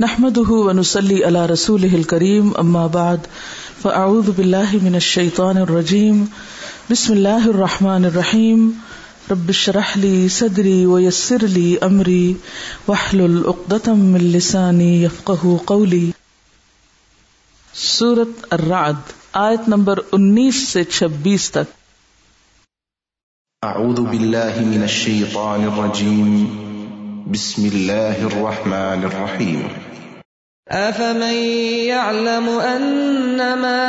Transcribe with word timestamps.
نحمده 0.00 0.50
ونسلي 0.50 1.24
على 1.24 1.46
رسوله 1.46 1.94
الكريم، 1.94 2.54
أما 2.58 2.86
بعد، 2.86 3.18
فأعوذ 3.82 4.30
بالله 4.30 4.72
من 4.72 4.94
الشيطان 4.94 5.56
الرجيم. 5.56 6.24
بسم 6.90 7.12
الله 7.12 7.44
الرحمن 7.50 8.04
الرحيم. 8.04 8.80
رب 9.30 9.48
اشرح 9.48 9.98
لي 9.98 10.28
صدري 10.28 10.86
ويسر 10.86 11.44
لي 11.44 11.78
أمري. 11.78 12.34
واحلل 12.86 13.44
عقدة 13.46 13.94
من 13.94 14.32
لساني 14.32 15.02
يفقه 15.02 15.60
قولي. 15.66 16.10
سورة 17.74 18.34
الرعد، 18.52 19.14
آیت 19.32 19.68
نمبر 19.68 19.98
انیس 20.12 20.68
سے 20.68 20.84
چھبیس 20.84 21.50
تک. 21.50 21.72
أعوذ 23.64 24.00
بالله 24.00 24.54
من 24.58 24.82
الشيطان 24.82 25.64
الرجيم. 25.72 26.73
بسم 27.26 27.70
الله 27.74 28.26
الرحمن 28.26 29.04
الرحيم 29.04 29.68
أفمن 30.68 31.34
يعلم 31.88 32.48
أنما 32.48 33.80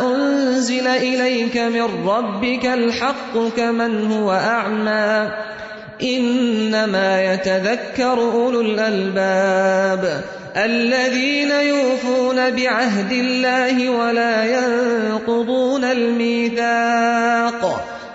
أنزل 0.00 0.86
إليك 0.86 1.56
من 1.56 2.08
ربك 2.08 2.66
الحق 2.66 3.38
كمن 3.56 4.12
هو 4.12 4.32
أعمى، 4.32 5.30
إنما 6.02 7.34
يتذكر 7.34 8.18
أولو 8.18 8.60
الألباب، 8.60 10.24
الذين 10.56 11.50
يوفون 11.50 12.50
بعهد 12.50 13.12
الله 13.12 13.90
ولا 13.90 14.44
ينقضون 14.44 15.84
الميثاق. 15.84 17.62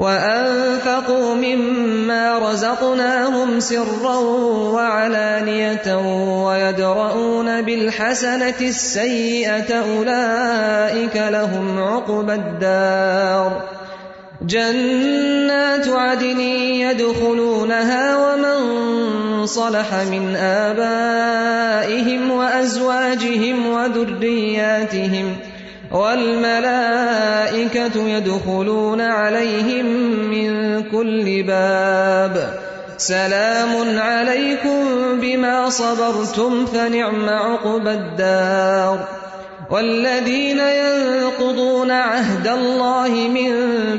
وأنفقوا 0.00 1.34
مما 1.34 2.38
رزقناهم 2.38 3.60
سرا 3.60 4.16
وعلانية 4.72 5.96
ويدرؤون 6.46 7.62
بالحسنة 7.62 8.54
السيئة 8.60 9.74
أولئك 9.74 11.16
لهم 11.16 11.82
عقبى 11.82 12.34
الدار 12.34 13.62
جنات 14.42 15.88
عدن 15.88 16.40
يدخلونها 16.40 18.16
ومن 18.16 19.46
صلح 19.46 19.94
من 19.94 20.36
آبائهم 20.36 22.30
وأزواجهم 22.30 23.66
وذرياتهم 23.66 25.36
ۖ 25.46 25.49
والملائكة 25.92 27.50
يدخلون 28.08 29.00
عليهم 29.00 29.86
من 30.30 30.82
كل 30.82 31.42
باب. 31.42 32.58
سلام 32.96 33.98
عليكم 33.98 34.84
بما 35.20 35.70
صبرتم، 35.70 36.66
فنعم 36.66 37.28
عقبى 37.28 37.90
الدار. 37.90 39.08
والذين 39.70 40.58
ينقضون 40.58 41.90
عهد 41.90 42.48
الله 42.48 43.08
من 43.08 43.52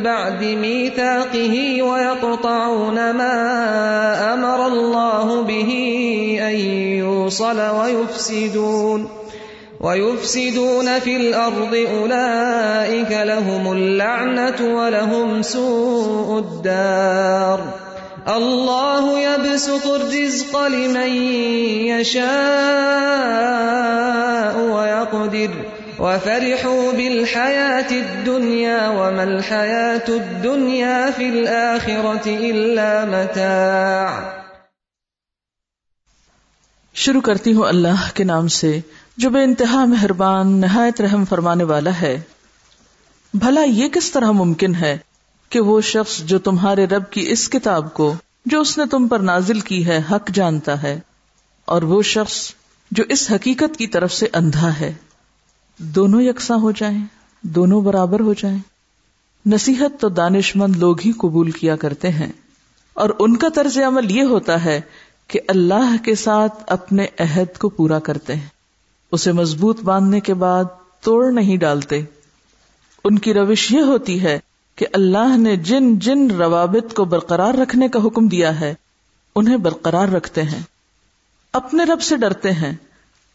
بعد 0.03 0.43
ميثاقه 0.43 1.81
ويقطعون 1.81 3.11
ما 3.11 4.33
أمر 4.33 4.67
الله 4.67 5.41
به 5.41 5.71
أن 6.41 6.55
يوصل 6.99 7.59
ويفسدون. 7.59 9.20
ويفسدون 9.81 10.99
في 10.99 11.15
الأرض 11.15 11.75
أولئك 11.75 13.11
لهم 13.11 13.71
اللعنة 13.71 14.75
ولهم 14.75 15.41
سوء 15.41 16.39
الدار 16.39 17.63
الله 18.27 19.19
يبسط 19.19 19.87
الرزق 19.87 20.67
لمن 20.67 21.11
يشاء 21.89 22.21
ويقدر 24.59 25.49
وفرحوا 25.99 26.91
بالحياة 26.91 27.91
الدنيا 27.91 28.89
وما 28.89 29.23
الحياة 29.23 30.07
الدنيا 30.09 31.11
في 31.11 31.29
الآخرة 31.29 32.27
إلا 32.27 33.05
متاع 33.05 34.41
شروع 36.95 37.21
کرتی 37.21 37.53
ہوں 37.53 37.65
اللہ 37.65 38.09
کے 38.13 38.23
نام 38.23 38.47
سے 38.47 38.79
جو 39.17 39.29
بے 39.29 39.43
انتہا 39.43 39.85
مہربان 39.85 40.47
نہایت 40.47 41.01
رحم 41.01 41.25
فرمانے 41.25 41.63
والا 41.63 42.01
ہے۔ 42.01 42.21
بھلا 43.33 43.61
یہ 43.61 43.87
کس 43.87 44.11
طرح 44.11 44.31
ممکن 44.31 44.75
ہے 44.75 44.97
کہ 45.49 45.59
وہ 45.59 45.81
شخص 45.81 46.17
جو 46.17 46.39
تمہارے 46.39 46.85
رب 46.85 47.09
کی 47.11 47.31
اس 47.31 47.49
کتاب 47.49 47.93
کو، 47.93 48.13
جو 48.45 48.61
اس 48.61 48.77
نے 48.77 48.85
تم 48.85 49.07
پر 49.07 49.19
نازل 49.19 49.59
کی 49.59 49.85
ہے، 49.85 50.01
حق 50.11 50.31
جانتا 50.33 50.83
ہے، 50.83 50.99
اور 51.65 51.81
وہ 51.81 52.01
شخص 52.01 52.53
جو 52.91 53.03
اس 53.09 53.31
حقیقت 53.31 53.77
کی 53.77 53.87
طرف 53.87 54.13
سے 54.13 54.27
اندھا 54.33 54.79
ہے۔ 54.79 54.93
دونوں 55.77 56.21
یکساں 56.21 56.57
ہو 56.57 56.71
جائیں، 56.71 57.05
دونوں 57.41 57.81
برابر 57.81 58.19
ہو 58.19 58.33
جائیں۔ 58.33 58.59
نصیحت 59.45 60.01
تو 60.01 60.09
دانش 60.09 60.55
مند 60.55 60.75
لوگ 60.75 61.01
ہی 61.05 61.11
قبول 61.11 61.51
کیا 61.51 61.75
کرتے 61.75 62.09
ہیں۔ 62.09 62.31
اور 62.93 63.09
ان 63.19 63.37
کا 63.37 63.47
طرز 63.55 63.77
عمل 63.77 64.11
یہ 64.11 64.23
ہوتا 64.23 64.63
ہے 64.65 64.81
کہ 65.27 65.39
اللہ 65.47 65.95
کے 66.03 66.15
ساتھ 66.15 66.63
اپنے 66.67 67.05
عہد 67.19 67.57
کو 67.57 67.69
پورا 67.69 67.99
کرتے 67.99 68.35
ہیں۔ 68.35 68.60
اسے 69.11 69.31
مضبوط 69.31 69.81
باندھنے 69.81 70.19
کے 70.19 70.33
بعد 70.33 70.63
توڑ 71.01 71.31
نہیں 71.31 71.57
ڈالتے۔ 71.57 72.01
ان 73.03 73.19
کی 73.19 73.33
روش 73.33 73.71
یہ 73.71 73.79
ہوتی 73.79 74.23
ہے 74.23 74.39
کہ 74.75 74.85
اللہ 74.93 75.37
نے 75.37 75.55
جن 75.55 75.99
جن 75.99 76.31
روابط 76.31 76.93
کو 76.93 77.05
برقرار 77.05 77.53
رکھنے 77.53 77.89
کا 77.89 77.99
حکم 78.05 78.27
دیا 78.27 78.59
ہے، 78.59 78.73
انہیں 79.35 79.57
برقرار 79.57 80.07
رکھتے 80.07 80.43
ہیں۔ 80.43 80.61
اپنے 81.53 81.83
رب 81.83 82.01
سے 82.01 82.17
ڈرتے 82.17 82.51
ہیں 82.51 82.75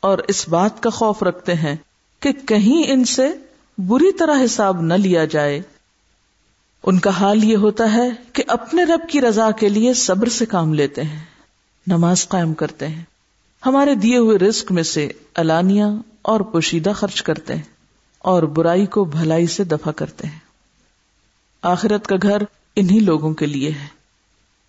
اور 0.01 0.19
اس 0.29 0.49
بات 0.49 0.83
کا 0.83 0.91
خوف 0.91 1.23
رکھتے 1.23 1.55
ہیں 1.55 1.77
کہ 2.21 2.33
کہیں 2.33 2.93
ان 2.93 3.05
سے 3.05 3.31
بری 3.79 4.13
طرح 4.13 4.45
حساب 4.45 4.81
نہ 4.81 4.95
لیا 4.95 5.25
جائے۔ 5.25 5.63
ان 6.83 6.99
کا 6.99 7.11
حال 7.11 7.45
یہ 7.45 7.57
ہوتا 7.57 7.93
ہے 7.93 8.11
کہ 8.33 8.43
اپنے 8.49 8.85
رب 8.85 9.09
کی 9.09 9.21
رضا 9.21 9.51
کے 9.51 9.69
لیے 9.69 9.95
صبر 9.95 10.29
سے 10.29 10.47
کام 10.47 10.75
لیتے 10.75 11.03
ہیں، 11.03 11.25
نماز 11.87 12.29
قائم 12.29 12.55
کرتے 12.55 12.89
ہیں۔ 12.89 13.05
ہمارے 13.67 13.95
دیے 13.95 14.17
ہوئے 14.17 14.39
رزق 14.39 14.73
میں 14.73 14.83
سے 14.83 15.09
الانیہ 15.35 15.85
اور 16.23 16.41
پوشیدہ 16.41 16.93
خرچ 16.95 17.23
کرتے 17.23 17.55
ہیں 17.55 17.63
اور 18.19 18.43
برائی 18.43 18.87
کو 18.87 19.05
بھلائی 19.05 19.47
سے 19.47 19.65
دفع 19.65 19.91
کرتے 19.91 20.27
ہیں۔ 20.27 20.39
آخرت 21.63 22.07
کا 22.07 22.17
گھر 22.23 22.43
انہی 22.77 23.01
لوگوں 23.01 23.35
کے 23.35 23.47
لیے 23.47 23.71
ہے۔ 23.71 23.87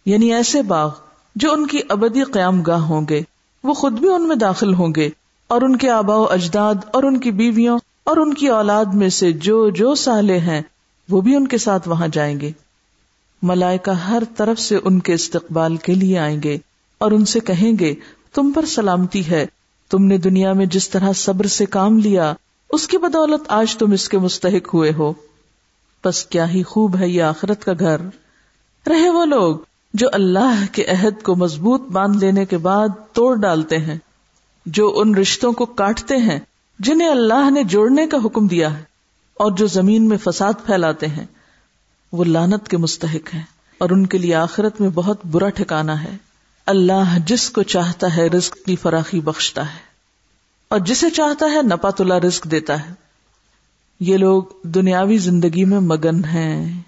یعنی 0.06 0.34
ایسے 0.34 0.62
باغ 0.62 0.90
جو 1.36 1.52
ان 1.52 1.68
کی 1.68 1.80
ابدی 1.90 2.24
قیام 2.24 2.62
گاہ 2.62 2.80
ہوں 2.80 3.06
گے، 3.10 3.22
وہ 3.64 3.74
خود 3.74 3.94
بھی 3.94 4.10
ان 4.10 4.28
میں 4.28 4.36
داخل 4.36 4.74
ہوں 4.74 4.94
گے 4.96 5.10
اور 5.48 5.62
ان 5.62 5.76
کے 5.76 5.90
آبا 5.90 6.16
و 6.16 6.24
اجداد 6.24 6.76
اور 6.94 7.04
ان 7.04 7.20
کی 7.20 7.32
بیویوں 7.32 7.80
اور 8.04 8.18
ان 8.18 8.34
کی 8.34 8.48
اولاد 8.48 8.86
میں 8.86 9.10
سے 9.10 9.32
جو 9.32 9.70
جو 9.70 9.96
سالے 9.96 10.40
ہیں، 10.40 10.62
وہ 11.10 11.22
بھی 11.22 11.36
ان 11.36 11.48
کے 11.48 11.58
ساتھ 11.58 11.90
وہاں 11.90 12.08
جائیں 12.08 12.40
گے۔ 12.40 12.52
ملائکہ 13.42 13.92
ہر 13.92 14.24
طرف 14.38 14.60
سے 14.60 14.78
ان 14.84 15.00
کے 15.00 15.14
استقبال 15.14 15.78
کے 15.78 15.94
لیے 15.94 16.18
آئیں 16.18 16.44
گے 16.44 16.58
اور 16.98 17.12
ان 17.12 17.26
سے 17.26 17.40
کہیں 17.40 17.72
گے 17.80 17.96
تم 18.38 18.52
پر 18.56 18.66
سلامتی 18.66 19.30
ہے۔ 19.30 19.46
تم 19.92 20.04
نے 20.04 20.18
دنیا 20.18 20.54
میں 20.54 20.66
جس 20.66 20.90
طرح 20.90 21.14
صبر 21.14 21.48
سے 21.48 21.66
کام 21.66 21.98
لیا، 22.00 22.34
اس 22.70 22.88
کی 22.88 22.98
بدولت 22.98 23.50
آج 23.52 23.76
تم 23.78 23.92
اس 23.92 24.10
کے 24.10 24.18
مستحق 24.18 24.74
ہوئے 24.74 24.92
ہو۔ 24.94 25.14
بس 26.04 26.26
کیا 26.26 26.50
ہی 26.50 26.64
خوب 26.64 26.98
ہے 26.98 27.08
یہ 27.10 27.24
آخرت 27.24 27.66
کا 27.66 27.74
گھر۔ 27.80 28.02
رہے 28.86 29.10
وہ 29.10 29.26
لوگ 29.26 29.56
جو 29.94 30.08
اللہ 30.14 30.64
کے 30.72 30.86
عہد 30.86 31.22
کو 31.24 31.36
مضبوط 31.36 31.82
باندھ 31.82 32.18
لینے 32.18 32.46
کے 32.46 32.58
بعد 32.58 32.88
توڑ 33.14 33.36
ڈالتے 33.36 33.78
ہیں، 33.78 33.98
جو 34.66 34.92
ان 34.96 35.16
رشتوں 35.16 35.52
کو 35.52 35.66
کاٹتے 35.66 36.18
ہیں، 36.18 36.40
جنہیں 36.80 37.10
اللہ 37.10 37.50
نے 37.50 37.64
جوڑنے 37.64 38.08
کا 38.08 38.18
حکم 38.26 38.48
دیا 38.48 38.78
ہے، 38.78 38.84
اور 39.34 39.52
جو 39.52 39.68
زمین 39.68 40.08
میں 40.08 40.18
فساد 40.18 40.54
پھیلاتے 40.66 41.08
ہیں۔ 41.08 41.26
وہ 42.12 42.24
لانت 42.24 42.68
کے 42.68 42.78
مستحق 42.78 43.34
ہیں، 43.34 43.44
اور 43.78 43.90
ان 43.90 44.06
کے 44.06 44.18
لیے 44.18 44.36
آخرت 44.36 44.82
میں 44.82 44.90
بہت 44.90 45.26
برا 45.26 45.50
ٹھکانا 45.50 46.04
ہے۔ 46.04 46.16
اللہ 46.68 47.18
جس 47.26 47.50
کو 47.50 47.64
چاہتا 47.64 48.16
ہے 48.16 48.28
رزق 48.28 48.58
کی 48.66 48.76
فراخی 48.76 49.20
بخشتا 49.20 49.74
ہے 49.74 49.80
اور 50.68 50.80
جسے 50.80 51.10
چاہتا 51.10 51.46
ہے 51.46 51.62
نپا 51.62 51.90
تلا 51.90 52.20
رزق 52.20 52.52
دیتا 52.52 52.90
ہے۔ 52.90 52.94
یہ 54.00 54.18
لوگ 54.18 54.44
دنیاوی 54.64 55.18
زندگی 55.18 55.66
میں 55.66 55.80
مگن 55.80 56.26
ہیں۔ 56.26 56.82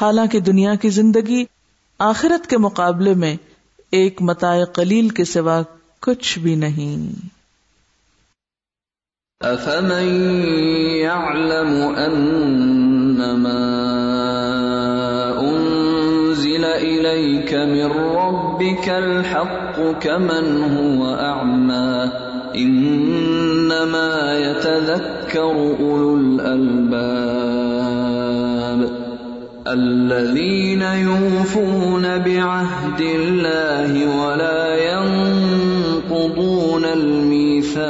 حالانکہ 0.00 0.40
دنیا 0.40 0.74
کی 0.74 0.90
زندگی 0.90 1.44
آخرت 1.98 2.50
کے 2.50 2.58
مقابلے 2.58 3.14
میں 3.14 3.36
ایک 3.90 4.22
متاع 4.22 4.64
قلیل 4.64 5.08
کے 5.08 5.24
سوا 5.24 5.62
کچھ 6.00 6.38
بھی 6.38 6.54
نہیں۔ 6.54 7.28
افمن 9.40 10.08
يعلم 10.96 11.96
انما 11.96 14.05
اليك 17.46 17.54
من 17.54 17.86
ربك 18.16 18.88
الحق 18.88 19.80
كمن 20.00 20.62
هو 20.62 21.14
اعمى 21.14 22.10
انما 22.54 24.38
يتذكر 24.38 25.76
اولو 25.80 26.16
الالباب 26.16 27.26
الذين 29.66 30.82
يوفون 30.82 32.18
بعهد 32.18 33.00
الله 33.00 34.16
ولا 34.18 34.76
ينقضون 34.92 36.84
الميثاق. 36.84 37.86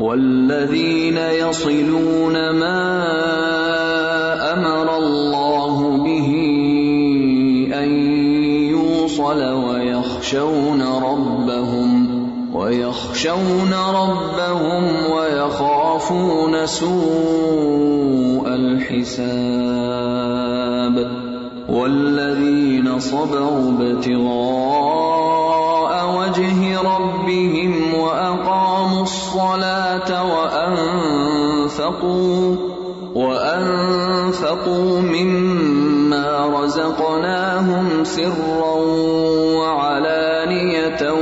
والذين 0.00 1.18
يصلون 1.18 2.50
ما 2.50 3.47
ان 7.84 7.90
يوصل 8.70 9.42
ويخشون 9.42 10.82
ربهم 10.82 12.18
ويخشون 12.54 13.74
ربهم 13.94 14.84
ويخافون 15.12 16.66
سوء 16.66 18.48
الحساب 18.48 19.98
والذين 21.68 22.98
صبروا 22.98 23.72
ابتغاء 23.78 25.18
وجه 26.18 26.80
ربهم 26.80 27.94
واقاموا 27.94 29.02
الصلاه 29.02 30.24
وانفقوا 31.58 32.56
وانفقوا 33.14 35.00
مما 35.00 35.77
رزقناهم 36.68 38.04
سرا 38.04 38.74
وعلانيه 39.56 41.12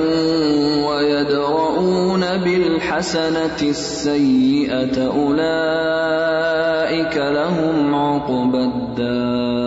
ويدرؤون 0.86 2.20
بالحسنه 2.36 3.60
السيئه 3.62 4.96
اولئك 5.06 6.36
لهم 7.16 7.94
عقبى 7.94 8.58
الدار 8.58 9.66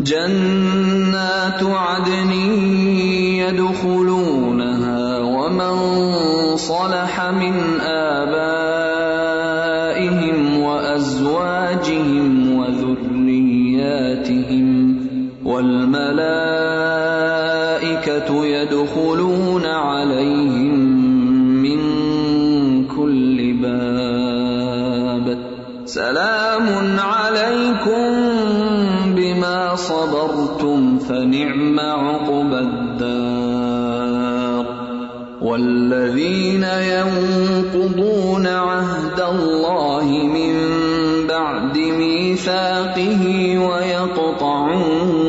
جنات 0.00 1.62
عدن 1.62 2.32
يدخلونها 3.42 5.18
ومن 5.18 5.76
صلح 6.56 7.20
من 7.30 7.80
آبائهم 7.80 7.89
والملائكة 15.60 16.46
يدخلون 18.46 19.66
عليهم 19.66 20.78
من 21.62 21.80
كل 22.86 23.52
باب. 23.62 25.38
سلام 25.84 26.96
عليكم 27.00 28.10
بما 29.16 29.74
صبرتم، 29.76 30.98
فنعم 30.98 31.80
عقبى 31.80 32.58
الدار. 32.58 34.00
والذين 35.42 36.64
ينقضون 36.64 38.46
عهد 38.46 39.20
الله 39.20 40.06
من 40.34 40.54
بعد 41.28 41.78
ميثاقه 41.78 43.24
ويقطعون 43.58 45.19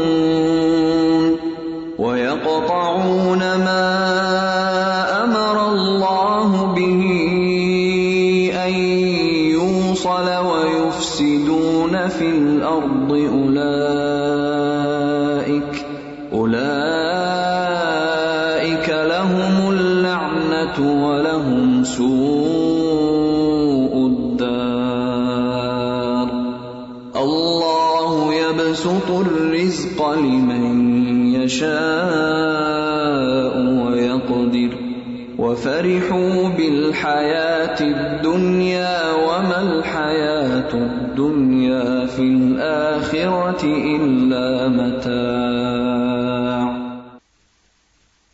وفرحوا 35.91 36.49
بالحياه 36.49 37.77
الدنيا 37.79 39.11
وما 39.11 39.55
الحياه 39.55 40.73
الدنيا 40.73 42.05
في 42.15 42.21
الاخره 42.21 43.95
الا 43.95 44.67
متاع۔ 44.67 46.71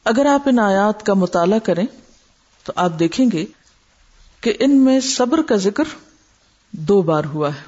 اگر 0.06 0.26
آپ 0.26 0.42
ان 0.46 0.60
آیات 0.60 1.06
کا 1.06 1.14
مطالعہ 1.14 1.60
کریں، 1.60 1.86
تو 2.64 2.74
آپ 2.76 2.92
دیکھیں 3.00 3.26
گے 3.34 3.46
کہ 4.42 4.54
ان 4.60 4.78
میں 4.78 5.00
صبر 5.00 5.42
کا 5.42 5.56
ذکر 5.56 5.84
دو 6.72 7.02
بار 7.02 7.24
ہوا 7.34 7.50
ہے۔ 7.50 7.62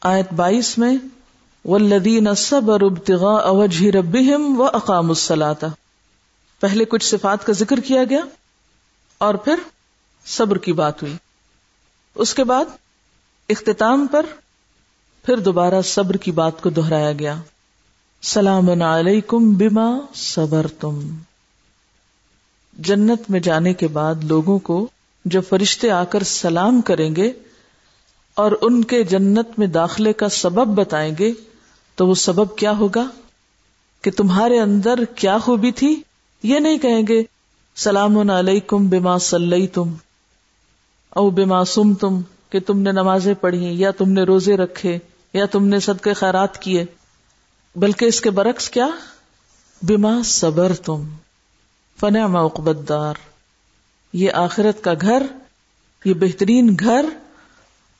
آیت 0.00 0.32
بائیس 0.32 0.78
میں 0.78 0.96
والذین 1.64 2.34
صبر 2.34 2.80
ابتغاء 2.80 3.50
وجہ 3.50 3.90
ربہم 3.90 4.60
و 4.60 4.64
اقام 4.64 5.08
الصلاۃ 5.08 5.64
پہلے 6.60 6.84
کچھ 6.84 7.04
صفات 7.04 7.46
کا 7.46 7.52
ذکر 7.52 7.80
کیا 7.80 8.02
گیا۔ 8.10 8.20
اور 9.24 9.34
پھر 9.34 9.54
صبر 10.26 10.58
کی 10.58 10.72
بات 10.72 11.02
ہوئی۔ 11.02 11.16
اس 12.14 12.34
کے 12.34 12.44
بعد 12.44 12.64
اختتام 13.48 14.06
پر 14.06 14.26
پھر 15.24 15.36
دوبارہ 15.36 15.82
صبر 15.82 16.16
کی 16.16 16.30
بات 16.30 16.62
کو 16.62 16.70
دہرایا 16.70 17.12
گیا۔ 17.12 17.36
سلام 18.22 18.82
علیکم 18.82 19.54
بما 19.54 19.90
صبر 20.14 20.66
تم 20.80 21.16
جنت 22.78 23.22
میں 23.28 23.40
جانے 23.40 23.74
کے 23.74 23.88
بعد 23.88 24.14
لوگوں 24.22 24.58
کو 24.58 24.88
جب 25.24 25.42
فرشتے 25.48 25.90
آ 25.90 26.04
کر 26.04 26.22
سلام 26.22 26.80
کریں 26.80 27.16
گے 27.16 27.32
اور 28.34 28.52
ان 28.60 28.84
کے 28.84 29.02
جنت 29.04 29.58
میں 29.58 29.66
داخلے 29.66 30.12
کا 30.12 30.28
سبب 30.28 30.66
بتائیں 30.66 31.14
گے 31.18 31.32
تو 31.94 32.06
وہ 32.06 32.14
سبب 32.14 32.56
کیا 32.56 32.72
ہوگا؟ 32.72 33.06
کہ 34.02 34.10
تمہارے 34.10 34.60
اندر 34.60 35.04
کیا 35.04 35.38
خوبی 35.38 35.72
تھی؟ 35.72 36.02
یہ 36.42 36.58
نہیں 36.58 36.78
کہیں 36.78 37.02
گے 37.08 37.22
سلام 37.76 38.30
علیکم 38.30 38.88
بما 38.88 39.18
صلی 39.18 39.66
تم 39.66 39.94
او 41.10 41.30
بما 41.30 41.64
سم 41.64 41.94
تم 41.94 42.20
کہ 42.50 42.60
تم 42.60 42.78
نے 42.78 42.92
نمازیں 42.92 43.34
پڑھی، 43.34 43.80
یا 43.80 43.90
تم 43.90 44.12
نے 44.12 44.22
روزے 44.22 44.56
رکھے، 44.56 44.98
یا 45.32 45.46
تم 45.46 45.66
نے 45.66 45.80
صدقے 45.80 46.12
خیرات 46.12 46.58
کیے۔ 46.58 46.84
بلکہ 47.76 48.04
اس 48.04 48.20
کے 48.20 48.30
برعکس 48.30 48.70
کیا؟ 48.70 48.86
بما 49.82 50.22
صبر 50.24 50.72
تم 50.74 51.08
فن 52.00 52.14
دار 52.88 53.14
یہ 54.12 54.30
آخرت 54.32 54.84
کا 54.84 54.92
گھر، 55.00 55.22
یہ 56.04 56.14
بہترین 56.14 56.76
گھر 56.80 57.04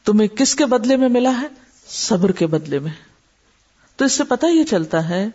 تمہیں 0.04 0.28
کس 0.28 0.54
کے 0.54 0.66
بدلے 0.66 0.96
میں 0.96 1.08
ملا 1.08 1.40
ہے؟ 1.40 1.46
صبر 1.88 2.32
کے 2.32 2.46
بدلے 2.46 2.78
میں۔ 2.78 2.92
تو 3.96 4.04
اس 4.04 4.12
سے 4.12 4.24
پتہ 4.24 4.46
یہ 4.46 4.64
چلتا 4.64 5.08
ہے 5.08 5.28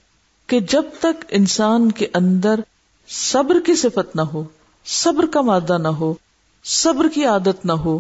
کہ 0.48 0.60
جب 0.60 0.84
تک 1.00 1.26
انسان 1.30 1.92
کے 1.92 2.08
اندر 2.14 2.60
صبر 3.12 3.60
کی 3.66 3.76
صفت 3.76 4.16
نہ 4.16 4.22
ہو، 4.22 4.44
صبر 4.86 5.26
کا 5.26 5.42
مادہ 5.42 5.78
نہ 5.78 5.88
ہو، 5.88 6.14
صبر 6.64 7.10
کی 7.10 7.26
عادت 7.26 7.66
نہ 7.66 7.72
ہو، 7.72 8.00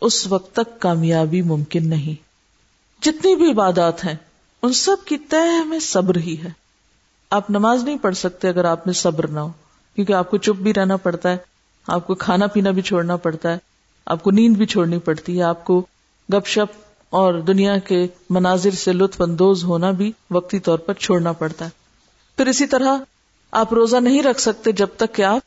اس 0.00 0.26
وقت 0.26 0.52
تک 0.52 0.80
کامیابی 0.80 1.42
ممکن 1.42 1.88
نہیں۔ 1.88 2.14
جتنی 3.04 3.36
بھی 3.36 3.50
عبادات 3.50 4.04
ہیں، 4.04 4.14
ان 4.62 4.72
سب 4.72 4.96
کی 5.04 5.18
طے 5.18 5.64
میں 5.64 5.78
صبر 5.78 6.16
ہی 6.16 6.36
ہے۔ 6.44 6.48
آپ 7.30 7.50
نماز 7.50 7.84
نہیں 7.84 7.96
پڑھ 7.96 8.16
سکتے 8.16 8.48
اگر 8.48 8.64
آپ 8.64 8.86
میں 8.86 8.94
صبر 8.94 9.26
نہ 9.26 9.40
ہو، 9.40 9.50
کیونکہ 9.94 10.12
آپ 10.12 10.30
کو 10.30 10.36
چپ 10.36 10.56
بھی 10.56 10.74
رہنا 10.74 10.96
پڑتا 10.96 11.30
ہے، 11.32 11.36
آپ 11.86 12.06
کو 12.06 12.14
کھانا 12.14 12.46
پینا 12.46 12.70
بھی 12.70 12.82
چھوڑنا 12.82 13.16
پڑتا 13.16 13.52
ہے، 13.52 13.58
آپ 14.06 14.22
کو 14.22 14.30
نیند 14.30 14.56
بھی 14.56 14.66
چھوڑنی 14.66 14.98
پڑتی 14.98 15.38
ہے، 15.38 15.42
آپ 15.42 15.64
کو 15.64 15.86
گپ 16.32 16.46
شپ 16.46 16.80
اور 17.10 17.34
دنیا 17.34 17.78
کے 17.78 18.06
مناظر 18.30 18.70
سے 18.70 18.92
لطف 18.92 19.20
اندوز 19.20 19.64
ہونا 19.64 19.90
بھی 19.90 20.12
وقتی 20.30 20.58
طور 20.58 20.78
پر 20.78 20.94
چھوڑنا 20.94 21.32
پڑتا 21.32 21.64
ہے۔ 21.64 21.70
پھر 22.36 22.46
اسی 22.46 22.66
طرح 22.66 22.98
آپ 23.58 23.72
روزہ 23.72 23.96
نہیں 23.96 24.22
رکھ 24.22 24.40
سکتے 24.40 24.72
جب 24.72 24.86
تک 24.96 25.14
کہ 25.14 25.22
آپ 25.22 25.40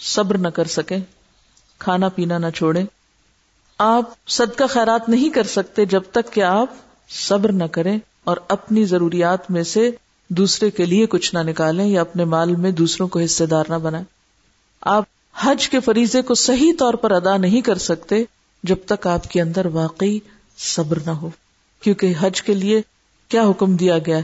صبر 0.00 0.38
نہ 0.38 0.48
کر 0.48 0.64
سکیں، 0.64 0.98
کھانا 1.78 2.08
پینا 2.08 2.38
نہ 2.38 2.46
چھوڑیں۔ 2.54 2.86
آپ 3.78 4.28
صدقہ 4.28 4.64
خیرات 4.70 5.08
نہیں 5.08 5.30
کر 5.30 5.42
سکتے 5.42 5.84
جب 5.84 6.02
تک 6.12 6.32
کہ 6.32 6.42
آپ 6.42 6.66
صبر 7.08 7.52
نہ 7.52 7.64
کریں 7.64 7.98
اور 8.24 8.36
اپنی 8.48 8.84
ضروریات 8.84 9.50
میں 9.50 9.62
سے 9.62 9.90
دوسرے 10.28 10.70
کے 10.70 10.86
لیے 10.86 11.06
کچھ 11.06 11.34
نہ 11.34 11.38
نکالیں 11.38 11.86
یا 11.86 12.00
اپنے 12.00 12.24
مال 12.24 12.56
میں 12.56 12.70
دوسروں 12.70 13.08
کو 13.08 13.20
حصے 13.20 13.46
دار 13.46 13.64
نہ 13.68 13.74
بنائیں۔ 13.74 14.04
آپ 14.80 15.04
حج 15.36 15.68
کے 15.68 15.80
فریضے 15.80 16.22
کو 16.22 16.34
صحیح 16.34 16.72
طور 16.78 16.94
پر 16.94 17.10
ادا 17.10 17.36
نہیں 17.36 17.60
کر 17.60 17.78
سکتے 17.78 18.24
جب 18.62 18.76
تک 18.86 19.06
آپ 19.06 19.30
کے 19.30 19.40
اندر 19.40 19.66
واقعی 19.66 20.18
صبر 20.58 20.98
نہ 21.06 21.10
ہو۔ 21.10 21.30
کیونکہ 21.80 22.14
حج 22.20 22.42
کے 22.42 22.54
لیے 22.54 22.82
کیا 23.28 23.42
حکم 23.42 23.76
دیا 23.76 23.98
گیا 23.98 24.20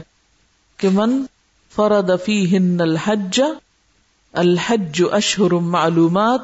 کہ 0.77 0.89
من 0.89 1.23
فرد 1.75 2.09
فیہن 2.25 2.81
الحج 2.81 3.41
الحج 4.33 5.03
اشہر 5.11 5.51
معلومات، 5.51 6.39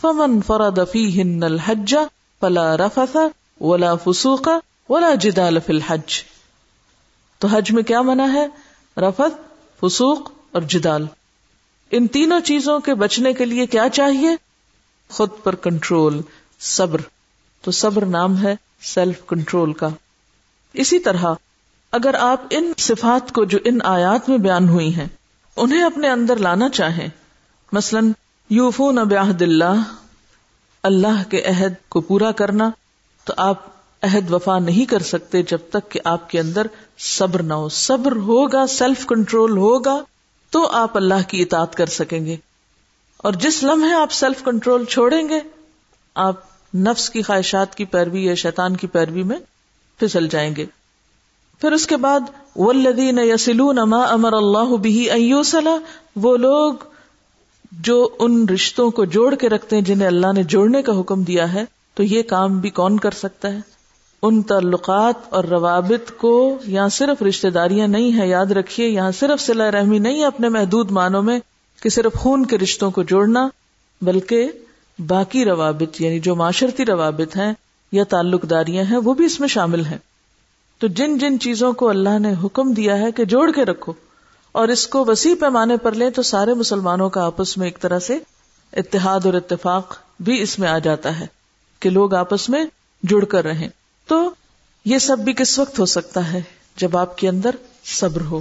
فمن 0.00 0.42
فرد 0.42 0.78
فیہن 0.92 1.42
الحج 1.42 1.96
فلا 2.40 2.76
رفث 2.76 3.16
ولا 3.60 3.94
فسوق 3.94 4.48
ولا 4.88 5.14
جدال 5.14 5.58
فی 5.66 5.72
الحج۔ 5.72 6.22
تو 7.38 7.48
حج 7.48 7.72
میں 7.72 7.82
کیا 7.82 8.02
منع 8.02 8.26
ہے؟ 8.32 8.46
رفت 9.00 9.40
فسوق 9.80 10.30
اور 10.52 10.62
جدال۔ 10.62 11.06
ان 11.90 12.06
تینوں 12.06 12.40
چیزوں 12.40 12.80
کے 12.80 12.94
بچنے 12.94 13.32
کے 13.32 13.44
لیے 13.44 13.66
کیا 13.66 13.88
چاہیے؟ 13.92 14.30
خود 15.08 15.30
پر 15.44 15.54
کنٹرول، 15.54 16.20
صبر۔ 16.60 17.00
تو 17.62 17.70
صبر 17.70 18.04
نام 18.04 18.42
ہے 18.42 18.56
سیلف 18.82 19.26
کنٹرول 19.26 19.72
کا۔ 19.72 19.88
اسی 20.72 20.98
طرح 20.98 21.24
اگر 21.92 22.14
آپ 22.14 22.40
ان 22.50 22.72
صفات 22.78 23.32
کو 23.32 23.44
جو 23.44 23.58
ان 23.64 23.78
آیات 23.84 24.28
میں 24.28 24.38
بیان 24.38 24.68
ہوئی 24.68 24.96
ہیں، 24.96 25.08
انہیں 25.56 25.82
اپنے 25.82 26.08
اندر 26.08 26.36
لانا 26.36 26.68
چاہیں، 26.68 27.08
مثلاً، 27.72 28.12
یوفون 28.50 28.94
بعہد 28.94 29.42
اللہ 29.42 29.82
اللہ 30.82 31.30
کے 31.30 31.42
عہد 31.42 31.72
کو 31.88 32.00
پورا 32.00 32.32
کرنا، 32.32 32.70
تو 33.24 33.32
آپ 33.36 33.62
عہد 34.02 34.32
وفا 34.32 34.58
نہیں 34.58 34.90
کر 34.90 34.98
سکتے 34.98 35.42
جب 35.42 35.58
تک 35.70 35.90
کہ 35.90 36.00
آپ 36.04 36.30
کے 36.30 36.40
اندر 36.40 36.66
صبر 36.98 37.42
نہ 37.42 37.54
ہو۔ 37.54 37.68
صبر 37.68 38.12
ہوگا 38.16 38.66
سیلف 38.66 39.06
کنٹرول 39.06 39.56
ہوگا، 39.56 40.02
تو 40.50 40.66
آپ 40.66 40.96
اللہ 40.96 41.28
کی 41.28 41.42
اطاعت 41.42 41.74
کر 41.74 41.86
سکیں 41.86 42.26
گے۔ 42.26 42.36
اور 43.16 43.32
جس 43.32 43.62
لمحے 43.62 43.92
آپ 43.92 44.12
سیلف 44.12 44.44
کنٹرول 44.44 44.84
چھوڑیں 44.84 45.28
گے، 45.28 45.40
آپ 46.14 46.34
نفس 46.76 47.10
کی 47.10 47.22
خواہشات 47.22 47.74
کی 47.74 47.84
پیروی 47.84 48.24
یا 48.24 48.34
شیطان 48.34 48.76
کی 48.76 48.86
پیروی 48.86 49.22
میں 49.22 49.38
پھسل 49.98 50.28
جائیں 50.28 50.56
گے۔ 50.56 50.66
پھر 51.60 51.72
اس 51.72 51.86
کے 51.86 51.96
بعد 51.96 52.20
ولدین 52.56 53.18
یسلون 53.18 53.78
ما 53.88 54.02
امر 54.04 54.32
اللہ 54.32 54.76
بھی 54.76 55.10
ایوسلا 55.10 55.76
وہ 56.16 56.36
لوگ 56.36 56.74
جو 57.72 58.08
ان 58.18 58.48
رشتوں 58.48 58.90
کو 58.90 59.04
جوڑ 59.04 59.34
کے 59.34 59.48
رکھتے 59.48 59.76
ہیں 59.76 59.82
جنہیں 59.82 60.08
اللہ 60.08 60.32
نے 60.32 60.42
جوڑنے 60.42 60.82
کا 60.82 61.00
حکم 61.00 61.22
دیا 61.22 61.52
ہے، 61.52 61.64
تو 61.94 62.02
یہ 62.02 62.22
کام 62.22 62.58
بھی 62.60 62.70
کون 62.70 62.96
کر 62.98 63.10
سکتا 63.10 63.52
ہے؟ 63.52 63.60
ان 64.22 64.42
تعلقات 64.42 65.14
اور 65.28 65.44
روابط 65.44 66.10
کو 66.16 66.58
یہاں 66.66 66.88
صرف 66.88 67.22
رشتے 67.22 67.50
داریاں 67.50 67.88
نہیں 67.88 68.18
ہے 68.18 68.28
یاد 68.28 68.46
رکھیے، 68.46 68.88
یہاں 68.88 69.10
صرف 69.10 69.40
سلا 69.40 69.70
رحمی 69.70 69.98
نہیں 69.98 70.20
ہے 70.20 70.24
اپنے 70.24 70.48
محدود 70.48 70.90
معنوں 70.90 71.22
میں 71.22 71.38
کہ 71.82 71.88
صرف 71.88 72.12
خون 72.14 72.46
کے 72.46 72.58
رشتوں 72.58 72.90
کو 72.90 73.02
جوڑنا، 73.02 73.48
بلکہ 74.02 74.50
باقی 74.98 75.44
روابط 75.44 76.00
یعنی 76.00 76.20
جو 76.20 76.36
معاشرتی 76.36 76.84
روابط 76.84 77.36
ہیں 77.36 77.52
یا 77.92 78.04
تعلق 78.04 78.50
داریاں 78.50 78.84
ہیں، 78.84 78.96
وہ 78.96 79.14
بھی 79.14 79.24
اس 79.24 79.40
میں 79.40 79.48
شامل 79.48 79.84
ہیں۔ 79.84 79.98
تو 80.78 80.86
جن 80.86 81.18
جن 81.18 81.40
چیزوں 81.40 81.72
کو 81.72 81.88
اللہ 81.88 82.18
نے 82.18 82.34
حکم 82.44 82.72
دیا 82.72 82.98
ہے 82.98 83.12
کہ 83.12 83.24
جوڑ 83.24 83.52
کے 83.52 83.64
رکھو 83.64 83.92
اور 84.52 84.68
اس 84.68 84.86
کو 84.86 85.04
وسیع 85.04 85.34
پیمانے 85.40 85.76
پر 85.76 85.92
لیں 85.92 86.10
تو 86.10 86.22
سارے 86.22 86.54
مسلمانوں 86.54 87.10
کا 87.10 87.26
آپس 87.26 87.58
میں 87.58 87.66
ایک 87.66 87.80
طرح 87.80 87.98
سے 87.98 88.18
اتحاد 88.72 89.20
اور 89.26 89.34
اتفاق 89.34 89.96
بھی 90.20 90.42
اس 90.42 90.58
میں 90.58 90.68
آ 90.68 90.78
جاتا 90.78 91.20
ہے 91.20 91.26
کہ 91.80 91.90
لوگ 91.90 92.14
آپس 92.14 92.48
میں 92.48 92.64
جڑ 93.02 93.24
کر 93.24 93.44
رہیں۔ 93.44 93.68
تو 94.06 94.30
یہ 94.84 94.98
سب 94.98 95.18
بھی 95.18 95.32
کس 95.32 95.58
وقت 95.58 95.78
ہو 95.78 95.86
سکتا 95.86 96.32
ہے؟ 96.32 96.42
جب 96.76 96.96
آپ 96.96 97.18
کے 97.18 97.28
اندر 97.28 97.50
صبر 97.84 98.20
ہو۔ 98.20 98.40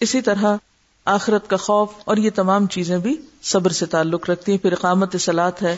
اسی 0.00 0.20
طرح 0.20 0.56
آخرت 1.04 1.50
کا 1.50 1.56
خوف 1.56 1.88
اور 2.04 2.16
یہ 2.16 2.30
تمام 2.34 2.66
چیزیں 2.66 2.98
بھی 2.98 3.16
صبر 3.42 3.70
سے 3.70 3.86
تعلق 3.86 4.30
رکھتی 4.30 4.52
ہیں۔ 4.52 4.58
پھر 4.58 4.72
اقامت 4.72 5.16
سلاد 5.20 5.52
ہے، 5.62 5.76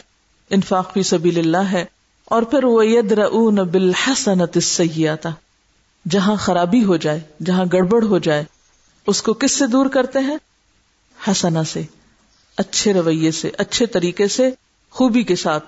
انفاق 0.50 0.92
فی 0.92 1.02
سبیل 1.02 1.38
اللہ 1.38 1.72
ہے 1.72 1.84
اور 2.24 2.42
پھر 2.42 2.64
وہ 2.64 2.86
ید 2.86 3.12
رون 3.12 3.54
بالحسنت 3.54 4.58
جہاں 6.11 6.37
خرابی 6.37 6.84
ہو 6.84 6.96
جائے، 6.96 7.20
جہاں 7.44 7.64
گڑبڑ 7.73 8.04
ہو 8.04 8.18
جائے، 8.18 8.44
اس 9.06 9.23
کو 9.23 9.34
کس 9.34 9.52
سے 9.52 9.66
دور 9.66 9.87
کرتے 9.87 10.18
ہیں؟ 10.18 10.37
حسنا 11.30 11.64
سے، 11.64 11.82
اچھے 12.56 12.94
رویے 12.94 13.30
سے، 13.30 13.50
اچھے 13.58 13.87
طریقے 13.87 14.28
سے، 14.28 14.50
خوبی 14.90 15.23
کے 15.23 15.37
ساتھ۔ 15.37 15.64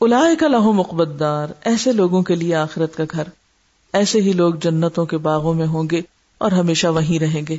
الائے 0.00 0.36
کا 0.36 0.48
لہو 0.48 0.72
مقبدار 0.72 1.48
ایسے 1.60 1.92
لوگوں 1.92 2.22
کے 2.22 2.34
لیے 2.34 2.54
آخرت 2.54 2.96
کا 2.96 3.04
گھر۔ 3.10 3.22
ایسے 3.92 4.20
ہی 4.20 4.32
لوگ 4.32 4.54
جنتوں 4.54 5.06
کے 5.06 5.18
باغوں 5.18 5.54
میں 5.54 5.66
ہوں 5.66 5.84
گے 5.90 6.00
اور 6.38 6.52
ہمیشہ 6.52 6.86
وہیں 6.86 7.18
رہیں 7.18 7.42
گے۔ 7.48 7.56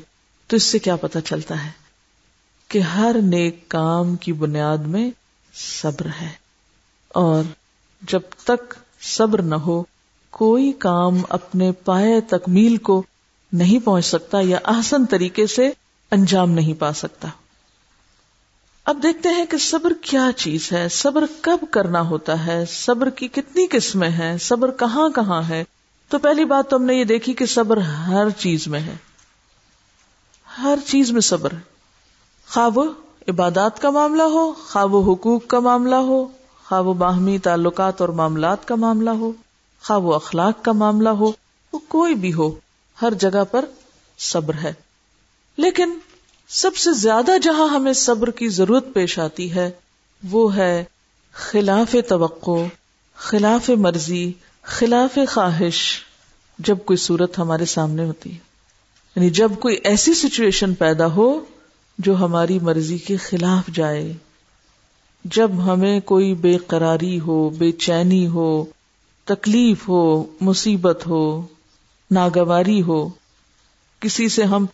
تو 0.48 0.56
اس 0.56 0.64
سے 0.64 0.80
کیا 0.80 0.96
پتا 0.96 1.22
چلتا 1.22 1.66
ہے 1.66 1.70
کہ 2.68 2.80
ہر 2.80 3.16
نیک 3.24 3.70
کام 3.70 4.16
کی 4.16 4.34
بنیاد 4.34 4.78
میں 4.78 5.10
صبر 5.54 6.08
ہے۔ 6.22 6.30
اور 7.08 7.44
جب 8.02 8.20
تک 8.44 8.74
صبر 9.02 9.42
نہ 9.42 9.56
ہو 9.56 9.84
کوئی 10.38 10.72
کام 10.72 11.18
اپنے 11.30 11.72
پائے 11.72 12.22
تکمیل 12.22 12.78
کو 12.78 13.04
نہیں 13.54 13.86
پہنچ 13.86 14.06
سکتا 14.06 14.38
یا 14.42 14.58
آسن 14.64 15.06
طریقے 15.06 15.48
سے 15.48 15.70
انجام 16.12 16.52
نہیں 16.52 16.74
پا 16.74 16.94
سکتا۔ 16.94 17.28
اب 18.86 18.98
دیکھتے 19.04 19.30
ہیں 19.30 19.46
کہ 19.46 19.58
صبر 19.58 19.94
کیا 20.02 20.30
چیز 20.38 20.72
ہے، 20.72 20.90
صبر 20.90 21.26
کب 21.42 21.66
کرنا 21.72 22.02
ہوتا 22.02 22.46
ہے، 22.46 22.66
صبر 22.70 23.10
کی 23.10 23.28
کتنی 23.28 23.68
قسمیں 23.68 24.10
ہیں، 24.10 24.38
صبر 24.38 24.72
کہاں 24.72 25.10
کہاں 25.10 25.42
ہے۔ 25.50 25.64
تو 26.10 26.18
پہلی 26.18 26.46
بات 26.46 26.70
تو 26.70 26.78
ہم 26.78 26.84
نے 26.84 26.94
یہ 26.96 27.04
دیکھی 27.04 27.34
کہ 27.34 27.46
صبر 27.46 27.78
ہر 27.78 28.30
چیز 28.30 28.68
میں 28.68 28.80
ہے۔ 28.80 28.96
ہر 30.64 30.80
چیز 30.88 31.12
میں 31.12 31.22
صبر۔ 31.22 31.54
ہے 31.54 31.60
خواب 32.48 32.80
عبادات 33.28 33.82
کا 33.82 33.90
معاملہ 33.90 34.24
ہو 34.24 34.54
خواب 34.54 34.96
حقوق 34.96 35.48
کا 35.48 35.60
معاملہ 35.60 35.96
ہو 35.96 36.28
خواب 36.66 36.86
باہمی 36.86 37.38
تعلقات 37.38 38.02
اور 38.02 38.10
معاملات 38.10 38.68
کا 38.68 38.76
معاملہ 38.76 39.10
ہو۔ 39.10 39.32
خواب 39.88 40.14
اخلاق 40.14 40.66
کا 40.66 40.72
معاملہ 40.72 41.10
ہو، 41.10 41.32
وہ 41.74 41.80
کوئی 41.88 42.16
بھی 42.16 42.34
ہو، 42.34 42.52
ہر 43.02 43.14
جگہ 43.14 43.44
پر 43.52 43.66
صبر 44.18 44.54
ہے۔ 44.64 44.74
لیکن 45.58 45.94
سب 46.50 46.76
سے 46.76 46.94
زیادہ 46.94 47.32
جہاں 47.42 47.68
ہمیں 47.68 47.94
صبر 47.94 48.32
کی 48.32 48.50
ضرورت 48.50 48.86
پیش 48.94 49.20
آتی 49.20 49.56
ہے، 49.56 49.72
وہ 50.30 50.56
ہے 50.56 50.84
خلاف 51.34 51.96
توقع، 52.10 52.66
خلاف 53.16 53.70
مرضی، 53.70 54.32
خلاف 54.62 55.20
خواہش۔ 55.34 56.02
جب 56.60 56.78
کوئی 56.86 56.98
صورت 56.98 57.40
ہمارے 57.40 57.66
سامنے 57.66 58.06
ہوتی 58.06 58.32
ہے 58.34 58.38
یعنی 59.16 59.30
جب 59.30 59.52
کوئی 59.60 59.78
ایسی 59.84 60.14
سچویشن 60.14 60.74
پیدا 60.74 61.06
ہو 61.06 61.46
جو 61.98 62.16
ہماری 62.16 62.60
مرضی 62.60 62.98
کے 62.98 63.18
خلاف 63.18 63.76
جائے۔ 63.76 64.14
جب 65.24 65.52
ہمیں 65.66 66.00
کوئی 66.00 66.34
بے 66.34 66.58
قراری 66.58 67.20
ہو، 67.20 67.50
بے 67.50 67.72
چینی 67.72 68.28
ہو 68.28 68.66
تکلیف 69.26 69.90
ہو، 69.90 70.26
مصیبت 70.42 71.08
ہو، 71.08 71.42
ناگواری 72.12 72.82
ہو، 72.82 73.10
کسی 74.00 74.30
سے 74.30 74.44
ہم 74.44 74.66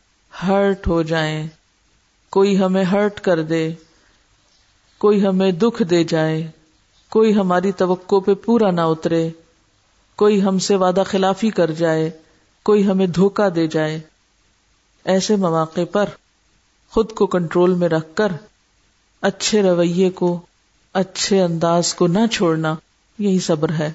ہرٹ 0.43 0.87
ہو 0.87 1.01
جائیں، 1.01 1.47
کوئی 2.29 2.59
ہمیں 2.59 2.83
ہرٹ 2.83 3.19
کر 3.19 3.43
دے، 3.43 3.71
کوئی 4.97 5.25
ہمیں 5.25 5.51
دکھ 5.51 5.83
دے 5.83 6.03
جائے، 6.03 6.51
کوئی 7.09 7.35
ہماری 7.35 7.71
توقع 7.71 8.15
پہ 8.25 8.33
پورا 8.33 8.71
نہ 8.71 8.81
اترے، 8.81 9.29
کوئی 10.15 10.43
ہم 10.43 10.59
سے 10.59 10.75
وعدہ 10.75 11.03
خلافی 11.05 11.49
کر 11.49 11.71
جائے، 11.71 12.11
کوئی 12.63 12.87
ہمیں 12.87 13.07
دھوکا 13.07 13.47
دے 13.55 13.67
جائے۔ 13.67 13.99
ایسے 15.03 15.35
مواقع 15.35 15.85
پر 15.91 16.05
خود 16.91 17.11
کو 17.11 17.27
کنٹرول 17.27 17.73
میں 17.73 17.89
رکھ 17.89 18.15
کر، 18.15 18.31
اچھے 19.21 19.61
رویے 19.61 20.09
کو، 20.09 20.39
اچھے 20.93 21.41
انداز 21.41 21.93
کو 21.93 22.07
نہ 22.07 22.27
چھوڑنا، 22.31 22.75
یہی 23.19 23.39
صبر 23.39 23.71
ہے۔ 23.79 23.91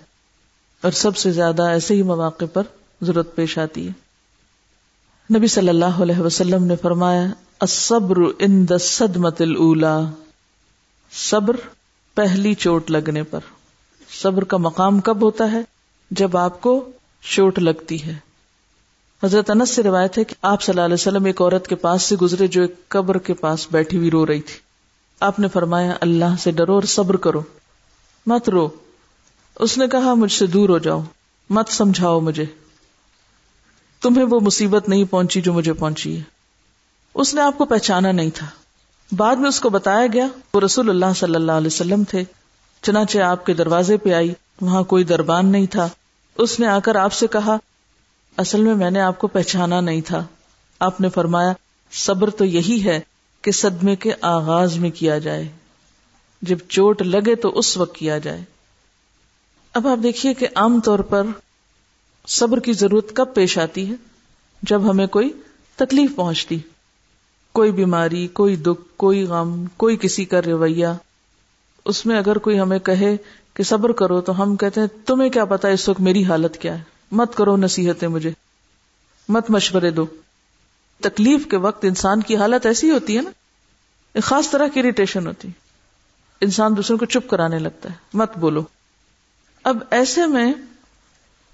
اور 0.87 0.93
سب 0.93 1.17
سے 1.17 1.33
زیادہ 1.33 1.63
ایسے 1.63 1.95
ہی 1.95 2.03
مواقع 2.03 2.45
پر 2.53 2.63
ضرورت 3.03 3.35
پیش 3.35 3.59
آتی 3.59 3.89
ہے۔ 3.89 3.93
نبی 5.39 5.47
صلی 5.47 5.69
اللہ 5.69 5.85
علیہ 5.85 6.19
وسلم 6.19 6.65
نے 6.65 6.77
فرمایا، 6.77 7.25
الصبر 7.61 8.17
ان 8.39 8.67
صدمت 8.81 9.41
الاولا 9.41 10.01
صبر 11.13 11.57
پہلی 12.15 12.55
چوٹ 12.55 12.91
لگنے 12.91 13.23
پر۔ 13.23 13.41
صبر 14.23 14.45
کا 14.45 14.57
مقام 14.57 15.01
کب 15.01 15.23
ہوتا 15.23 15.53
ہے؟ 15.53 15.61
جب 16.11 16.37
آپ 16.37 16.61
کو 16.61 16.91
چوٹ 17.23 17.59
لگتی 17.59 18.07
ہے۔ 18.07 18.15
حضرت 19.23 19.51
انس 19.51 19.71
سے 19.71 19.83
روایت 19.83 20.19
ہے 20.19 20.25
کہ 20.25 20.35
آپ 20.43 20.63
صلی 20.63 20.73
اللہ 20.73 20.85
علیہ 20.85 20.95
وسلم 20.95 21.25
ایک 21.25 21.43
عورت 21.43 21.69
کے 21.69 21.75
پاس 21.75 22.03
سے 22.03 22.17
گزرے 22.17 22.47
جو 22.47 22.63
ایک 22.63 22.89
قبر 22.89 23.19
کے 23.19 23.35
پاس 23.35 23.67
بیٹھی 23.71 23.99
ہوئی 23.99 24.11
رو 24.11 24.27
رہی 24.27 24.41
تھی۔ 24.41 24.59
آپ 25.21 25.41
نے 25.41 25.49
فرمایا، 25.49 25.93
اللہ 26.01 26.37
سے 26.41 26.51
ڈرو 26.51 26.75
اور 26.75 26.83
صبر 26.83 27.17
کرو۔ 27.17 27.43
مت 28.27 28.49
رو۔ 28.49 28.69
اس 29.57 29.79
نے 29.79 29.89
کہا، 29.89 30.15
مجھ 30.15 30.33
سے 30.33 30.47
دور 30.47 30.69
ہو 30.69 30.79
جاؤ، 30.79 31.03
مت 31.51 31.69
سمجھاؤ 31.69 32.21
مجھے۔ 32.21 32.45
تمہیں 34.01 34.25
وہ 34.25 34.41
مصیبت 34.43 34.89
نہیں 34.89 35.05
پہنچی 35.05 35.41
جو 35.41 35.53
مجھے 35.53 35.73
پہنچی 35.73 36.17
ہے۔ 36.17 36.23
اس 37.15 37.35
نے 37.35 37.41
آپ 37.41 37.59
کو 37.59 37.65
پہچانا 37.65 38.13
نہیں 38.13 38.31
تھا۔ 38.35 38.47
بعد 39.17 39.37
میں 39.37 39.49
اس 39.49 39.61
کو 39.61 39.71
بتایا 39.71 40.07
گیا، 40.13 40.27
وہ 40.55 40.61
رسول 40.61 40.91
اللہ 40.91 41.13
صلی 41.17 41.35
اللہ 41.35 41.53
علیہ 41.53 41.67
وسلم 41.67 42.05
تھے۔ 42.05 42.25
چنانچہ 42.83 43.19
آپ 43.19 43.47
کے 43.47 43.55
دروازے 43.55 43.97
پہ 43.97 44.13
آئی، 44.13 44.35
وہاں 44.61 44.83
کوئی 44.83 45.05
دربان 45.05 45.47
نہیں 45.47 45.67
تھا۔ 45.67 45.89
اس 46.39 46.61
نے 46.61 46.67
آ 46.67 46.79
کر 46.79 46.95
آپ 46.95 47.13
سے 47.13 47.27
کہا، 47.27 47.57
اصل 48.37 48.61
میں 48.61 48.75
میں 48.75 48.91
نے 48.91 49.01
آپ 49.01 49.19
کو 49.19 49.27
پہچانا 49.27 49.81
نہیں 49.81 50.01
تھا۔ 50.01 50.25
آپ 50.81 51.01
نے 51.01 51.09
فرمایا، 51.09 51.53
صبر 51.93 52.31
تو 52.31 52.45
یہی 52.45 52.85
ہے 52.85 53.01
کہ 53.43 53.53
صدمے 53.53 53.97
کے 53.97 54.13
آغاز 54.21 54.79
میں 54.79 54.91
کیا 54.91 55.19
جائے۔ 55.19 55.49
جب 56.43 56.59
چوٹ 56.69 57.03
لگے 57.03 57.35
تو 57.35 57.49
اس 57.49 57.77
وقت 57.77 57.95
کیا 57.95 58.19
جائے۔ 58.19 58.45
اب 59.77 59.89
آپ 59.89 60.03
دیکھیے 60.03 60.35
کہ 60.35 60.49
عام 60.55 60.81
طور 60.81 60.99
پر 60.99 61.23
صبر 62.27 62.61
کی 62.61 62.73
ضرورت 62.73 63.13
کب 63.15 63.35
پیش 63.35 63.59
آتی 63.59 63.91
ہے؟ 63.91 63.95
جب 64.63 64.91
ہمیں 64.91 65.07
کوئی 65.07 65.33
تکلیف 65.77 66.17
پہنچتی۔ 66.17 66.59
کوئی 67.53 67.73
بیماری، 67.73 68.27
کوئی 68.27 68.57
دکھ، 68.57 68.97
کوئی 68.97 69.25
غم، 69.25 69.65
کوئی 69.77 69.97
کسی 69.97 70.25
کا 70.25 70.43
رویہ۔ 70.43 70.87
اس 71.85 72.07
میں 72.07 72.19
اگر 72.19 72.39
کوئی 72.39 72.61
ہمیں 72.61 72.79
کہے 72.79 73.17
کہ 73.55 73.63
صبر 73.63 73.93
کرو 73.93 74.21
تو 74.21 74.43
ہم 74.43 74.57
کہتے 74.57 74.81
ہیں، 74.81 74.89
تمہیں 75.07 75.31
کیا 75.31 75.45
پتا 75.45 75.69
اس 75.69 75.89
وقت 75.89 76.01
میری 76.01 76.25
حالت 76.25 76.59
کیا 76.59 76.79
ہے؟ 76.79 76.83
مت 77.13 77.35
کرو 77.35 77.57
نصیحتیں 77.57 78.09
مجھے۔ 78.09 78.31
مت 79.29 79.51
مشورے 79.51 79.91
دو۔ 79.91 80.07
تکلیف 81.01 81.47
کے 81.47 81.57
وقت 81.57 81.85
انسان 81.85 82.23
کی 82.23 82.37
حالت 82.37 82.67
ایسی 82.67 82.91
ہوتی 82.91 83.17
ہے 83.17 83.23
نا، 83.23 83.31
ایک 84.15 84.25
خاص 84.25 84.51
طرح 84.51 84.69
کی 84.69 84.81
اریٹیشن 84.81 85.27
ہوتی۔ 85.27 85.49
انسان 86.41 86.77
دوسروں 86.77 86.99
کو 86.99 87.05
چپ 87.05 87.31
کرانے 87.31 87.59
لگتا 87.59 87.91
ہے۔ 87.91 87.95
مت 88.15 88.39
بولو۔ 88.39 88.63
اب 89.67 89.77
ایسے 89.91 90.27
میں 90.27 90.53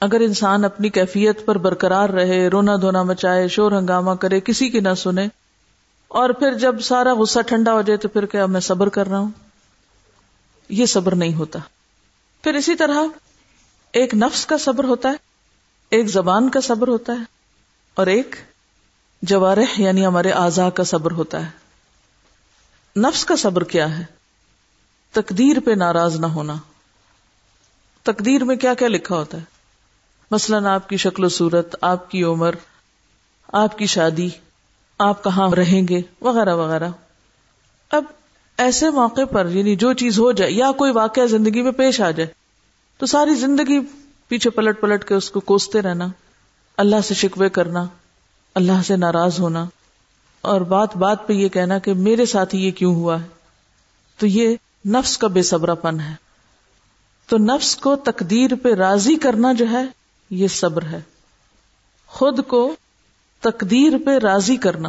اگر 0.01 0.21
انسان 0.21 0.65
اپنی 0.65 0.89
کیفیت 0.89 1.45
پر 1.47 1.59
برقرار 1.59 2.09
رہے، 2.09 2.49
رونا 2.49 2.77
دھونا 2.77 3.03
مچائے، 3.03 3.49
شور 3.49 3.73
ہنگامہ 3.73 4.11
کرے، 4.11 4.41
کسی 4.41 4.69
کی 4.69 4.81
نہ 4.81 4.95
سنے، 4.97 5.27
اور 6.09 6.31
پھر 6.31 6.55
جب 6.55 6.81
سارا 6.81 7.15
غصہ 7.15 7.41
ٹھنڈا 7.41 7.73
ہو 7.73 7.83
جائے 7.83 7.97
تو 7.97 8.09
پھر 8.09 8.27
کیا 8.27 8.47
میں 8.47 8.61
صبر 8.61 8.89
کر 8.89 9.07
رہا 9.07 9.19
ہوں؟ 9.19 9.31
یہ 10.69 10.87
صبر 10.87 11.15
نہیں 11.15 11.35
ہوتا۔ 11.35 11.59
پھر 12.45 12.55
اسی 12.55 12.75
طرح 12.75 12.99
ایک 13.93 14.15
نفس 14.15 14.47
کا 14.47 14.59
صبر 14.59 14.85
ہوتا 14.85 15.09
ہے، 15.09 15.15
ایک 15.91 16.09
زبان 16.09 16.49
کا 16.49 16.61
صبر 16.61 16.89
ہوتا 16.89 17.13
ہے، 17.13 17.25
اور 17.95 18.07
ایک 18.07 18.37
جوارح 19.23 19.81
یعنی 19.81 20.07
ہمارے 20.07 20.33
آزا 20.33 20.71
کا 20.71 20.85
صبر 20.85 21.11
ہوتا 21.11 21.47
ہے۔ 21.47 23.01
نفس 23.01 23.25
کا 23.25 23.37
صبر 23.37 23.65
کیا 23.65 23.99
ہے؟ 23.99 24.05
تقدیر 25.15 25.61
پہ 25.61 25.71
ناراض 25.71 26.21
نہ 26.21 26.27
ہونا۔ 26.27 26.55
تقدیر 28.03 28.45
میں 28.45 28.57
کیا 28.57 28.75
کیا 28.75 28.89
لکھا 28.89 29.17
ہوتا 29.17 29.39
ہے؟ 29.39 29.43
مثلاً 30.31 30.67
آپ 30.67 30.89
کی 30.89 30.97
شکل 30.97 31.25
و 31.25 31.29
صورت، 31.29 31.77
آپ 31.81 32.11
کی 32.11 32.23
عمر، 32.23 32.55
آپ 33.53 33.79
کی 33.79 33.87
شادی، 33.87 34.29
آپ 34.99 35.25
کہاں 35.25 35.51
رہیں 35.51 35.89
گے، 35.89 36.03
وغیرہ 36.21 36.55
وغیرہ۔ 36.55 36.89
اب 37.91 38.05
ایسے 38.57 38.91
موقع 38.91 39.25
پر 39.25 39.49
یعنی 39.49 39.77
جو 39.77 39.93
چیز 39.93 40.19
ہو 40.19 40.33
جائے، 40.33 40.51
یا 40.51 40.73
کوئی 40.73 40.93
واقعہ 40.93 41.27
زندگی 41.27 41.63
میں 41.63 41.73
پیش 41.73 42.01
آ 42.01 42.11
جائے، 42.11 42.29
تو 42.99 43.07
ساری 43.07 43.35
زندگی 43.35 43.81
پیچھے 44.29 44.51
پلٹ 44.51 44.81
پلٹ 44.81 45.05
کے 45.05 45.15
اس 45.15 45.31
کو 45.31 45.41
کوستے 45.41 45.83
رہنا، 45.83 46.07
اللہ 46.77 47.01
سے 47.05 47.15
شکوے 47.15 47.49
کرنا، 47.49 47.87
اللہ 48.55 48.83
سے 48.87 48.97
ناراض 48.97 49.41
ہونا۔ 49.41 49.65
اور 50.41 50.61
بات 50.61 50.97
بات 50.97 51.27
پہ 51.27 51.33
یہ 51.33 51.49
کہنا 51.49 51.79
کہ 51.79 51.95
میرے 51.95 52.27
ساتھ 52.27 52.55
یہ 52.55 52.71
کیوں 52.71 52.95
ہوا 52.95 53.23
ہے؟ 53.23 53.27
تو 54.17 54.27
یہ 54.27 54.57
نفس 54.87 55.19
کا 55.19 55.29
بے 55.29 55.43
صبرا 55.43 55.75
پن 55.75 56.01
ہے۔ 56.01 56.15
تو 57.33 57.39
نفس 57.39 57.77
کو 57.77 57.97
تقدیر 57.97 58.51
پہ 58.63 58.75
راضی 58.75 59.17
کرنا 59.17 59.53
جو 59.53 59.65
ہے، 59.71 59.85
یہ 60.31 60.49
صبر 60.49 60.83
ہے۔ 60.83 61.01
خود 62.07 62.41
کو 62.47 62.75
تقدیر 63.41 63.93
پہ 64.07 64.19
راضی 64.19 64.57
کرنا۔ 64.57 64.89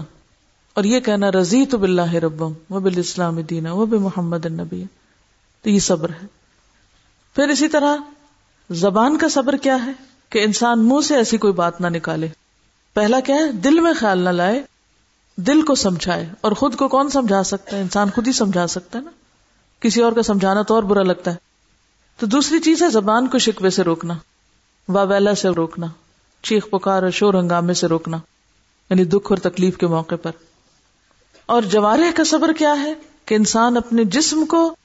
اور 0.73 0.83
یہ 0.83 0.99
کہنا 0.99 1.31
رضی 1.31 1.65
تو 1.65 1.77
بلّہ 1.77 2.13
ربم 2.13 2.53
وہ 2.69 2.79
بال 2.79 2.93
اسلام 2.97 3.41
دینا 3.41 3.73
وہ 3.73 3.85
بے 3.85 3.97
محمد 3.97 4.45
النبی۔ 4.45 4.83
تو 5.61 5.69
یہ 5.69 5.79
صبر 5.79 6.09
ہے۔ 6.09 6.27
پھر 7.35 7.49
اسی 7.49 7.67
طرح 7.67 7.95
زبان 8.69 9.17
کا 9.17 9.29
صبر 9.29 9.57
کیا 9.57 9.85
ہے؟ 9.85 9.91
کہ 10.29 10.43
انسان 10.43 10.87
منہ 10.87 11.01
سے 11.01 11.15
ایسی 11.15 11.37
کوئی 11.37 11.53
بات 11.53 11.81
نہ 11.81 11.87
نکالے۔ 11.87 12.27
پہلا 12.93 13.19
کیا 13.19 13.35
ہے؟ 13.35 13.51
دل 13.51 13.79
میں 13.79 13.93
خیال 13.99 14.19
نہ 14.19 14.29
لائے۔ 14.29 14.63
دل 15.35 15.61
کو 15.61 15.75
سمجھائے۔ 15.75 16.29
اور 16.41 16.51
خود 16.51 16.75
کو 16.75 16.87
کون 16.87 17.09
سمجھا 17.09 17.43
سکتا 17.43 17.77
ہے؟ 17.77 17.81
انسان 17.81 18.09
خود 18.09 18.27
ہی 18.27 18.31
سمجھا 18.31 18.67
سکتا 18.67 18.99
ہے 18.99 19.03
نا۔ 19.03 19.11
کسی 19.79 20.01
اور 20.01 20.13
کا 20.13 20.23
سمجھانا 20.23 20.61
تو 20.61 20.75
اور 20.75 20.83
برا 20.83 21.03
لگتا 21.03 21.31
ہے۔ 21.31 21.52
تو 22.19 22.25
دوسری 22.25 22.59
چیز 22.59 22.83
ہے 22.83 22.89
زبان 22.89 23.27
کو 23.27 23.37
شکوے 23.37 23.69
سے 23.69 23.83
روکنا 23.83 24.13
واویلا 24.89 25.35
سے 25.35 25.49
روکنا، 25.49 25.87
چیخ 26.41 26.69
پکار 26.69 27.03
اور 27.03 27.11
شور 27.11 27.33
ہنگامے 27.33 27.73
سے 27.73 27.87
روکنا 27.87 28.17
یعنی 28.89 29.05
دکھ 29.05 29.31
اور 29.31 29.37
تکلیف 29.37 29.77
کے 29.77 29.87
موقع 29.87 30.15
پر۔ 30.15 30.31
اور 31.45 31.61
جوارح 31.61 32.11
کا 32.15 32.23
صبر 32.23 32.53
کیا 32.53 32.75
ہے؟ 32.81 32.93
کہ 33.25 33.35
انسان 33.35 33.77
اپنے 33.77 34.03
جسم 34.03 34.45
کو 34.45 34.75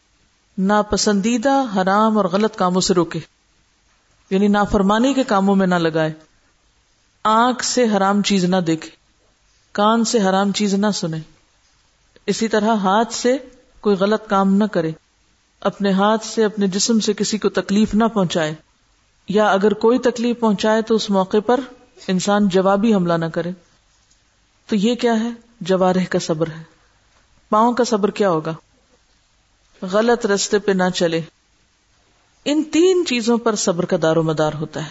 ناپسندیدہ، 0.58 1.62
حرام 1.76 2.16
اور 2.16 2.24
غلط 2.24 2.56
کاموں 2.56 2.80
سے 2.80 2.94
روکے 2.94 3.18
یعنی 4.30 4.48
نافرمانی 4.48 5.14
کے 5.14 5.24
کاموں 5.24 5.56
میں 5.56 5.66
نہ 5.66 5.74
لگائے۔ 5.74 6.12
آنکھ 7.24 7.64
سے 7.64 7.84
حرام 7.96 8.22
چیز 8.22 8.44
نہ 8.44 8.56
دیکھے، 8.56 8.90
کان 9.72 10.04
سے 10.04 10.20
حرام 10.20 10.52
چیز 10.52 10.74
نہ 10.74 10.86
سنے۔ 10.94 11.18
اسی 12.26 12.48
طرح 12.48 12.74
ہاتھ 12.74 13.14
سے 13.14 13.36
کوئی 13.80 13.96
غلط 13.96 14.28
کام 14.28 14.54
نہ 14.54 14.64
کرے۔ 14.64 14.92
اپنے 15.60 15.92
ہاتھ 15.92 16.26
سے، 16.26 16.44
اپنے 16.44 16.66
جسم 16.66 17.00
سے 17.00 17.12
کسی 17.12 17.38
کو 17.38 17.48
تکلیف 17.48 17.94
نہ 17.94 18.04
پہنچائے۔ 18.04 18.54
یا 19.28 19.50
اگر 19.50 19.72
کوئی 19.72 19.98
تکلیف 19.98 20.40
پہنچائے 20.40 20.82
تو 20.82 20.94
اس 20.94 21.10
موقع 21.10 21.36
پر 21.46 21.60
انسان 22.08 22.48
جوابی 22.48 22.94
حملہ 22.94 23.12
نہ 23.12 23.24
کرے۔ 23.24 23.50
تو 24.66 24.76
یہ 24.76 24.94
کیا 24.94 25.20
ہے؟ 25.20 25.30
جوارح 25.60 26.04
کا 26.10 26.18
صبر 26.18 26.46
ہے۔ 26.46 26.62
پاؤں 27.50 27.72
کا 27.72 27.84
صبر 27.84 28.10
کیا 28.10 28.30
ہوگا؟ 28.30 28.54
غلط 29.82 30.26
رستے 30.26 30.58
پہ 30.58 30.72
نہ 30.72 30.82
چلے۔ 30.94 31.20
ان 32.44 32.62
تین 32.64 33.04
چیزوں 33.06 33.38
پر 33.38 33.54
صبر 33.54 33.84
کا 33.84 33.96
دار 34.02 34.16
و 34.16 34.22
مدار 34.22 34.52
ہوتا 34.52 34.84
ہے۔ 34.84 34.90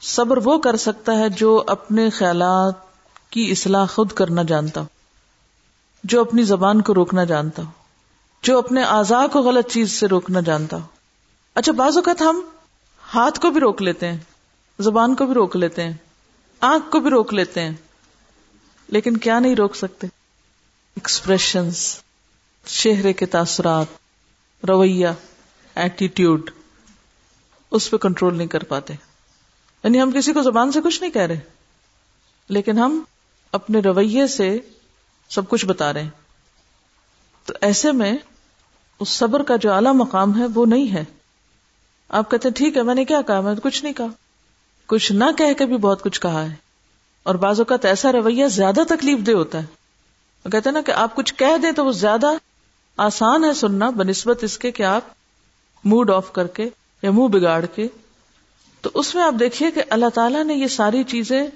صبر 0.00 0.38
وہ 0.44 0.58
کر 0.58 0.76
سکتا 0.76 1.18
ہے 1.18 1.28
جو 1.28 1.64
اپنے 1.66 2.10
خیالات 2.10 2.74
کی 3.30 3.50
اصلاح 3.50 3.86
خود 3.86 4.12
کرنا 4.12 4.42
جانتا 4.42 4.80
ہو، 4.80 4.86
جو 6.04 6.20
اپنی 6.20 6.42
زبان 6.42 6.82
کو 6.82 6.94
روکنا 6.94 7.24
جانتا 7.24 7.62
ہو۔ 7.62 7.81
جو 8.42 8.58
اپنے 8.58 8.82
آزا 8.82 9.26
کو 9.26 9.40
غلط 9.40 9.70
چیز 9.70 9.92
سے 9.92 10.06
روکنا 10.06 10.40
جانتا 10.40 10.76
ہو۔ 10.76 10.86
اچھا 11.54 11.72
بعض 11.72 11.96
اوقات 11.96 12.22
ہم 12.22 12.40
ہاتھ 13.14 13.40
کو 13.40 13.50
بھی 13.50 13.60
روک 13.60 13.82
لیتے 13.82 14.08
ہیں، 14.08 14.18
زبان 14.78 15.14
کو 15.14 15.26
بھی 15.26 15.34
روک 15.34 15.56
لیتے 15.56 15.82
ہیں، 15.82 15.92
آنکھ 16.60 16.90
کو 16.90 17.00
بھی 17.00 17.10
روک 17.10 17.34
لیتے 17.34 17.60
ہیں، 17.60 17.72
لیکن 18.88 19.16
کیا 19.16 19.38
نہیں 19.38 19.54
روک 19.54 19.76
سکتے؟ 19.76 20.06
ایکسپریشنس 20.06 22.02
چہرے 22.66 23.12
کے 23.12 23.26
تاثرات، 23.26 23.86
رویہ 24.68 25.08
ایٹیٹیوڈ 25.74 26.50
اس 27.70 27.90
پہ 27.90 27.96
کنٹرول 27.96 28.36
نہیں 28.36 28.48
کر 28.48 28.62
پاتے۔ 28.62 28.94
یعنی 29.84 30.02
ہم 30.02 30.10
کسی 30.10 30.32
کو 30.32 30.42
زبان 30.42 30.72
سے 30.72 30.80
کچھ 30.84 31.00
نہیں 31.00 31.12
کہہ 31.12 31.22
رہے، 31.22 31.40
لیکن 32.48 32.78
ہم 32.78 33.02
اپنے 33.52 33.80
رویے 33.80 34.26
سے 34.26 34.58
سب 35.28 35.48
کچھ 35.48 35.66
بتا 35.66 35.92
رہے 35.92 36.02
ہیں۔ 36.02 36.10
تو 37.44 37.54
ایسے 37.60 37.92
میں 37.92 38.12
اس 39.02 39.08
صبر 39.08 39.42
کا 39.42 39.56
جو 39.56 39.72
اعلی 39.72 39.90
مقام 39.94 40.38
ہے 40.38 40.46
وہ 40.54 40.66
نہیں 40.66 40.94
ہے۔ 40.94 41.04
آپ 42.08 42.30
کہتے 42.30 42.48
ہیں، 42.48 42.54
ٹھیک 42.54 42.76
ہے، 42.76 42.82
میں 42.82 42.94
نے 42.94 43.04
کیا 43.04 43.22
کہا؟ 43.22 43.40
میں 43.40 43.54
کچھ 43.62 43.82
نہیں 43.82 43.92
کہا۔ 43.92 44.06
کچھ 44.86 45.12
نہ 45.12 45.24
کہہ 45.38 45.52
کے 45.58 45.66
بھی 45.66 45.76
بہت 45.76 46.02
کچھ 46.02 46.20
کہا 46.20 46.50
ہے۔ 46.50 46.54
اور 47.22 47.34
بعض 47.34 47.60
اوقات 47.60 47.84
ایسا 47.84 48.12
رویہ 48.12 48.46
زیادہ 48.46 48.80
تکلیف 48.88 49.26
دہ 49.26 49.32
ہوتا 49.32 49.58
ہے۔ 49.58 49.64
کہتے 50.44 50.68
ہیں 50.68 50.72
نا 50.72 50.80
کہ 50.82 50.90
آپ 50.90 51.16
کچھ 51.16 51.34
کہہ 51.34 51.56
دیں 51.62 51.72
تو 51.72 51.84
وہ 51.84 51.92
زیادہ 51.92 52.26
آسان 52.96 53.44
ہے 53.44 53.52
سننا، 53.52 53.90
بنسبت 53.90 54.44
اس 54.44 54.58
کے 54.58 54.70
کہ 54.70 54.82
آپ 54.82 55.02
موڈ 55.84 56.10
آف 56.10 56.32
کر 56.32 56.46
کے 56.46 56.68
یا 57.02 57.10
منہ 57.10 57.28
بگاڑ 57.28 57.64
کے۔ 57.66 57.88
تو 58.80 58.90
اس 58.94 59.14
میں 59.14 59.22
آپ 59.22 59.34
دیکھیے 59.40 59.70
کہ 59.70 59.82
اللہ 59.90 60.08
تعالیٰ 60.14 60.44
نے 60.44 60.54
یہ 60.54 60.66
ساری 60.66 61.02
چیزیں 61.02 61.46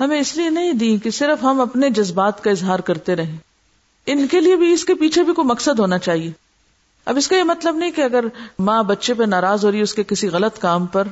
ہمیں 0.00 0.20
اس 0.20 0.36
لیے 0.36 0.50
نہیں 0.50 0.72
دی 0.72 0.98
کہ 0.98 1.10
صرف 1.10 1.44
ہم 1.44 1.60
اپنے 1.60 1.90
جذبات 1.90 2.44
کا 2.44 2.50
اظہار 2.50 2.78
کرتے 2.78 3.16
رہیں۔ 3.16 3.36
ان 4.06 4.26
کے 4.26 4.40
لیے 4.40 4.56
بھی 4.56 4.72
اس 4.72 4.84
کے 4.84 4.94
پیچھے 4.94 5.22
بھی 5.22 5.34
کوئی 5.34 5.48
مقصد 5.48 5.78
ہونا 5.78 5.98
چاہیے۔ 5.98 6.41
اب 7.04 7.16
اس 7.16 7.28
کا 7.28 7.36
یہ 7.36 7.42
مطلب 7.42 7.76
نہیں 7.76 7.90
کہ 7.90 8.02
اگر 8.02 8.24
ماں 8.58 8.82
بچے 8.82 9.14
پہ 9.14 9.24
ناراض 9.24 9.64
ہو 9.64 9.70
رہی 9.70 9.78
ہے 9.78 9.82
اس 9.82 9.94
کے 9.94 10.02
کسی 10.02 10.28
غلط 10.28 10.58
کام 10.58 10.86
پر، 10.86 11.08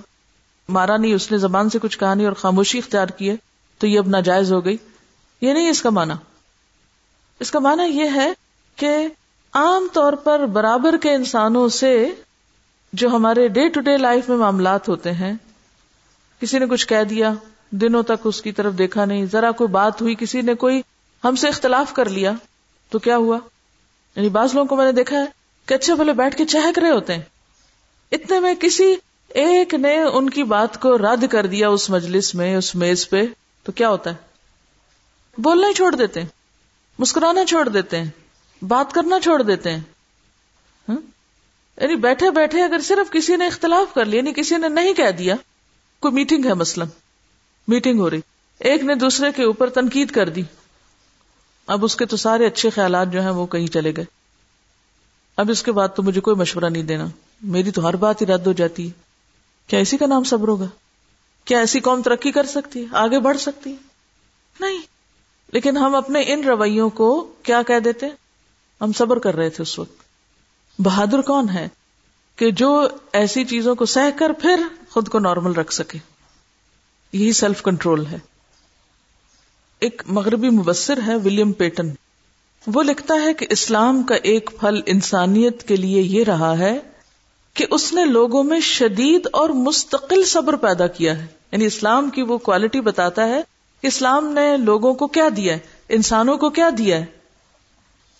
مارا 0.68 0.96
نہیں، 0.96 1.14
اس 1.14 1.30
نے 1.30 1.38
زبان 1.38 1.70
سے 1.70 1.78
کچھ 1.82 1.98
کہا 1.98 2.14
نہیں 2.14 2.26
اور 2.26 2.34
خاموشی 2.34 2.78
اختیار 2.78 3.06
کی 3.06 3.30
ہے، 3.30 3.36
تو 3.78 3.86
یہ 3.86 3.98
اب 3.98 4.08
ناجائز 4.08 4.52
ہو 4.52 4.64
گئی۔ 4.64 4.76
یہ 5.40 5.52
نہیں 5.52 5.70
اس 5.70 5.82
کا 5.82 5.90
معنی۔ 5.90 6.14
اس 7.40 7.50
کا 7.50 7.58
معنی 7.58 7.82
یہ 7.82 8.08
ہے 8.14 8.32
کہ 8.76 9.08
عام 9.52 9.86
طور 9.92 10.12
پر 10.12 10.46
برابر 10.46 10.96
کے 10.96 11.14
انسانوں 11.14 11.68
سے 11.68 12.08
جو 12.92 13.08
ہمارے 13.08 13.48
ڈے 13.48 13.68
ٹو 13.68 13.80
ڈے 13.80 13.96
لائف 13.96 14.28
میں 14.28 14.36
معاملات 14.36 14.88
ہوتے 14.88 15.12
ہیں، 15.12 15.32
کسی 16.40 16.58
نے 16.58 16.66
کچھ 16.66 16.86
کہہ 16.86 17.04
دیا، 17.04 17.32
دنوں 17.70 18.02
تک 18.02 18.20
اس 18.24 18.42
کی 18.42 18.52
طرف 18.52 18.78
دیکھا 18.78 19.04
نہیں، 19.04 19.26
ذرا 19.32 19.50
کوئی 19.50 19.68
بات 19.68 20.02
ہوئی، 20.02 20.14
کسی 20.14 20.40
نے 20.40 20.54
کوئی 20.54 20.82
ہم 21.24 21.36
سے 21.36 21.48
اختلاف 21.48 21.92
کر 21.92 22.08
لیا، 22.08 22.32
تو 22.88 22.98
کیا 22.98 23.16
ہوا؟ 23.16 23.38
یعنی 24.16 24.28
بعض 24.28 24.54
لوگوں 24.54 24.68
کو 24.68 24.76
میں 24.76 24.84
نے 24.84 24.92
دیکھا 24.92 25.16
ہے 25.16 25.39
کہ 25.70 25.74
اچھے 25.74 25.94
بھلے 25.94 26.12
بیٹھ 26.12 26.36
کے 26.36 26.44
چہک 26.44 26.78
رہے 26.78 26.90
ہوتے 26.90 27.14
ہیں۔ 27.14 27.22
اتنے 28.12 28.40
میں 28.40 28.54
کسی 28.54 28.96
ایک 29.28 29.74
نے 29.74 29.98
ان 29.98 30.30
کی 30.30 30.42
بات 30.42 30.80
کو 30.80 30.98
رد 30.98 31.28
کر 31.30 31.46
دیا 31.46 31.68
اس 31.68 31.90
مجلس 31.90 32.34
میں، 32.34 32.56
اس 32.56 32.74
میز 32.74 33.08
پہ، 33.08 33.22
تو 33.62 33.72
کیا 33.72 33.88
ہوتا 33.88 34.10
ہے؟ 34.10 34.16
بولنا 35.38 35.68
ہی 35.68 35.72
چھوڑ 35.72 35.94
دیتے 35.94 36.20
ہیں، 36.20 36.26
مسکرانا 36.98 37.44
چھوڑ 37.44 37.68
دیتے 37.68 38.00
ہیں، 38.00 38.10
بات 38.62 38.92
کرنا 38.92 39.20
چھوڑ 39.20 39.42
دیتے 39.42 39.70
ہیں۔ 39.70 39.80
یعنی 41.80 41.96
بیٹھے 41.96 42.30
بیٹھے 42.30 42.62
اگر 42.62 42.80
صرف 42.80 43.12
کسی 43.12 43.36
نے 43.36 43.46
اختلاف 43.46 43.94
کر 43.94 44.04
لیا 44.04 44.18
یعنی 44.18 44.32
کسی 44.32 44.56
نے 44.56 44.68
نہیں 44.68 44.94
کہہ 44.94 45.10
دیا، 45.10 45.34
کوئی 46.00 46.14
میٹنگ 46.14 46.44
ہے 46.44 46.54
مثلاً۔ 46.54 46.88
میٹنگ 47.68 47.98
ہو 47.98 48.10
رہی۔ 48.10 48.20
ایک 48.58 48.82
نے 48.82 48.94
دوسرے 48.94 49.32
کے 49.36 49.44
اوپر 49.44 49.70
تنقید 49.70 50.10
کر 50.10 50.28
دی۔ 50.28 50.42
اب 51.66 51.84
اس 51.84 51.96
کے 51.96 52.06
تو 52.06 52.16
سارے 52.16 52.46
اچھے 52.46 52.70
خیالات 52.70 53.12
جو 53.12 53.22
ہیں 53.22 53.30
وہ 53.30 53.46
کہیں 53.46 53.66
چلے 53.66 53.92
گئے۔ 53.96 54.19
اب 55.40 55.50
اس 55.50 55.62
کے 55.62 55.72
بعد 55.72 55.88
تو 55.96 56.02
مجھے 56.02 56.20
کوئی 56.20 56.36
مشورہ 56.36 56.64
نہیں 56.64 56.82
دینا۔ 56.82 57.06
میری 57.42 57.70
تو 57.70 57.88
ہر 57.88 57.96
بات 57.96 58.20
ہی 58.20 58.26
رد 58.26 58.46
ہو 58.46 58.52
جاتی۔ 58.52 58.86
ہے 58.86 58.90
کیا 59.66 59.78
اسی 59.78 59.96
کا 59.96 60.06
نام 60.06 60.24
صبر 60.24 60.48
ہوگا؟ 60.48 60.64
کیا 61.44 61.58
ایسی 61.58 61.80
قوم 61.80 62.02
ترقی 62.02 62.30
کر 62.30 62.46
سکتی 62.46 62.80
ہے؟ 62.80 62.86
آگے 62.92 63.18
بڑھ 63.18 63.38
سکتی 63.38 63.70
ہے؟ 63.70 63.76
نہیں۔ 64.60 64.78
لیکن 65.52 65.76
ہم 65.76 65.94
اپنے 65.94 66.20
ان 66.26 66.44
رویوں 66.44 66.90
کو 66.90 67.32
کیا 67.42 67.62
کہہ 67.62 67.78
دیتے؟ 67.78 68.06
ہم 68.80 68.92
صبر 68.92 69.18
کر 69.18 69.34
رہے 69.34 69.50
تھے 69.50 69.62
اس 69.62 69.78
وقت۔ 69.78 70.02
بہادر 70.78 71.20
کون 71.20 71.48
ہے 71.48 71.68
کہ 72.36 72.50
جو 72.50 72.88
ایسی 73.12 73.44
چیزوں 73.44 73.74
کو 73.74 73.86
سہ 73.86 74.18
کر 74.18 74.32
پھر 74.32 74.62
خود 74.90 75.08
کو 75.08 75.18
نارمل 75.18 75.52
رکھ 75.52 75.74
سکے؟ 75.74 75.98
یہی 77.12 77.32
سیلف 77.32 77.62
کنٹرول 77.62 78.06
ہے۔ 78.06 78.18
ایک 79.78 80.02
مغربی 80.06 80.50
مبصر 80.50 80.98
ہے، 81.06 81.16
ولیم 81.16 81.52
پیٹن۔ 81.52 81.90
وہ 82.66 82.82
لکھتا 82.82 83.14
ہے 83.14 83.34
کہ 83.34 83.46
اسلام 83.50 84.02
کا 84.02 84.14
ایک 84.14 84.50
پھل 84.60 84.80
انسانیت 84.86 85.68
کے 85.68 85.76
لیے 85.76 86.02
یہ 86.02 86.24
رہا 86.24 86.58
ہے 86.58 86.78
کہ 87.54 87.66
اس 87.70 87.92
نے 87.92 88.04
لوگوں 88.04 88.44
میں 88.44 88.60
شدید 88.60 89.28
اور 89.32 89.48
مستقل 89.48 90.24
صبر 90.24 90.56
پیدا 90.56 90.86
کیا 90.86 91.18
ہے۔ 91.18 91.26
یعنی 91.52 91.66
اسلام 91.66 92.10
کی 92.10 92.22
وہ 92.22 92.38
کوالٹی 92.38 92.80
بتاتا 92.80 93.28
ہے 93.28 93.42
کہ 93.82 93.86
اسلام 93.86 94.26
نے 94.26 94.56
لوگوں 94.56 94.94
کو 94.94 95.06
کیا 95.06 95.28
دیا 95.36 95.52
ہے، 95.52 95.58
انسانوں 95.88 96.38
کو 96.38 96.50
کیا 96.50 96.70
دیا 96.78 96.96
ہے؟ 96.96 97.04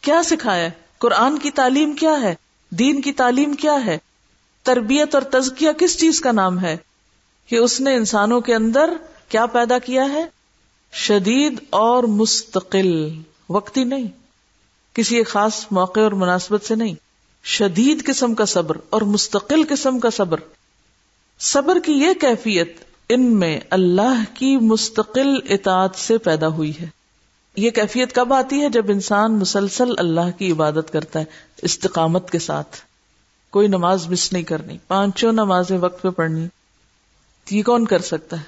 کیا 0.01 0.23
سکھایا 0.23 0.65
ہے؟ 0.65 0.71
قرآن 0.99 1.39
کی 1.39 1.51
تعلیم 1.51 1.93
کیا 1.93 2.21
ہے؟ 2.23 2.35
دین 2.71 3.01
کی 3.01 3.13
تعلیم 3.13 3.53
کیا 3.53 3.87
ہے؟ 3.87 3.99
تربیت 4.63 5.15
اور 5.15 5.23
تزکیہ 5.23 5.73
کس 5.73 5.99
چیز 5.99 6.21
کا 6.21 6.33
نام 6.33 6.61
ہے؟ 6.61 6.77
کہ 7.47 7.57
اس 7.57 7.81
نے 7.81 7.95
انسانوں 7.95 8.41
کے 8.41 8.55
اندر 8.55 8.91
کیا 9.29 9.47
پیدا 9.47 9.79
کیا 9.79 10.05
ہے؟ 10.05 10.27
شدید 10.93 11.61
اور 11.71 12.05
مستقل۔ 12.05 13.09
وقتی 13.49 13.85
نہیں۔ 13.85 14.20
کسی 14.95 15.17
ایک 15.17 15.29
خاص 15.29 15.67
موقع 15.71 16.01
اور 16.01 16.13
مناسبت 16.13 16.65
سے 16.65 16.75
نہیں۔ 16.75 16.95
شدید 17.45 18.05
قسم 18.05 18.35
کا 18.35 18.45
صبر 18.45 18.77
اور 18.91 19.03
مستقل 19.03 19.63
قسم 19.69 20.01
کا 20.01 20.11
صبر۔ 20.11 20.41
صبر 21.39 21.79
کی 21.85 21.93
یہ 21.93 22.13
کیفیت 22.21 22.85
ان 23.09 23.37
میں 23.37 23.61
اللہ 23.71 24.23
کی 24.35 24.57
مستقل 24.57 25.35
اطاعت 25.49 25.95
سے 25.95 26.19
پیدا 26.19 26.49
ہوئی 26.49 26.73
ہے۔ 26.81 26.87
یہ 27.57 27.71
کیفیت 27.71 28.15
کب 28.15 28.33
آتی 28.33 28.63
ہے؟ 28.63 28.69
جب 28.69 28.85
انسان 28.89 29.39
مسلسل 29.39 29.93
اللہ 29.99 30.39
کی 30.39 30.53
عبادت 30.53 30.93
کرتا 30.93 31.19
ہے، 31.19 31.25
استقامت 31.63 32.31
کے 32.31 32.39
ساتھ۔ 32.39 32.77
کوئی 33.51 33.69
نماز 33.69 34.09
مس 34.09 34.33
نہیں 34.33 34.43
کرنی، 34.43 34.79
پانچوں 34.89 35.33
نمازیں 35.33 35.79
وقت 35.79 36.03
پہ 36.03 36.11
پڑھنی۔ 36.11 36.47
یہ 37.51 37.63
کون 37.63 37.87
کر 37.87 37.99
سکتا 37.99 38.39
ہے؟ 38.39 38.45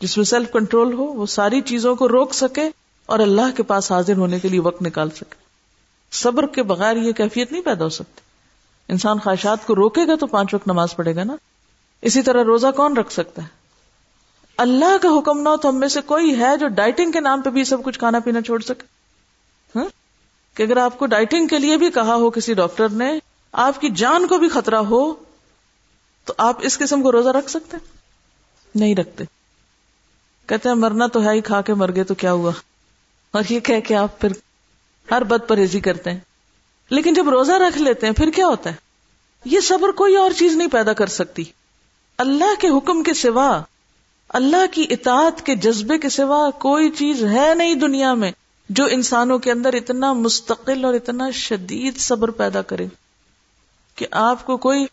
جس 0.00 0.16
میں 0.16 0.24
سیلف 0.24 0.52
کنٹرول 0.52 0.92
ہو، 0.92 1.04
وہ 1.04 1.26
ساری 1.26 1.60
چیزوں 1.60 1.96
کو 1.96 2.08
روک 2.08 2.34
سکے 2.34 2.62
اور 3.06 3.18
اللہ 3.18 3.56
کے 3.56 3.62
پاس 3.62 3.92
حاضر 3.92 4.16
ہونے 4.16 4.40
کے 4.40 4.48
لیے 4.48 4.60
وقت 4.60 4.82
نکال 4.82 5.10
سکے۔ 5.10 5.47
صبر 6.12 6.46
کے 6.46 6.62
بغیر 6.62 6.96
یہ 6.96 7.12
کیفیت 7.12 7.52
نہیں 7.52 7.62
پیدا 7.62 7.84
ہو 7.84 7.88
سکتی۔ 7.88 8.20
انسان 8.88 9.18
خواہشات 9.18 9.66
کو 9.66 9.74
روکے 9.74 10.06
گا 10.06 10.14
تو 10.14 10.26
پانچ 10.26 10.54
وقت 10.54 10.68
نماز 10.68 10.96
پڑھے 10.96 11.16
گا 11.16 11.24
نا۔ 11.24 11.36
اسی 12.02 12.22
طرح 12.22 12.44
روزہ 12.44 12.66
کون 12.76 12.96
رکھ 12.96 13.12
سکتا 13.12 13.42
ہے؟ 13.42 13.46
اللہ 14.56 15.02
کا 15.02 15.08
حکم 15.18 15.40
نہ 15.40 15.48
ہو 15.48 15.56
تو 15.56 15.68
ہم 15.68 15.80
میں 15.80 15.88
سے 15.88 16.00
کوئی 16.00 16.38
ہے 16.38 16.56
جو 16.56 16.68
ڈائٹنگ 16.68 17.12
کے 17.12 17.20
نام 17.20 17.42
پہ 17.42 17.50
بھی 17.50 17.64
سب 17.64 17.82
کچھ 17.82 17.98
کھانا 17.98 18.18
پینا 18.18 18.40
چھوڑ 18.40 18.60
سکے۔ 18.60 18.86
ہاں؟ 19.78 19.84
کہ 20.54 20.62
اگر 20.62 20.76
آپ 20.76 20.98
کو 20.98 21.06
ڈائٹنگ 21.06 21.46
کے 21.46 21.58
لیے 21.58 21.76
بھی 21.76 21.90
کہا 21.90 22.14
ہو 22.14 22.30
کسی 22.30 22.54
ڈاکٹر 22.54 22.88
نے، 22.88 23.18
آپ 23.52 23.80
کی 23.80 23.90
جان 23.90 24.26
کو 24.26 24.38
بھی 24.38 24.48
خطرہ 24.48 24.76
ہو، 24.76 25.14
تو 26.24 26.34
آپ 26.38 26.56
اس 26.60 26.78
قسم 26.78 27.02
کو 27.02 27.12
روزہ 27.12 27.28
رکھ 27.28 27.50
سکتے 27.50 27.76
نہیں 28.74 28.94
رکھتے۔ 28.94 29.24
کہتے 30.46 30.68
ہیں 30.68 30.76
مرنا 30.76 31.06
تو 31.06 31.22
ہے 31.22 31.32
ہی 31.32 31.40
کھا 31.40 31.60
کے 31.60 31.74
مر 31.74 31.94
گئے 31.94 32.04
تو 32.04 32.14
کیا 32.14 32.32
ہوا؟ 32.32 32.52
اور 33.30 33.42
یہ 33.48 33.60
کہ 33.60 33.94
آپ 33.94 34.20
پھر 34.20 34.32
ہر 35.10 35.24
بد 35.24 35.48
پرہیزی 35.48 35.80
کرتے 35.80 36.10
ہیں۔ 36.10 36.18
لیکن 36.90 37.14
جب 37.14 37.28
روزہ 37.28 37.52
رکھ 37.52 37.78
لیتے 37.78 38.06
ہیں، 38.06 38.14
پھر 38.14 38.30
کیا 38.30 38.46
ہوتا 38.46 38.70
ہے؟ 38.70 38.74
یہ 39.44 39.60
صبر 39.60 39.90
کوئی 39.90 40.16
اور 40.16 40.30
چیز 40.30 40.56
نہیں 40.56 40.68
پیدا 40.68 40.92
کر 40.92 41.06
سکتی۔ 41.06 41.44
اللہ 42.18 42.60
کے 42.60 42.68
حکم 42.68 43.02
کے 43.02 43.14
سوا، 43.14 43.62
اللہ 44.28 44.66
کی 44.72 44.86
اطاعت 44.90 45.46
کے 45.46 45.54
جذبے 45.54 45.98
کے 45.98 46.08
سوا 46.08 46.50
کوئی 46.50 46.90
چیز 46.90 47.24
ہے 47.24 47.54
نہیں 47.54 47.74
دنیا 47.74 48.14
میں 48.14 48.32
جو 48.68 48.84
انسانوں 48.90 49.38
کے 49.38 49.52
اندر 49.52 49.74
اتنا 49.74 50.12
مستقل 50.12 50.84
اور 50.84 50.94
اتنا 50.94 51.30
شدید 51.30 51.96
صبر 51.96 52.30
پیدا 52.30 52.62
کرے۔ 52.62 52.86
کہ 53.94 54.06
آپ 54.10 54.46
کو 54.46 54.56
کوئی 54.56 54.86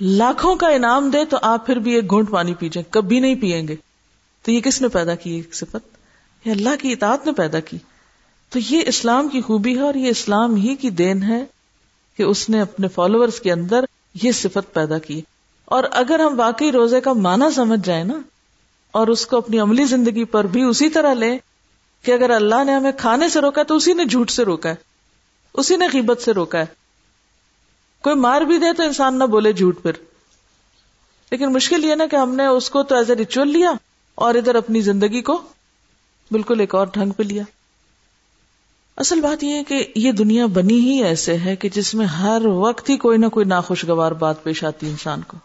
لاکھوں 0.00 0.56
کا 0.56 0.68
انعام 0.68 1.10
دے 1.10 1.24
تو 1.24 1.36
آپ 1.42 1.66
پھر 1.66 1.76
بھی 1.76 1.94
ایک 1.94 2.10
گھونٹ 2.10 2.30
پانی 2.30 2.54
پی 2.54 2.68
جائیں 2.68 2.92
کبھی 2.92 3.20
نہیں 3.20 3.34
پیئیں 3.34 3.68
گے۔ 3.68 3.76
تو 4.42 4.50
یہ 4.50 4.60
کس 4.60 4.82
نے 4.82 4.88
پیدا 4.88 5.14
کی 5.14 5.42
صفت؟ 5.52 5.96
یہ 6.44 6.52
اللہ 6.52 6.68
کی 6.80 6.92
اطاعت 6.92 7.26
نے 7.26 7.32
پیدا 7.32 7.60
کی۔ 7.60 7.78
تو 8.52 8.58
یہ 8.70 8.82
اسلام 8.86 9.28
کی 9.28 9.40
خوبی 9.40 9.76
ہے 9.76 9.82
اور 9.82 9.94
یہ 9.94 10.08
اسلام 10.08 10.56
ہی 10.56 10.76
کی 10.76 10.90
دین 10.90 11.22
ہے 11.22 11.44
کہ 12.16 12.22
اس 12.22 12.48
نے 12.48 12.60
اپنے 12.60 12.88
فالوورز 12.88 13.40
کے 13.40 13.52
اندر 13.52 13.84
یہ 14.22 14.32
صفت 14.32 14.74
پیدا 14.74 14.98
کی۔ 14.98 15.20
اور 15.64 15.84
اگر 15.90 16.20
ہم 16.20 16.40
واقعی 16.40 16.72
روزے 16.72 17.00
کا 17.00 17.12
معنی 17.12 17.54
سمجھ 17.54 17.86
جائیں 17.86 18.04
نا، 18.04 18.14
اور 18.92 19.08
اس 19.08 19.26
کو 19.26 19.36
اپنی 19.36 19.58
عملی 19.58 19.84
زندگی 19.84 20.24
پر 20.24 20.44
بھی 20.44 20.62
اسی 20.62 20.88
طرح 20.88 21.14
لیں 21.14 21.38
کہ 22.02 22.12
اگر 22.12 22.30
اللہ 22.30 22.64
نے 22.64 22.74
ہمیں 22.74 22.92
کھانے 22.98 23.28
سے 23.28 23.40
روکا 23.40 23.62
تو 23.62 23.76
اسی 23.76 23.92
نے 23.92 24.04
جھوٹ 24.04 24.30
سے 24.30 24.42
روکا 24.42 24.68
ہے، 24.68 24.74
اسی 25.54 25.76
نے 25.76 25.88
قیمت 25.88 26.22
سے 26.22 26.32
روکا 26.32 26.58
ہے۔ 26.58 26.66
کوئی 28.02 28.16
مار 28.16 28.40
بھی 28.40 28.58
دے 28.58 28.72
تو 28.76 28.82
انسان 28.82 29.18
نہ 29.18 29.24
بولے 29.24 29.52
جھوٹ 29.52 29.82
پھر۔ 29.82 29.92
لیکن 31.30 31.52
مشکل 31.52 31.84
یہ 31.84 31.94
نا 31.94 32.06
کہ 32.06 32.16
ہم 32.16 32.34
نے 32.34 32.46
اس 32.46 32.70
کو 32.70 32.82
تو 32.82 32.94
ایز 32.94 33.10
اے 33.10 33.16
ریچول 33.16 33.52
لیا 33.52 33.72
اور 34.14 34.34
ادھر 34.34 34.54
اپنی 34.54 34.80
زندگی 34.80 35.22
کو 35.22 35.42
بالکل 36.30 36.60
ایک 36.60 36.74
اور 36.74 36.86
ڈھنگ 36.92 37.10
پہ 37.10 37.22
لیا۔ 37.22 37.42
اصل 38.96 39.20
بات 39.20 39.44
یہ 39.44 39.54
ہے 39.54 39.64
کہ 39.64 39.86
یہ 39.94 40.12
دنیا 40.12 40.46
بنی 40.46 40.80
ہی 40.80 41.04
ایسے 41.04 41.38
ہے 41.38 41.56
کہ 41.56 41.68
جس 41.68 41.94
میں 41.94 42.06
ہر 42.06 42.42
وقت 42.46 42.90
ہی 42.90 42.96
کوئی 42.96 43.18
نہ 43.18 43.26
کوئی 43.26 43.46
ناخوشگوار 43.46 44.12
بات 44.12 44.42
پیش 44.42 44.64
آتی 44.64 44.86
ہے 44.86 44.90
انسان 44.90 45.22
کو۔ 45.22 45.36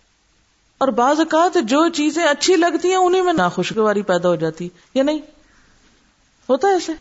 اور 0.77 0.87
بعض 0.87 1.19
اوقات 1.19 1.57
جو 1.63 1.89
چیزیں 1.89 2.23
اچھی 2.23 2.55
لگتی 2.55 2.87
ہیں 2.87 2.95
انہیں 2.95 3.21
میں 3.21 3.33
ناخوشگواری 3.33 4.01
پیدا 4.01 4.29
ہو 4.29 4.35
جاتی 4.35 4.69
یا 4.93 5.03
نہیں؟ 5.03 5.19
ہوتا 6.49 6.67
ہے 6.67 6.73
ایسے؟ 6.73 6.93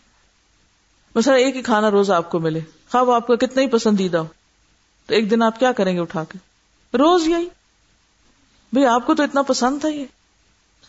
مثلا 1.15 1.33
ایک 1.33 1.55
ہی 1.55 1.61
کھانا 1.61 1.91
روز 1.91 2.11
آپ 2.11 2.31
کو 2.31 2.39
ملے، 2.39 2.59
خواب 2.91 3.11
آپ 3.11 3.27
کا 3.27 3.35
کتنا 3.35 3.61
ہی 3.61 3.67
پسندیدہ 3.67 4.17
ہو، 4.17 4.25
تو 5.05 5.13
ایک 5.13 5.31
دن 5.31 5.41
آپ 5.41 5.59
کیا 5.59 5.71
کریں 5.71 5.95
گے 5.95 5.99
اٹھا 5.99 6.23
کے؟ 6.23 6.37
روز 6.97 7.27
یہی۔ 7.27 7.47
بھائی 8.73 8.85
آپ 8.85 9.07
کو 9.07 9.15
تو 9.15 9.23
اتنا 9.23 9.41
پسند 9.41 9.79
تھا 9.81 9.89
یہ۔ 9.89 10.05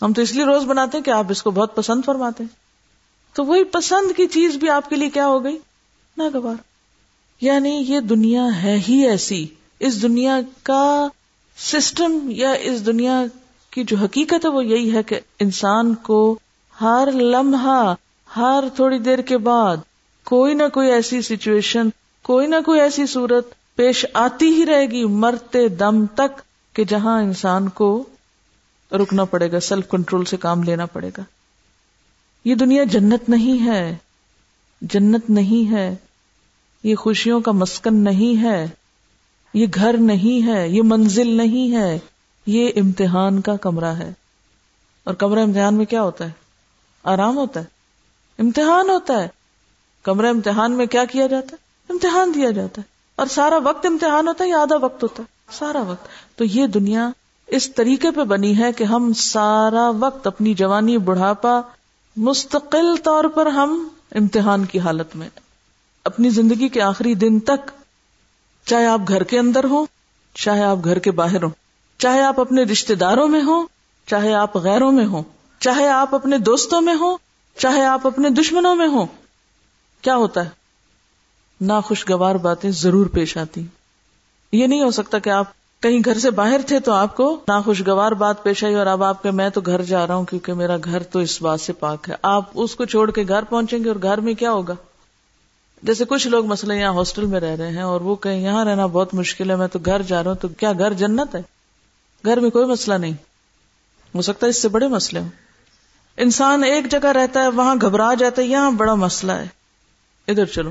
ہم 0.02 0.12
تو 0.12 0.22
اس 0.22 0.32
لیے 0.32 0.44
روز 0.44 0.64
بناتے 0.64 0.98
ہیں 0.98 1.04
کہ 1.04 1.10
آپ 1.10 1.26
اس 1.28 1.42
کو 1.42 1.50
بہت 1.50 1.76
پسند 1.76 2.02
فرماتے 2.04 2.44
ہیں۔ 2.44 2.67
تو 3.38 3.44
وہی 3.44 3.64
پسند 3.64 4.16
کی 4.16 4.26
چیز 4.26 4.56
بھی 4.56 4.70
آپ 4.70 4.88
کے 4.88 4.96
لیے 4.96 5.10
کیا 5.10 5.26
ہو 5.26 5.44
گئی؟ 5.44 5.58
ناگوار۔ 6.16 6.54
یعنی 7.40 7.84
یہ 7.88 8.00
دنیا 8.00 8.62
ہے 8.62 8.80
ہی 8.88 9.08
ایسی۔ 9.08 9.46
اس 9.80 10.02
دنیا 10.02 10.40
کا 10.62 11.08
سسٹم 11.56 12.18
یا 12.30 12.50
اس 12.50 12.86
دنیا 12.86 13.24
کی 13.70 13.84
جو 13.84 13.96
حقیقت 13.96 14.44
ہے 14.44 14.50
وہ 14.50 14.64
یہی 14.64 14.94
ہے 14.94 15.02
کہ 15.02 15.20
انسان 15.40 15.94
کو 15.94 16.38
ہر 16.80 17.08
لمحہ، 17.12 17.94
ہر 18.36 18.64
تھوڑی 18.76 18.98
دیر 18.98 19.18
کے 19.18 19.38
بعد 19.38 19.76
کوئی 20.24 20.54
نہ 20.54 20.68
کوئی 20.72 20.90
ایسی 20.90 21.22
سچویشن 21.22 21.88
کوئی 22.22 22.46
نہ 22.46 22.56
کوئی 22.66 22.80
ایسی 22.80 23.06
صورت 23.06 23.46
پیش 23.76 24.06
آتی 24.12 24.46
ہی 24.46 24.66
رہے 24.66 24.86
گی 24.86 25.04
مرتے 25.04 25.68
دم 25.68 26.06
تک 26.06 26.42
کہ 26.72 26.84
جہاں 26.84 27.22
انسان 27.22 27.68
کو 27.68 28.04
رکنا 28.92 29.24
پڑے 29.24 29.52
گا 29.52 29.60
سیلف 29.60 29.88
کنٹرول 29.88 30.24
سے 30.24 30.36
کام 30.36 30.62
لینا 30.62 30.86
پڑے 30.86 31.10
گا۔ 31.18 31.22
یہ 32.44 32.54
دنیا 32.54 32.84
جنت 32.84 33.28
نہیں 33.28 33.66
ہے۔ 33.66 33.96
جنت 34.80 35.30
نہیں 35.30 35.72
ہے۔ 35.72 35.96
یہ 36.82 36.94
خوشیوں 36.94 37.40
کا 37.40 37.52
مسکن 37.52 37.94
نہیں 37.94 38.42
ہے۔ 38.42 38.66
یہ 39.54 39.66
گھر 39.74 39.96
نہیں 39.96 40.46
ہے۔ 40.46 40.68
یہ 40.68 40.82
منزل 40.82 41.28
نہیں 41.28 41.76
ہے۔ 41.76 41.98
یہ 42.46 42.70
امتحان 42.76 43.40
کا 43.40 43.56
کمرہ 43.56 43.94
ہے۔ 43.94 44.12
اور 45.04 45.14
کمرہ 45.14 45.42
امتحان 45.42 45.74
میں 45.74 45.84
کیا 45.84 46.02
ہوتا 46.02 46.24
ہے؟ 46.24 46.30
آرام 47.04 47.36
ہوتا 47.36 47.60
ہے۔ 47.60 47.64
امتحان 48.38 48.90
ہوتا 48.90 49.22
ہے۔ 49.22 49.28
کمرہ 50.02 50.26
امتحان 50.26 50.72
میں 50.72 50.86
کیا 50.86 51.04
کیا 51.04 51.26
جاتا 51.26 51.48
ہے؟ 51.52 51.56
امتحان 51.88 52.32
دیا 52.34 52.50
جاتا 52.50 52.82
ہے۔ 52.82 52.86
اور 53.16 53.26
سارا 53.26 53.58
وقت 53.64 53.86
امتحان 53.86 54.28
ہوتا 54.28 54.44
ہے 54.44 54.48
یا 54.48 54.58
آدھا 54.58 54.76
وقت 54.76 55.02
ہوتا 55.02 55.22
ہے؟ 55.22 55.52
سارا 55.52 55.80
وقت۔ 55.80 56.08
تو 56.38 56.44
یہ 56.44 56.66
دنیا 56.66 57.10
اس 57.46 57.74
طریقے 57.74 58.10
پہ 58.10 58.20
بنی 58.20 58.58
ہے 58.58 58.72
کہ 58.72 58.84
ہم 58.84 59.12
سارا 59.12 59.90
وقت 60.00 60.26
اپنی 60.26 60.54
جوانی، 60.54 60.98
بڑھاپا 60.98 61.60
مستقل 62.18 62.96
طور 62.96 63.24
پر 63.24 63.46
ہم 63.46 63.88
امتحان 64.14 64.64
کی 64.64 64.78
حالت 64.78 65.16
میں 65.16 65.28
اپنی 66.04 66.30
زندگی 66.30 66.68
کے 66.68 66.80
آخری 66.82 67.14
دن 67.14 67.40
تک 67.40 67.70
چاہے 68.66 68.86
آپ 68.86 69.00
گھر 69.08 69.22
کے 69.22 69.38
اندر 69.38 69.64
ہوں، 69.64 69.86
چاہے 70.34 70.62
آپ 70.62 70.78
گھر 70.84 70.98
کے 70.98 71.10
باہر 71.10 71.42
ہوں، 71.42 71.50
چاہے 71.98 72.22
آپ 72.22 72.40
اپنے 72.40 72.62
رشتے 72.62 72.94
داروں 72.94 73.28
میں 73.28 73.42
ہوں، 73.42 73.66
چاہے 74.06 74.34
آپ 74.34 74.56
غیروں 74.56 74.92
میں 74.92 75.06
ہوں، 75.06 75.22
چاہے 75.60 75.88
آپ 75.88 76.14
اپنے 76.14 76.38
دوستوں 76.38 76.80
میں 76.80 76.94
ہوں، 76.94 77.16
چاہے 77.56 77.84
آپ 77.84 78.06
اپنے 78.06 78.30
دشمنوں 78.30 78.74
میں 78.74 78.86
ہوں، 78.86 79.06
کیا 80.02 80.16
ہوتا 80.16 80.44
ہے؟ 80.44 80.50
ناخوشگوار 81.60 82.34
باتیں 82.34 82.70
ضرور 82.70 83.06
پیش 83.06 83.36
آتی۔ 83.36 83.64
یہ 84.52 84.66
نہیں 84.66 84.82
ہو 84.82 84.90
سکتا 84.90 85.18
کہ 85.18 85.30
آپ 85.30 85.46
کہیں 85.82 86.00
گھر 86.04 86.18
سے 86.18 86.30
باہر 86.30 86.60
تھے 86.66 86.80
تو 86.80 86.92
آپ 86.92 87.16
کو 87.16 87.40
ناخوشگوار 87.48 88.12
بات 88.12 88.42
پیش 88.42 88.64
آئی 88.64 88.74
اور 88.74 88.86
اب 88.86 89.04
آپ 89.04 89.22
کے 89.22 89.30
میں 89.30 89.50
تو 89.50 89.60
گھر 89.60 89.82
جا 89.82 90.06
رہا 90.06 90.14
ہوں 90.14 90.24
کیونکہ 90.24 90.52
میرا 90.52 90.76
گھر 90.84 91.02
تو 91.02 91.18
اس 91.18 91.42
بات 91.42 91.60
سے 91.60 91.72
پاک 91.72 92.10
ہے۔ 92.10 92.14
آپ 92.22 92.44
اس 92.54 92.74
کو 92.74 92.84
چھوڑ 92.84 93.10
کے 93.10 93.24
گھر 93.28 93.42
پہنچیں 93.42 93.84
گے 93.84 93.88
اور 93.88 93.96
گھر 94.02 94.20
میں 94.20 94.34
کیا 94.34 94.52
ہوگا؟ 94.52 94.74
جیسے 95.82 96.04
کچھ 96.04 96.28
لوگ 96.28 96.46
مسئلہ 96.46 96.72
یہاں 96.72 96.94
ہاسٹل 96.94 97.26
میں 97.26 97.40
رہ 97.40 97.56
رہے 97.56 97.68
ہیں 97.68 97.82
اور 97.82 98.00
وہ 98.00 98.14
کہیں 98.14 98.40
یہاں 98.40 98.64
رہنا 98.64 98.86
بہت 98.86 99.14
مشکل 99.14 99.50
ہے، 99.50 99.56
میں 99.56 99.68
تو 99.68 99.78
گھر 99.84 100.02
جا 100.02 100.22
رہا 100.22 100.30
ہوں 100.30 100.38
تو 100.38 100.48
کیا 100.48 100.72
گھر 100.72 100.92
جنت 100.92 101.34
ہے؟ 101.34 101.42
گھر 102.24 102.40
میں 102.40 102.50
کوئی 102.50 102.66
مسئلہ 102.66 102.94
نہیں۔ 102.94 103.12
ہو 104.14 104.22
سکتا 104.22 104.46
ہے 104.46 104.50
اس 104.50 104.62
سے 104.62 104.68
بڑے 104.68 104.88
مسئلے 104.88 105.20
ہوں۔ 105.20 105.28
انسان 106.16 106.64
ایک 106.64 106.90
جگہ 106.90 107.06
رہتا 107.06 107.42
ہے، 107.42 107.48
وہاں 107.48 107.74
گھبرا 107.80 108.14
جاتا 108.14 108.42
ہے، 108.42 108.46
یہاں 108.46 108.70
بڑا 108.70 108.94
مسئلہ 108.94 109.32
ہے۔ 109.32 109.46
ادھر 110.28 110.44
چلو۔ 110.44 110.70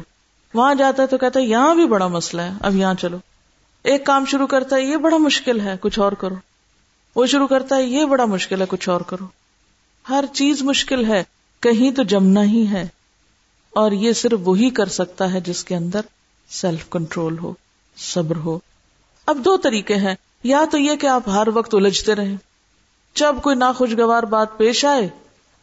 وہاں 0.54 0.76
جاتا 0.76 1.02
ہے 1.02 1.08
تو 1.08 1.18
کہتا 1.18 1.40
ہے، 1.40 1.46
یہاں 1.46 1.76
بھی 1.76 1.88
بڑا 1.88 2.08
مسئلہ 2.08 2.42
ہے۔ 2.42 2.52
اب 2.62 2.76
یہاں 2.76 2.94
چلو۔ 2.94 3.18
ایک 3.88 4.06
کام 4.06 4.26
شروع 4.26 4.48
کرتا 4.48 4.76
ہے، 4.76 4.82
یہ 4.82 4.98
بڑا 4.98 5.18
مشکل 5.18 5.62
ہے، 5.62 5.76
کچھ 5.82 6.00
اور 6.00 6.12
کرو۔ 6.12 6.36
وہ 7.16 7.26
شروع 7.26 7.48
کرتا 7.48 7.76
ہے، 7.76 7.84
یہ 7.84 8.06
بڑا 8.06 8.26
مشکل 8.26 8.62
ہے، 8.62 8.66
کچھ 8.70 8.90
اور 8.90 9.02
کرو۔ 9.02 9.26
ہر 10.10 10.26
چیز 10.34 10.62
مشکل 10.62 11.06
ہے، 11.06 11.24
کہیں 11.60 11.92
تو 11.92 12.04
جمنا 12.04 12.44
ہی 12.44 12.68
ہے۔ 12.72 12.88
اور 13.70 13.92
یہ 13.92 14.14
صرف 14.14 14.40
وہی 14.44 14.70
کر 14.70 14.86
سکتا 14.86 15.34
ہے 15.34 15.40
جس 15.42 15.64
کے 15.64 15.76
اندر 15.76 16.02
سیلف 16.50 16.90
کنٹرول 16.90 17.40
ہو، 17.40 17.54
صبر 17.98 18.36
ہو۔ 18.36 18.60
اب 19.26 19.38
دو 19.46 19.58
طریقے 19.58 19.96
ہیں۔ 19.96 20.16
یا 20.44 20.66
تو 20.72 20.78
یہ 20.78 20.96
کہ 20.96 21.08
آپ 21.08 21.30
ہر 21.30 21.48
وقت 21.54 21.76
الجھتے 21.76 22.16
رہیں۔ 22.16 22.38
جب 23.16 23.36
کوئی 23.44 23.56
ناخوشگوار 23.56 24.24
بات 24.24 24.58
پیش 24.58 24.86
آئے، 24.86 25.10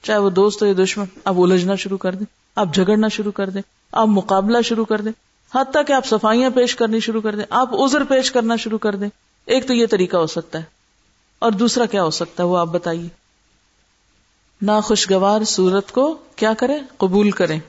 چاہے 0.02 0.18
وہ 0.18 0.30
دوست 0.30 0.62
ہو 0.62 0.66
یا 0.66 0.74
دشمن 0.78 1.04
آپ 1.24 1.34
الجھنا 1.38 1.74
شروع 1.74 1.98
کر 1.98 2.14
دیں 2.14 2.26
آپ 2.56 2.74
جھگڑنا 2.74 3.08
شروع 3.08 3.32
کر 3.32 3.50
دیں 3.50 3.62
آپ 3.92 4.08
مقابلہ 4.08 4.62
شروع 4.62 4.84
کر 4.84 5.00
دیں۔ 5.00 5.12
حتیٰ 5.54 5.82
کہ 5.86 5.92
آپ 5.92 6.06
صفائیاں 6.06 6.50
پیش 6.50 6.76
کرنی 6.76 7.00
شروع 7.00 7.20
کر 7.20 7.34
دیں، 7.34 7.44
آپ 7.50 7.68
ازر 7.72 8.04
پیش 8.04 8.32
کرنا 8.32 8.56
شروع 8.56 8.78
کر 8.78 8.96
دیں۔ 8.96 9.08
ایک 9.44 9.66
تو 9.66 9.74
یہ 9.74 9.86
طریقہ 9.86 10.16
ہو 10.16 10.26
سکتا 10.26 10.58
ہے، 10.58 10.64
اور 11.38 11.52
دوسرا 11.52 11.86
کیا 11.86 12.02
ہو 12.02 12.10
سکتا 12.10 12.42
ہے 12.42 12.48
وہ 12.48 12.58
آپ 12.58 12.66
بتائیے۔ 12.66 13.08
ناخوشگوار 14.62 15.44
صورت 15.44 15.92
کو 15.92 16.18
کیا 16.36 16.54
کریں؟ 16.54 16.78
قبول 16.96 17.30
کریں۔ 17.30 17.60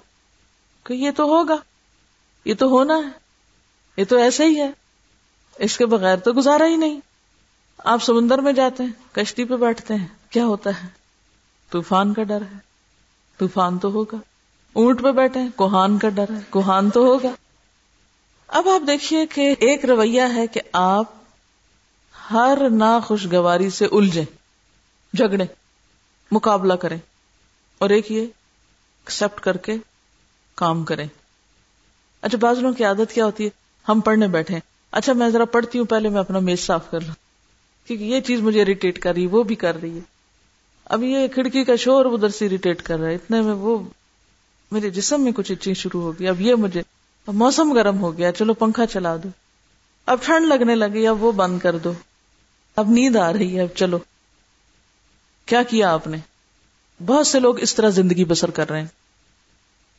کہ 0.84 0.94
یہ 0.94 1.12
تو 1.12 1.24
ہوگا، 1.24 1.56
یہ 2.46 2.54
تو 2.60 2.68
ہونا 2.68 2.98
ہے، 2.98 3.10
یہ 3.98 4.06
تو 4.10 4.18
ایسا 4.18 4.44
ہی 4.44 4.62
ہے۔ 4.62 4.72
اس 5.60 5.78
کے 5.78 5.86
بغیر 5.86 6.18
تو 6.18 6.32
گزارا 6.32 6.66
ہی 6.66 6.76
نہیں۔ 6.76 7.00
آپ 7.78 8.04
سمندر 8.04 8.38
میں 8.38 8.54
جاتے 8.54 8.84
ہیں، 8.84 9.16
کشتی 9.16 9.46
پہ 9.46 9.56
بیٹھتے 9.56 9.96
ہیں، 9.96 10.08
کیا 10.30 10.46
ہوتا 10.46 10.84
ہے؟ 10.84 10.88
طوفان 11.72 12.14
کا 12.14 12.24
ڈر 12.24 12.42
ہے۔ 12.42 12.58
طوفان 13.38 13.78
تو 13.78 13.92
ہوگا۔ 13.92 14.18
اونٹ 14.74 15.02
پہ 15.02 15.12
بیٹھے 15.12 15.42
ہیں، 15.42 15.50
کوہان 15.56 15.98
کا 15.98 16.10
ڈر 16.10 16.26
ہے، 16.30 16.40
کوہان 16.50 16.90
تو 16.90 17.06
ہوگا۔ 17.06 17.45
اب 18.48 18.70
آپ 18.70 18.88
دیکھیے 18.88 19.26
کہ 19.26 19.56
ایک 19.60 19.86
رویہ 19.86 20.22
ہے 20.36 20.48
کہ 20.48 20.62
آپ 20.74 21.12
ہر 22.32 22.58
ناخوشگواری 22.72 23.70
سے 23.70 23.88
الجھے 23.92 24.24
جھگڑے 25.14 25.46
مقابلہ 26.32 26.74
کریں 26.74 26.98
اور 27.78 27.90
ایک 27.90 28.12
یہ 28.12 28.22
ایکسپٹ 28.22 29.40
کر 29.40 29.58
کے 29.58 29.76
کام 30.56 30.84
کریں۔ 30.84 31.08
اچھا 32.22 32.38
بعض 32.38 32.58
لوگوں 32.58 32.76
کی 32.76 32.84
عادت 32.84 33.14
کیا 33.14 33.26
ہوتی 33.26 33.44
ہے؟ 33.44 33.50
ہم 33.90 34.00
پڑھنے 34.00 34.28
بیٹھے 34.28 34.60
اچھا 34.92 35.14
میں 35.14 35.30
ذرا 35.30 35.46
پڑھتی 35.46 35.80
ہوں، 35.80 35.86
پہلے 35.86 36.10
میں 36.10 36.20
اپنا 36.20 36.40
میز 36.40 36.60
صاف 36.60 36.92
کر 36.92 37.02
لوں۔ 37.02 37.14
کیونکہ 37.88 38.04
یہ 38.04 38.20
چیز 38.20 38.42
مجھے 38.42 38.62
اریٹیٹ 38.62 39.00
کر 39.00 39.14
رہی 39.14 39.24
ہے، 39.24 39.28
وہ 39.28 39.44
بھی 39.44 39.56
کر 39.56 39.82
رہی 39.82 39.96
ہے۔ 39.96 40.02
اب 40.86 41.04
یہ 41.04 41.28
کھڑکی 41.28 41.64
کا 41.64 41.76
شور 41.76 42.06
ادھر 42.06 42.30
سے 42.30 42.46
اریٹیٹ 42.46 42.82
کر 42.82 43.00
رہا 43.00 43.10
ہے۔ 43.10 43.16
اتنے 43.16 43.42
میں 43.42 43.54
وہ 43.54 43.78
میرے 44.72 44.90
جسم 44.90 45.22
میں 45.22 45.32
کچھ 45.36 45.54
چیز 45.54 45.78
شروع 45.78 46.02
ہو 46.02 46.12
گئی۔ 46.12 46.28
اب 46.28 46.42
یہ 46.42 46.56
مجھے 46.56 46.82
موسم 47.28 47.74
گرم 47.74 48.00
ہو 48.00 48.18
گیا، 48.18 48.32
چلو 48.32 48.54
پنکھا 48.54 48.86
چلا 48.86 49.16
دو۔ 49.24 49.30
اب 50.06 50.20
ٹھنڈ 50.24 50.48
لگنے 50.48 50.76
لگی، 50.76 51.08
اب 51.08 51.24
وہ 51.24 51.32
بند 51.32 51.60
کر 51.60 51.78
دو۔ 51.78 51.94
اب 52.76 52.90
نیند 52.90 53.16
آ 53.16 53.34
رہی 53.34 53.58
ہے، 53.58 53.62
اب 53.62 53.78
چلو۔ 53.78 54.00
کیا 55.46 55.64
کیا 55.64 55.94
آپ 55.94 56.08
نے؟ 56.08 56.18
بہت 57.06 57.28
سے 57.28 57.40
لوگ 57.40 57.60
اس 57.60 57.76
طرح 57.76 57.90
زندگی 57.90 58.26
بسر 58.26 58.50
کر 58.50 58.70
رہے 58.70 58.80
ہیں۔ 58.80 58.88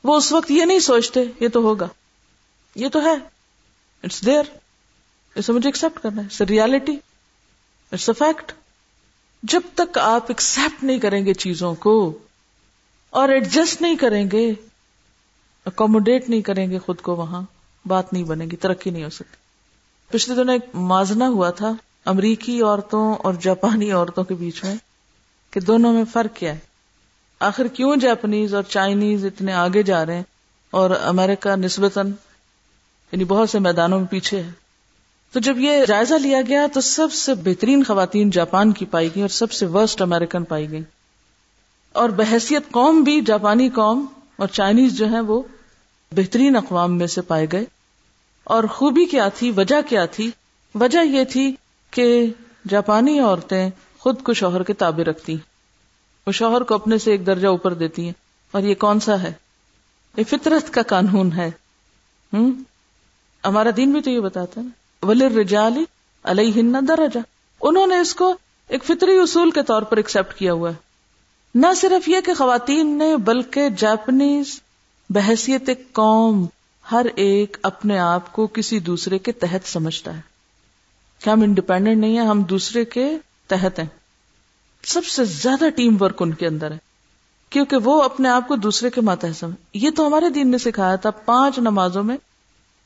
وہ 0.04 0.16
اس 0.16 0.32
وقت 0.32 0.50
یہ 0.50 0.64
نہیں 0.64 0.78
سوچتے، 0.78 1.20
یہ 1.40 1.48
تو 1.48 1.60
ہوگا۔ 1.60 1.88
یہ 2.74 2.88
تو 2.88 3.02
ہے۔ 3.02 3.14
اٹس 4.04 4.26
دیر 4.26 4.42
اسے 5.34 5.52
مجھے 5.52 5.68
ایکسپٹ 5.68 6.02
کرنا 6.02 6.22
ہے۔ 6.22 6.44
ریالٹی 6.44 6.96
اٹس 7.92 8.08
اے 8.08 8.14
فیکٹ 8.14 8.52
جب 9.42 9.60
تک 9.74 9.98
آپ 9.98 10.24
ایکسپٹ 10.28 10.84
نہیں 10.84 10.98
کریں 10.98 11.26
گے 11.26 11.34
چیزوں 11.34 11.74
کو 11.74 12.18
اور 13.10 13.28
ایڈجسٹ 13.28 13.82
نہیں 13.82 13.96
کریں 13.96 14.30
گے 14.32 14.54
اکوموڈیٹ 15.66 16.29
نہیں 16.29 16.40
کریں 16.40 16.70
گے 16.70 16.79
خود 16.79 17.00
کو 17.00 17.16
وہاں، 17.16 17.42
بات 17.87 18.12
نہیں 18.12 18.24
بنے 18.24 18.44
گی، 18.44 18.57
ترقی 18.57 18.90
نہیں 18.90 19.05
ہو 19.05 19.11
سکتی۔ 19.11 19.37
پچھلے 20.09 20.37
دنوں 20.37 20.55
ایک 20.55 20.74
مازنا 20.74 21.29
ہوا 21.29 21.50
تھا، 21.50 21.72
امریکی 22.05 22.62
عورتوں 22.62 23.14
اور 23.14 23.35
جاپانی 23.35 23.90
عورتوں 23.90 24.24
کے 24.24 24.35
بیچ 24.35 24.64
میں، 24.64 24.74
کہ 25.50 25.61
دونوں 25.61 25.92
میں 25.92 26.05
فرق 26.12 26.37
کیا 26.37 26.52
ہے۔ 26.52 26.59
آخر 27.40 27.66
کیوں 27.66 27.96
جاپنیز 27.96 28.55
اور 28.55 28.62
چائنیز 28.62 29.24
اتنے 29.24 29.52
آگے 29.52 29.83
جا 29.83 30.07
رہے 30.07 30.16
ہیں 30.16 30.22
اور 30.70 30.90
امریکہ 31.02 31.57
نسبتاً 31.57 32.09
یعنی 33.12 33.24
بہت 33.24 33.50
سے 33.50 33.59
میدانوں 33.59 33.98
میں 33.98 34.07
پیچھے 34.07 34.42
ہے؟ 34.42 34.50
تو 35.33 35.40
جب 35.40 35.59
یہ 35.59 35.85
جائزہ 35.87 36.14
لیا 36.14 36.38
گیا 36.48 36.66
تو 36.72 36.81
سب 36.81 37.12
سے 37.12 37.35
بہترین 37.35 37.85
خواتین 37.85 38.31
جاپان 38.31 38.72
کی 38.72 38.85
پائی 38.85 39.09
گئی 39.09 39.20
اور 39.20 39.29
سب 39.29 39.52
سے 39.52 39.66
ورسٹ 39.66 40.02
امیرکن 40.02 40.44
پائی 40.44 40.70
گئی 40.70 40.83
اور 41.92 42.09
بحثیت 42.09 42.62
قوم 42.70 43.02
بھی، 43.02 43.20
جاپانی 43.20 43.68
قوم 43.68 44.07
اور 44.37 44.48
چائنیز 44.48 44.98
جو 44.98 45.11
ہے 45.11 45.20
وہ 45.20 45.42
بہترین 46.12 46.56
اقوام 46.56 46.98
میں 46.98 47.06
سے 47.06 47.22
پائے 47.22 47.46
گئے 47.52 47.64
اور 48.44 48.64
خوبی 48.64 49.04
کیا 49.04 49.28
تھی، 49.28 49.50
وجہ 49.50 49.88
کیا 49.88 50.06
تھی؟ 50.06 50.30
وجہ 50.74 51.04
یہ 51.04 51.24
تھی 51.24 51.54
کہ 51.90 52.26
جاپانی 52.68 53.20
عورتیں 53.20 53.70
خود 53.98 54.22
کو 54.22 54.32
شوہر 54.32 54.62
کے 54.62 54.72
تابع 54.72 55.04
رکھتی 55.04 55.36
وہ 56.26 56.32
شوہر 56.32 56.62
کو 56.62 56.74
اپنے 56.74 56.98
سے 56.98 57.10
ایک 57.10 57.26
درجہ 57.26 57.46
اوپر 57.46 57.74
دیتی 57.74 58.04
ہیں۔ 58.04 58.12
اور 58.50 58.62
یہ 58.62 58.74
کون 58.74 59.00
سا 59.00 59.22
ہے؟ 59.22 59.32
یہ 60.16 60.24
فطرت 60.24 60.74
کا 60.74 60.82
قانون 60.82 61.32
ہے۔ 61.32 61.50
ہم؟ 62.32 62.62
ہمارا 63.44 63.70
دین 63.76 63.92
بھی 63.92 64.00
تو 64.00 64.10
یہ 64.10 64.20
بتاتا 64.20 64.60
ہے 64.60 64.66
ولی 65.06 65.28
رجالی 65.28 65.84
علیہ 66.22 66.62
درجہ 66.88 67.18
انہوں 67.60 67.86
نے 67.86 67.98
اس 67.98 68.14
کو 68.14 68.36
ایک 68.68 68.84
فطری 68.84 69.18
اصول 69.18 69.50
کے 69.50 69.62
طور 69.62 69.82
پر 69.82 69.96
ایکسپٹ 69.96 70.34
کیا 70.34 70.52
ہوا 70.52 70.70
ہے۔ 70.70 70.74
نہ 71.54 71.66
صرف 71.76 72.08
یہ 72.08 72.20
کہ 72.26 72.34
خواتین 72.34 72.98
نے، 72.98 73.16
بلکہ 73.16 73.68
جاپنیز 73.68 74.60
بحثیت 75.10 75.70
قوم 75.92 76.46
ہر 76.92 77.06
ایک 77.16 77.56
اپنے 77.62 77.98
آپ 77.98 78.32
کو 78.32 78.46
کسی 78.46 78.78
دوسرے 78.78 79.18
کے 79.18 79.32
تحت 79.32 79.68
سمجھتا 79.68 80.16
ہے۔ 80.16 80.20
کہ 81.24 81.30
ہم 81.30 81.42
انڈیپینڈنٹ 81.42 81.96
نہیں 81.96 82.18
ہیں؟ 82.18 82.26
ہم 82.26 82.42
دوسرے 82.42 82.84
کے 82.84 83.18
تحت 83.46 83.78
ہیں۔ 83.78 83.86
سب 84.82 85.04
سے 85.04 85.24
زیادہ 85.24 85.64
ٹیم 85.76 85.96
ورک 86.00 86.22
ان 86.22 86.32
کے 86.32 86.46
اندر 86.46 86.70
ہے۔ 86.70 86.76
کیونکہ 87.50 87.76
وہ 87.76 88.02
اپنے 88.02 88.28
آپ 88.28 88.48
کو 88.48 88.56
دوسرے 88.56 88.90
کے 88.90 89.00
ماتحت 89.00 89.36
سمجھ 89.36 89.54
یہ 89.74 89.90
تو 89.90 90.06
ہمارے 90.06 90.28
دین 90.28 90.50
نے 90.50 90.58
سکھایا 90.58 90.96
تھا 90.96 91.10
پانچ 91.10 91.58
نمازوں 91.58 92.02
میں 92.02 92.16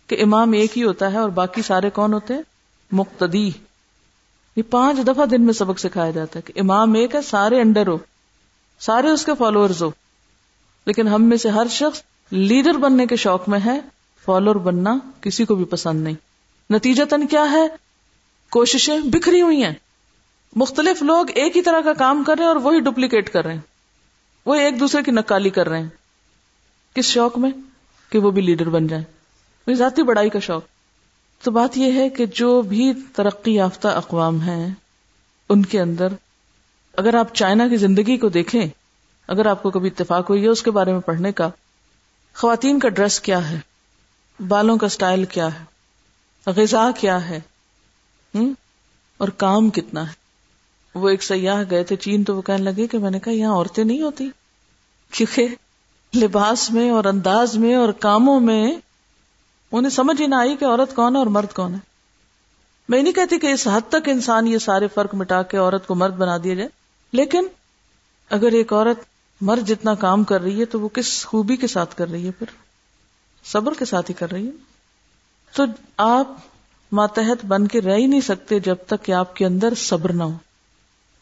کہ 0.06 0.22
امام 0.22 0.52
ایک 0.52 0.78
ہی 0.78 0.83
ہوتا 0.83 1.12
ہے 1.12 1.18
اور 1.18 1.28
باقی 1.28 1.62
سارے 1.62 1.90
کون 1.90 2.12
ہوتے 2.12 2.35
ہیں؟ 2.35 2.42
مقتدی۔ 2.92 3.50
یہ 4.56 4.62
پانچ 4.70 4.98
دفعہ 5.06 5.26
دن 5.26 5.42
میں 5.42 5.54
سبق 5.54 5.78
سکھایا 5.78 6.11
جاتا 6.11 6.38
ہے 6.38 6.52
کہ 6.52 6.61
امام 6.61 6.94
ایک 6.94 7.14
ہے، 7.14 7.22
سارے 7.22 7.61
انڈر 7.61 7.87
ہو، 7.87 7.98
سارے 8.80 9.09
اس 9.09 9.24
کے 9.24 9.33
فالوورز 9.38 9.83
ہو۔ 9.83 9.90
لیکن 10.87 11.09
ہم 11.09 11.25
میں 11.25 11.37
سے 11.37 11.49
ہر 11.49 11.66
شخص 11.71 12.03
لیڈر 12.31 12.73
بننے 12.73 13.07
کے 13.07 13.16
شوق 13.16 13.49
میں 13.49 13.59
ہے، 13.66 13.81
فالوور 14.25 14.57
بننا 14.57 14.99
کسی 15.21 15.45
کو 15.45 15.55
بھی 15.55 15.64
پسند 15.64 16.01
نہیں۔ 16.01 16.14
نتیجہ 16.71 17.05
تن 17.05 17.27
کیا 17.27 17.51
ہے؟ 17.51 17.66
کوششیں 18.51 19.01
بکھری 19.05 19.43
ہوئی 19.43 19.64
ہیں۔ 19.64 19.75
مختلف 20.57 21.03
لوگ 21.03 21.27
ایک 21.35 21.57
ہی 21.57 21.62
طرح 21.62 21.81
کا 21.81 21.93
کام 21.93 22.25
کر 22.25 22.35
رہے 22.37 22.43
ہیں 22.43 22.49
اور 22.49 22.57
وہی 22.57 22.81
ڈپلیکیٹ 22.81 23.31
کر 23.31 23.45
رہے 23.45 23.55
ہیں۔ 23.55 23.61
وہ 24.47 24.55
ایک 24.55 24.81
دوسرے 24.81 25.03
کی 25.03 25.11
نکالی 25.11 25.51
کر 25.51 25.69
رہے 25.69 25.81
ہیں۔ 25.81 25.88
کس 26.95 27.05
شوق 27.05 27.38
میں؟ 27.38 27.51
کہ 28.11 28.19
وہ 28.19 28.31
بھی 28.31 28.43
لیڈر 28.43 28.69
بن 28.69 28.87
جائیں۔ 28.87 29.05
ذاتی 29.75 30.03
بڑائی 30.03 30.31
کا 30.31 30.38
شوق۔ 30.38 30.62
تو 31.43 31.51
بات 31.51 31.79
یہ 31.79 31.93
ہے 31.93 32.09
کہ 32.09 32.27
جو 32.27 32.62
بھی 32.62 32.93
ترقی 33.12 33.55
یافتہ 33.55 33.88
اقوام 33.88 34.40
ہیں، 34.40 34.75
ان 35.49 35.64
کے 35.64 35.81
اندر 35.81 36.09
اگر 36.97 37.14
آپ 37.14 37.35
چائنا 37.35 37.69
کی 37.69 37.77
زندگی 37.77 38.16
کو 38.16 38.29
دیکھیں 38.29 38.69
اگر 39.31 39.47
آپ 39.47 39.62
کو 39.62 39.71
کبھی 39.71 39.88
اتفاق 39.88 40.31
ہوئی 40.31 40.43
ہے 40.43 40.49
اس 40.49 40.62
کے 40.62 40.71
بارے 40.71 40.93
میں 40.93 41.01
پڑھنے 41.01 41.33
کا، 41.33 41.49
خواتین 42.37 42.79
کا 42.79 42.88
ڈریس 42.88 43.21
کیا 43.21 43.51
ہے؟ 43.51 43.59
بالوں 44.49 44.77
کا 44.77 44.88
سٹائل 44.88 45.25
کیا 45.25 45.47
ہے؟ 45.47 45.64
غذا 46.47 46.90
کیا 47.01 47.29
ہے؟ 47.29 47.40
اور 49.21 49.29
کام 49.29 49.71
کتنا 49.71 50.09
ہے؟ 50.09 50.12
وہ 50.95 51.09
ایک 51.09 51.23
سیاح 51.23 51.62
گئے 51.71 51.85
تھے 51.85 51.97
چین 51.97 52.25
تو 52.25 52.37
وہ 52.37 52.43
کہنے 52.43 52.62
لگے 52.62 52.87
کہ 52.87 52.99
میں 52.99 53.11
نے 53.11 53.21
کہا 53.21 53.33
یہاں 53.33 53.53
عورتیں 53.53 53.85
نہیں 53.85 54.03
ہوتی۔ 54.03 54.29
کیونکہ 55.11 55.49
لباس 56.14 56.71
میں 56.71 56.90
اور 56.90 57.05
انداز 57.05 57.57
میں 57.57 57.75
اور 57.75 57.93
کاموں 57.93 58.40
میں 58.40 58.73
انہیں 59.73 59.90
سمجھ 59.90 60.21
ہی 60.23 60.27
نہ 60.27 60.35
آئی 60.35 60.57
کہ 60.57 60.64
عورت 60.64 60.95
کون 60.95 61.14
ہے 61.14 61.19
اور 61.19 61.27
مرد 61.27 61.53
کون 61.53 61.75
ہے۔ 61.75 61.79
میں 62.88 63.03
نہیں 63.03 63.12
کہتی 63.12 63.38
کہ 63.38 63.47
اس 63.47 63.66
حد 63.66 63.88
تک 63.88 64.09
انسان 64.09 64.47
یہ 64.47 64.59
سارے 64.59 64.88
فرق 64.88 65.14
مٹا 65.14 65.43
کے 65.43 65.57
عورت 65.57 65.87
کو 65.87 65.95
مرد 65.95 66.14
بنا 66.14 66.37
دیا 66.45 66.55
جائے، 66.55 66.69
لیکن 67.12 67.47
اگر 68.31 68.53
ایک 68.53 68.73
عورت 68.73 69.05
مرد 69.40 69.68
جتنا 69.68 69.94
کام 69.94 70.24
کر 70.24 70.40
رہی 70.40 70.61
ہے 70.61 70.64
تو 70.64 70.81
وہ 70.81 70.88
کس 70.88 71.26
خوبی 71.26 71.57
کے 71.57 71.66
ساتھ 71.66 71.94
کر 71.94 72.11
رہی 72.11 72.26
ہے 72.26 72.31
پھر؟ 72.31 72.46
صبر 73.44 73.72
کے 73.79 73.85
ساتھ 73.85 74.11
ہی 74.11 74.14
کر 74.14 74.33
رہی 74.33 74.46
ہے۔ 74.46 74.50
تو 75.57 75.64
آپ 75.96 76.29
ماتحت 76.92 77.46
بن 77.46 77.66
کے 77.66 77.81
رہ 77.81 77.96
ہی 77.96 78.07
نہیں 78.07 78.20
سکتے 78.20 78.59
جب 78.59 78.76
تک 78.87 79.05
کہ 79.05 79.12
آپ 79.12 79.37
کے 79.37 79.46
اندر 79.46 79.74
صبر 79.76 80.12
نہ 80.12 80.22
ہو، 80.22 80.37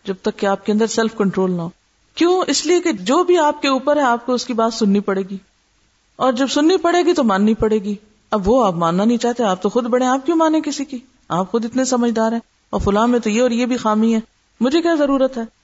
جب 0.04 0.14
تک 0.22 0.38
کہ 0.38 0.46
آپ 0.46 0.66
کے 0.66 0.72
اندر 0.72 0.86
سیلف 0.86 1.16
کنٹرول 1.16 1.50
نہ 1.50 1.62
ہو۔ 1.62 1.70
کیوں؟ 2.14 2.42
اس 2.46 2.66
لیے 2.66 2.80
کہ 2.80 2.92
جو 2.92 3.24
بھی 3.24 3.38
آپ 3.38 3.62
کے 3.62 3.68
اوپر 3.68 3.96
ہے، 3.96 4.02
آپ 4.02 4.26
کو 4.26 4.32
اس 4.32 4.44
کی 4.44 4.52
بات 4.52 4.74
سننی 4.74 5.00
پڑے 5.00 5.22
گی۔ 5.22 5.36
اور 6.16 6.32
جب 6.32 6.46
سننی 6.46 6.76
پڑے 6.76 7.02
گی 7.02 7.12
تو 7.12 7.24
ماننی 7.24 7.54
پڑے 7.54 7.78
گی۔ 7.78 7.94
اب 8.30 8.48
وہ 8.48 8.66
آپ 8.66 8.74
ماننا 8.74 9.04
نہیں 9.04 9.18
چاہتے، 9.18 9.44
آپ 9.44 9.62
تو 9.62 9.68
خود 9.68 9.84
بڑے 9.84 10.06
آپ 10.06 10.26
کیوں 10.26 10.36
مانے 10.36 10.60
کسی 10.60 10.84
کی؟ 10.84 10.98
آپ 11.28 11.50
خود 11.50 11.64
اتنے 11.64 11.84
سمجھدار 11.84 12.32
ہیں۔ 12.32 12.40
اور 12.70 12.80
فلاں 12.80 13.06
میں 13.06 13.18
تو 13.18 13.30
یہ 13.30 13.42
اور 13.42 13.50
یہ 13.50 13.66
بھی 13.66 13.76
خامی 13.76 14.14
ہے۔ 14.14 14.20
مجھے 14.60 14.82
کیا 14.82 14.94
ضرورت 14.94 15.38
ہے؟ 15.38 15.57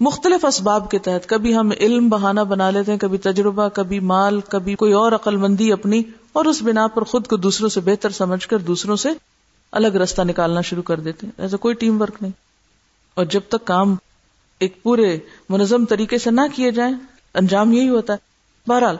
مختلف 0.00 0.44
اسباب 0.44 0.90
کے 0.90 0.98
تحت، 0.98 1.28
کبھی 1.28 1.56
ہم 1.56 1.70
علم 1.80 2.08
بہانا 2.08 2.42
بنا 2.42 2.70
لیتے 2.70 2.92
ہیں، 2.92 2.98
کبھی 2.98 3.18
تجربہ، 3.18 3.68
کبھی 3.68 4.00
مال، 4.00 4.40
کبھی 4.40 4.74
کوئی 4.74 4.92
اور 4.92 5.12
عقل 5.12 5.36
مندی 5.36 5.72
اپنی، 5.72 6.02
اور 6.32 6.44
اس 6.44 6.62
بنا 6.62 6.86
پر 6.86 7.02
خود 7.04 7.26
کو 7.26 7.36
دوسروں 7.36 7.68
سے 7.68 7.80
بہتر 7.80 8.10
سمجھ 8.10 8.48
کر 8.48 8.58
دوسروں 8.58 8.96
سے 8.96 9.08
الگ 9.72 9.86
رستہ 9.86 10.22
نکالنا 10.22 10.60
شروع 10.60 10.82
کر 10.82 11.00
دیتے 11.00 11.26
ہیں۔ 11.26 11.42
ایسا 11.42 11.56
کوئی 11.56 11.74
ٹیم 11.74 12.02
ورک 12.02 12.14
نہیں۔ 12.20 12.32
اور 13.14 13.24
جب 13.24 13.40
تک 13.48 13.64
کام 13.64 13.96
ایک 14.58 14.82
پورے 14.82 15.18
منظم 15.48 15.84
طریقے 15.84 16.18
سے 16.18 16.30
نہ 16.30 16.40
کیے 16.54 16.70
جائیں، 16.70 16.94
انجام 17.34 17.72
یہی 17.72 17.88
ہوتا 17.88 18.12
ہے۔ 18.12 18.18
بہرحال، 18.70 18.96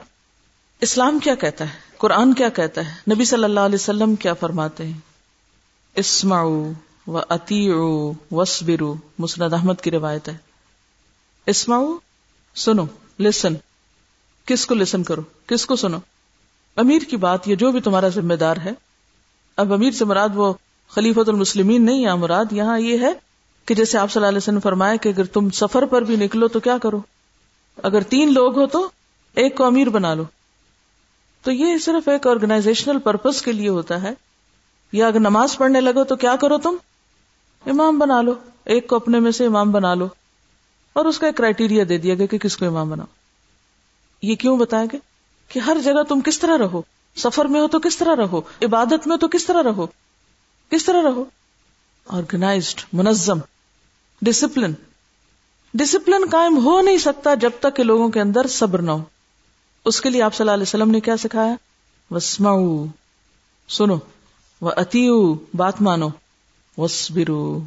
اسلام 0.81 1.19
کیا 1.19 1.35
کہتا 1.35 1.65
ہے؟ 1.65 1.75
قرآن 1.99 2.35
کیا 2.35 2.49
کہتا 2.49 2.81
ہے؟ 2.81 3.15
نبی 3.15 3.25
صلی 3.25 3.45
اللہ 3.45 3.61
علیہ 3.61 3.75
وسلم 3.75 4.15
کیا 4.15 4.35
فرماتے 4.35 4.87
ہیں؟ 4.87 4.99
اسمعو 5.95 6.71
و 7.07 7.19
اتیعو 7.29 8.13
وصبرو 8.31 8.95
مسند 9.19 9.53
احمد 9.53 9.75
کی 9.83 9.91
روایت 9.91 10.29
ہے۔ 10.29 10.50
اسمعو 11.47 11.99
سنو 12.55 12.85
لسن 13.21 13.55
کس 14.45 14.67
کو 14.67 14.75
لسن 14.75 15.03
کرو؟ 15.03 15.23
کس 15.47 15.67
کو 15.67 15.77
سنو؟ 15.77 15.99
امیر 16.77 17.03
کی 17.03 17.17
بات 17.17 17.49
یہ 17.49 17.55
جو 17.55 17.73
بھی 17.73 17.81
تمہارا 17.81 18.09
ذمہ 18.09 18.35
دار 18.35 18.57
ہے۔ 18.57 18.73
اب 19.57 19.73
امیر 19.73 19.91
سے 19.91 20.05
مراد 20.05 20.29
وہ 20.35 20.53
خلیفت 20.89 21.29
المسلمین 21.29 21.87
نہیں 21.87 22.01
یا 22.01 22.15
مراد 22.15 22.45
یہاں 22.51 22.79
یہ 22.79 22.99
ہے 22.99 23.13
کہ 23.67 23.75
جیسے 23.75 23.99
آپ 23.99 24.11
صلی 24.11 24.21
اللہ 24.21 24.29
علیہ 24.29 24.39
وسلم 24.39 24.55
نے 24.55 24.61
فرمایا 24.61 24.97
کہ 24.97 25.09
اگر 25.09 25.25
تم 25.25 25.51
سفر 25.51 25.87
پر 25.87 26.03
بھی 26.03 26.17
نکلو 26.17 26.49
تو 26.49 26.61
کیا 26.61 26.79
کرو؟ 26.79 27.01
اگر 27.83 28.03
تین 28.03 28.35
لوگ 28.35 28.59
ہو 28.59 28.67
تو 28.67 28.89
ایک 29.35 29.57
کو 29.57 29.65
امیر 29.65 29.89
بنا 29.89 30.15
لو۔ 30.15 30.25
تو 31.43 31.53
یہ 31.53 31.79
صرف 31.79 32.09
ایک 32.09 32.27
آرگنائزیشنل 32.27 32.99
پرپز 32.99 33.43
کے 33.43 33.53
لیے 33.53 33.69
ہوتا 33.69 34.03
ہے۔ 34.03 34.11
یا 34.93 35.07
اگر 35.07 35.21
نماز 35.21 35.57
پڑھنے 35.57 35.81
لگو 35.81 36.05
تو 36.05 36.17
کیا 36.17 36.37
کرو 36.37 36.59
تم؟ 36.59 36.77
امام 37.67 37.99
بنا 37.99 38.23
لو۔ 38.23 38.35
ایک 38.65 38.87
کو 38.87 38.97
اپنے 38.97 39.21
میں 39.21 39.31
سے 39.31 39.47
امام 39.47 39.71
بنا 39.71 39.95
لو۔ 39.95 40.09
اور 40.93 41.05
اس 41.05 41.19
کا 41.19 41.27
ایک 41.27 41.37
کرائٹیریا 41.37 41.85
دے 41.89 41.99
دیا 41.99 42.15
گیا 42.15 42.27
کہ 42.27 42.39
کس 42.39 42.57
کو 42.57 42.67
امام 42.67 42.91
بناؤ۔ 42.91 43.07
یہ 44.23 44.35
کیوں 44.35 44.57
بتایا 44.57 44.85
گیا؟ 44.85 45.01
کہ 45.49 45.59
ہر 45.59 45.77
جگہ 45.85 46.03
تم 46.09 46.21
کس 46.21 46.39
طرح 46.39 46.59
رہو، 46.59 46.83
سفر 47.17 47.45
میں 47.45 47.61
ہو 47.61 47.69
تو 47.69 47.81
کس 47.81 47.97
طرح 47.97 48.17
رہو، 48.17 48.39
عبادت 48.63 49.07
میں 49.07 49.17
تو 49.17 49.29
کس 49.29 49.47
طرح 49.47 49.63
رہو، 49.63 49.87
کس 50.71 50.85
طرح 50.85 51.03
رہو۔ 51.03 51.25
آرگنائزڈ 52.07 52.81
منظم 52.93 53.39
ڈسپلن 54.23 54.73
ڈسپلن 55.75 56.25
قائم 56.31 56.67
ہو 56.67 56.81
نہیں 56.81 56.99
سکتا 56.99 57.35
جب 57.35 57.51
تک 57.61 57.77
کہ 57.77 57.83
لوگوں 57.83 58.09
کے 58.09 58.21
اندر 58.21 58.47
صبر 58.47 58.83
نہ 58.83 58.91
ہو۔ 58.91 59.05
اس 59.85 60.01
کے 60.01 60.11
لیے 60.11 60.23
آپ 60.23 60.35
صلی 60.35 60.43
اللہ 60.43 60.55
علیہ 60.55 60.63
وسلم 60.63 60.91
نے 60.91 61.01
کیا 61.01 61.17
سکھایا؟ 61.17 61.55
وسما 62.11 62.51
سنو۔ 63.69 63.97
وہ 64.61 64.73
اتیو 64.77 65.35
بات 65.55 65.83
مانو۔ 65.83 66.09
وسبرو 66.79 67.61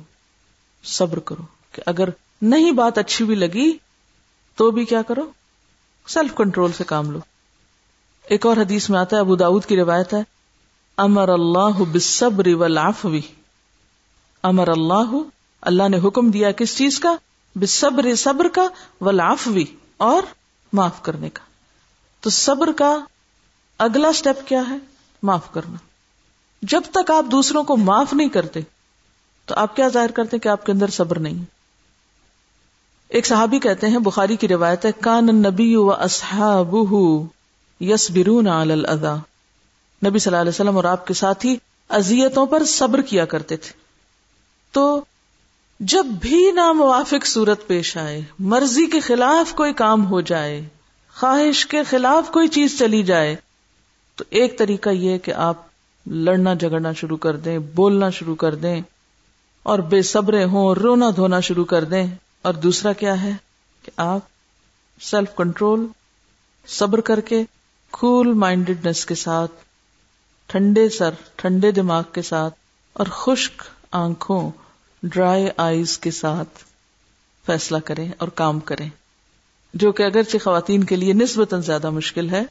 صبر 0.83 1.19
کرو۔ 1.19 1.43
کہ 1.71 1.81
اگر 1.86 2.09
نہیں 2.43 2.71
بات 2.71 2.97
اچھی 2.97 3.25
بھی 3.25 3.36
لگی 3.36 3.77
تو 4.56 4.71
بھی 4.71 4.86
کیا 4.86 5.01
کرو؟ 5.01 5.32
سیلف 6.08 6.36
کنٹرول 6.36 6.71
سے 6.71 6.84
کام 6.84 7.12
لو۔ 7.12 7.19
ایک 8.25 8.45
اور 8.45 8.58
حدیث 8.58 8.89
میں 8.89 8.99
آتا 8.99 9.15
ہے، 9.15 9.19
ابو 9.19 9.36
داود 9.36 9.65
کی 9.65 9.75
روایت 9.75 10.13
ہے، 10.13 10.23
امر 10.97 11.29
اللہ 11.29 11.84
بصبر 11.91 12.47
والعفو۔ 12.47 13.10
امر 14.43 14.67
اللہ 14.67 15.17
اللہ 15.62 15.89
نے 15.89 15.99
حکم 16.08 16.32
دیا 16.32 16.51
کس 16.51 16.77
چیز 16.77 16.99
کا؟ 16.99 17.15
بصبر 17.56 18.15
صبر 18.15 18.47
کا، 18.47 18.67
والعفو، 19.01 19.56
اور 19.97 20.23
معاف 20.73 21.01
کرنے 21.01 21.29
کا۔ 21.29 21.43
تو 22.19 22.29
صبر 22.29 22.71
کا 22.71 22.99
اگلا 23.77 24.13
سٹیپ 24.13 24.47
کیا 24.47 24.62
ہے؟ 24.69 24.77
معاف 25.23 25.51
کرنا۔ 25.51 25.75
جب 26.62 26.82
تک 26.91 27.12
آپ 27.12 27.25
دوسروں 27.32 27.63
کو 27.63 27.77
معاف 27.77 28.13
نہیں 28.13 28.29
کرتے، 28.29 28.60
تو 29.45 29.56
آپ 29.58 29.75
کیا 29.75 29.88
ظاہر 29.88 30.12
کرتے 30.12 30.39
کہ 30.39 30.47
آپ 30.47 30.65
کے 30.65 30.71
اندر 30.71 30.88
صبر 30.88 31.19
نہیں 31.19 31.53
ایک 33.10 33.28
صحابی 33.28 33.60
کہتے 33.60 33.88
ہیں، 33.88 33.98
بخاری 33.98 34.36
کی 34.36 34.48
روایت 34.48 34.86
ہے، 34.86 34.92
کان 35.00 35.26
نبی 35.26 35.76
و 35.76 35.92
اصحاب 35.92 36.76
یس 37.80 38.12
برون 38.12 38.48
الادا 38.48 39.16
نبی 40.06 40.20
صلی 40.20 40.32
اللہ 40.32 40.42
علیہ 40.42 40.50
وسلم 40.50 40.76
اور 40.76 40.84
آپ 40.84 41.08
کے 41.08 41.13
ساتھی 41.13 41.58
ازیتوں 41.89 42.46
پر 42.46 42.63
صبر 42.66 43.02
کیا 43.02 43.26
کرتے 43.26 43.58
تھے۔ 43.58 43.72
تو 44.72 45.04
جب 45.80 46.06
بھی 46.06 46.52
ناموافق 46.52 47.26
صورت 47.26 47.68
پیش 47.68 47.98
آئے، 47.98 48.22
مرضی 48.39 48.86
کے 48.86 49.00
خلاف 49.00 49.54
کوئی 49.54 49.74
کام 49.74 50.06
ہو 50.06 50.22
جائے، 50.22 50.68
خواہش 51.16 51.66
کے 51.66 51.84
خلاف 51.84 52.32
کوئی 52.32 52.48
چیز 52.48 52.80
چلی 52.80 53.04
جائے، 53.04 53.36
تو 54.16 54.24
ایک 54.30 54.58
طریقہ 54.58 54.89
یہ 54.89 55.18
کہ 55.18 55.32
آپ 55.32 55.56
لڑنا 56.06 56.54
جگڑنا 56.54 56.94
شروع 56.94 57.18
کر 57.18 57.36
دیں، 57.36 57.60
بولنا 57.60 58.10
شروع 58.10 58.36
کر 58.36 58.56
دیں 58.56 58.82
اور 59.63 59.80
بے 59.80 60.02
صبرے 60.02 60.44
ہوں، 60.44 60.76
رونا 60.76 61.10
دھونا 61.16 61.39
شروع 61.39 61.66
کر 61.66 61.84
دیں۔ 61.84 62.08
اور 62.43 62.53
دوسرا 62.53 62.93
کیا 62.93 63.21
ہے 63.23 63.32
کہ 63.84 63.91
آپ 63.97 64.19
سیلف 65.01 65.36
کنٹرول 65.36 65.88
صبر 66.67 67.01
کر 67.01 67.21
کے 67.21 67.43
کول 67.91 68.34
مائنڈیڈنیس 68.34 69.06
کے 69.06 69.15
ساتھ، 69.15 69.51
ٹھنڈے 70.47 70.89
سر، 70.89 71.10
ٹھنڈے 71.36 71.71
دماغ 71.71 72.03
کے 72.13 72.21
ساتھ، 72.21 72.53
اور 72.93 73.06
خشک 73.12 73.63
آنکھوں 73.91 74.51
ڈرائی 75.03 75.47
آئیز 75.58 75.97
کے 75.97 76.12
ساتھ 76.12 76.63
فیصلہ 77.45 77.77
کریں 77.77 78.12
اور 78.17 78.27
کام 78.27 78.60
کریں۔ 78.60 78.89
جو 79.73 79.91
کہ 79.91 80.03
اگرچہ 80.03 80.38
خواتین 80.43 80.84
کے 80.84 80.95
لیے 80.95 81.13
نسبتاً 81.13 81.62
زیادہ 81.62 81.89
مشکل 81.89 82.29
ہے، 82.29 82.43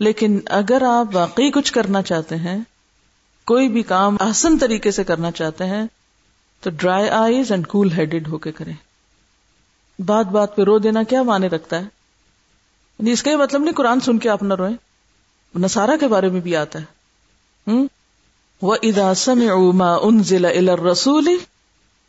لیکن 0.00 0.38
اگر 0.46 0.82
آپ 0.82 1.06
واقعی 1.12 1.50
کچھ 1.50 1.72
کرنا 1.72 2.02
چاہتے 2.02 2.36
ہیں، 2.36 2.58
کوئی 3.44 3.68
بھی 3.68 3.82
کام 3.82 4.16
آسن 4.20 4.58
طریقے 4.58 4.90
سے 4.90 5.04
کرنا 5.04 5.30
چاہتے 5.30 5.64
ہیں، 5.64 5.84
تو 6.60 6.70
dry 6.70 7.08
eyes 7.08 7.50
and 7.52 7.66
cool 7.66 7.92
headed 7.92 8.28
ہو 8.28 8.38
کے 8.38 8.52
کریں۔ 8.52 8.74
بات 9.98 10.26
بات 10.26 10.56
پہ 10.56 10.62
رو 10.62 10.78
دینا 10.78 11.02
کیا 11.02 11.22
مانے 11.22 11.46
رکھتا 11.46 11.76
ہے؟ 11.76 11.84
یعنی 12.98 13.10
اس 13.10 13.22
کا 13.22 13.30
یہ 13.30 13.36
مطلب 13.36 13.62
نہیں 13.62 13.74
قرآن 13.74 14.00
سن 14.00 14.18
کے 14.18 14.28
آپ 14.28 14.42
نہ 14.42 14.54
روئیں 14.54 14.76
نسارا 15.58 15.96
کے 16.00 16.08
بارے 16.08 16.28
میں 16.28 16.40
بھی 16.40 16.56
آتا 16.56 16.78
ہے۔ 16.80 16.98
وہ 18.62 18.76
ادا 18.82 19.14
سم 19.14 19.76
ما 19.76 19.94
ان 19.94 20.22
ضلع 20.22 20.74
رسول 20.92 21.28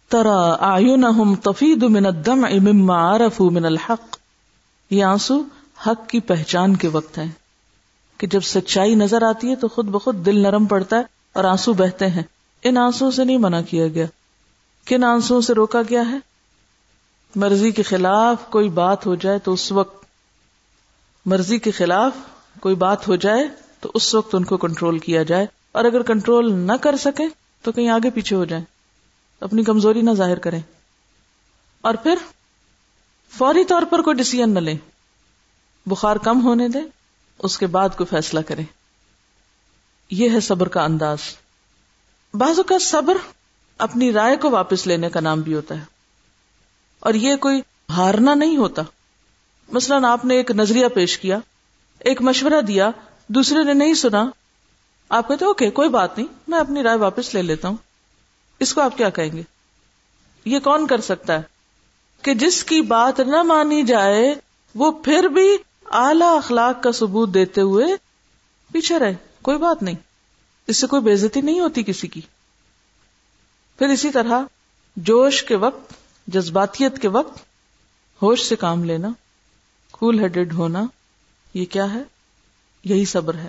ترا 0.09 0.55
آئن 0.59 1.35
تفید 1.35 1.83
من 1.83 2.05
الدم 2.05 2.39
مما 2.39 3.15
عرفوا 3.15 3.49
من 3.49 3.65
الحق۔ 3.65 4.17
یہ 4.89 5.03
آنسو 5.03 5.43
حق 5.87 6.09
کی 6.09 6.19
پہچان 6.19 6.75
کے 6.75 6.87
وقت 6.87 7.17
ہے 7.17 7.25
کہ 8.17 8.27
جب 8.27 8.39
سچائی 8.41 8.95
نظر 8.95 9.21
آتی 9.21 9.49
ہے 9.49 9.55
تو 9.55 9.67
خود 9.67 9.85
بخود 9.85 10.25
دل 10.25 10.39
نرم 10.39 10.65
پڑتا 10.65 10.97
ہے 10.97 11.03
اور 11.33 11.43
آنسو 11.43 11.73
بہتے 11.73 12.07
ہیں۔ 12.07 12.23
ان 12.63 12.77
آنسو 12.77 13.11
سے 13.11 13.23
نہیں 13.23 13.37
منع 13.37 13.61
کیا 13.61 13.87
گیا۔ 13.87 14.05
کن 14.85 15.03
آنسو 15.03 15.41
سے 15.41 15.53
روکا 15.53 15.81
گیا 15.89 16.11
ہے؟ 16.11 16.28
مرضی 17.33 17.71
کے 17.71 17.83
خلاف 17.83 18.49
کوئی 18.49 18.69
بات 18.69 19.05
ہو 19.05 19.15
جائے 19.15 19.39
تو 19.39 19.53
اس 19.53 19.71
وقت 19.71 20.05
مرضی 21.25 21.57
کے 21.57 21.71
خلاف 21.71 22.13
کوئی 22.59 22.75
بات 22.75 23.07
ہو 23.07 23.15
جائے 23.15 23.47
تو 23.79 23.91
اس 23.93 24.13
وقت 24.15 24.35
ان 24.35 24.43
کو 24.43 24.57
کنٹرول 24.57 24.99
کیا 24.99 25.23
جائے 25.23 25.45
اور 25.71 25.85
اگر 25.85 26.01
کنٹرول 26.01 26.51
نہ 26.53 26.71
کر 26.81 26.97
سکے 26.97 27.23
تو 27.63 27.71
کہیں 27.71 27.89
آگے 27.89 28.09
پیچھے 28.09 28.35
ہو 28.35 28.45
جائیں 28.45 28.63
اپنی 29.41 29.63
کمزوری 29.63 30.01
نہ 30.01 30.11
ظاہر 30.11 30.39
کریں 30.39 30.59
اور 31.83 31.95
پھر 31.95 32.15
فوری 33.33 33.63
طور 33.63 33.81
پر 33.81 34.01
کوئی 34.01 34.17
ڈسیزن 34.17 34.53
نہ 34.53 34.59
لیں 34.59 34.77
بخار 35.85 36.15
کم 36.15 36.41
ہونے 36.43 36.67
دیں 36.67 36.81
اس 37.39 37.57
کے 37.57 37.67
بعد 37.67 37.89
کوئی 37.89 38.07
فیصلہ 38.07 38.39
کریں 38.39 38.63
یہ 40.11 40.29
ہے 40.29 40.39
صبر 40.39 40.67
کا 40.67 40.83
انداز 40.83 41.29
بعض 42.33 42.59
کا 42.67 42.79
صبر 42.79 43.17
اپنی 43.79 44.11
رائے 44.13 44.35
کو 44.35 44.49
واپس 44.49 44.85
لینے 44.87 45.09
کا 45.09 45.19
نام 45.19 45.41
بھی 45.41 45.53
ہوتا 45.53 45.75
ہے 45.75 45.98
اور 46.99 47.13
یہ 47.13 47.35
کوئی 47.35 47.61
ہارنا 47.89 48.33
نہیں 48.33 48.57
ہوتا۔ 48.57 48.81
مثلاً 49.71 50.05
آپ 50.05 50.25
نے 50.25 50.35
ایک 50.35 50.51
نظریہ 50.51 50.87
پیش 50.87 51.19
کیا، 51.19 51.39
ایک 51.99 52.21
مشورہ 52.21 52.61
دیا، 52.61 52.89
دوسرے 53.27 53.63
نے 53.63 53.73
نہیں 53.73 53.93
سنا، 53.93 54.29
آپ 55.09 55.27
کہتے 55.27 55.45
اوکے، 55.45 55.69
کوئی 55.69 55.89
بات 55.89 56.17
نہیں، 56.17 56.27
میں 56.47 56.59
اپنی 56.59 56.83
رائے 56.83 56.97
واپس 56.97 57.33
لے 57.33 57.41
لیتا 57.41 57.67
ہوں۔ 57.67 57.77
اس 58.59 58.73
کو 58.73 58.81
آپ 58.81 58.97
کیا 58.97 59.09
کہیں 59.09 59.31
گے؟ 59.33 59.41
یہ 60.45 60.59
کون 60.59 60.87
کر 60.87 61.01
سکتا 61.01 61.33
ہے؟ 61.33 61.41
کہ 62.21 62.33
جس 62.33 62.63
کی 62.63 62.81
بات 62.81 63.19
نہ 63.19 63.43
مانی 63.43 63.83
جائے، 63.83 64.35
وہ 64.75 64.91
پھر 64.91 65.23
بھی 65.23 65.57
اعلی 65.91 66.37
اخلاق 66.37 66.83
کا 66.83 66.91
ثبوت 66.91 67.33
دیتے 67.33 67.61
ہوئے 67.61 67.85
پیچھے 68.71 68.99
رہے۔ 68.99 69.15
کوئی 69.41 69.57
بات 69.57 69.83
نہیں، 69.83 69.95
اس 70.67 70.77
سے 70.77 70.87
کوئی 70.87 71.01
بےزتی 71.01 71.41
نہیں 71.41 71.59
ہوتی 71.59 71.83
کسی 71.83 72.07
کی۔ 72.07 72.21
پھر 73.77 73.87
اسی 73.87 74.11
طرح 74.11 74.41
جوش 74.95 75.43
کے 75.43 75.55
وقت 75.55 75.93
جذباتیت 76.31 77.01
کے 77.01 77.07
وقت 77.07 77.37
ہوش 78.21 78.43
سے 78.49 78.55
کام 78.55 78.83
لینا 78.83 79.09
کول 79.91 80.19
ہیڈیڈ 80.19 80.53
ہونا، 80.53 80.83
یہ 81.53 81.65
کیا 81.65 81.93
ہے؟ 81.93 82.03
یہی 82.83 83.05
صبر 83.05 83.35
ہے۔ 83.35 83.47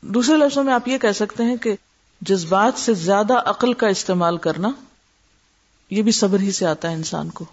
دوسرے 0.00 0.36
لفظوں 0.36 0.64
میں 0.64 0.72
آپ 0.72 0.88
یہ 0.88 0.98
کہہ 0.98 1.12
سکتے 1.12 1.42
ہیں 1.42 1.56
کہ 1.56 1.76
جذبات 2.20 2.78
سے 2.78 2.94
زیادہ 2.94 3.34
عقل 3.34 3.72
کا 3.72 3.86
استعمال 3.86 4.36
کرنا، 4.36 4.70
یہ 5.90 6.02
بھی 6.02 6.12
صبر 6.12 6.40
ہی 6.40 6.52
سے 6.52 6.66
آتا 6.66 6.88
ہے 6.88 6.94
انسان 6.94 7.30
کو۔ 7.30 7.44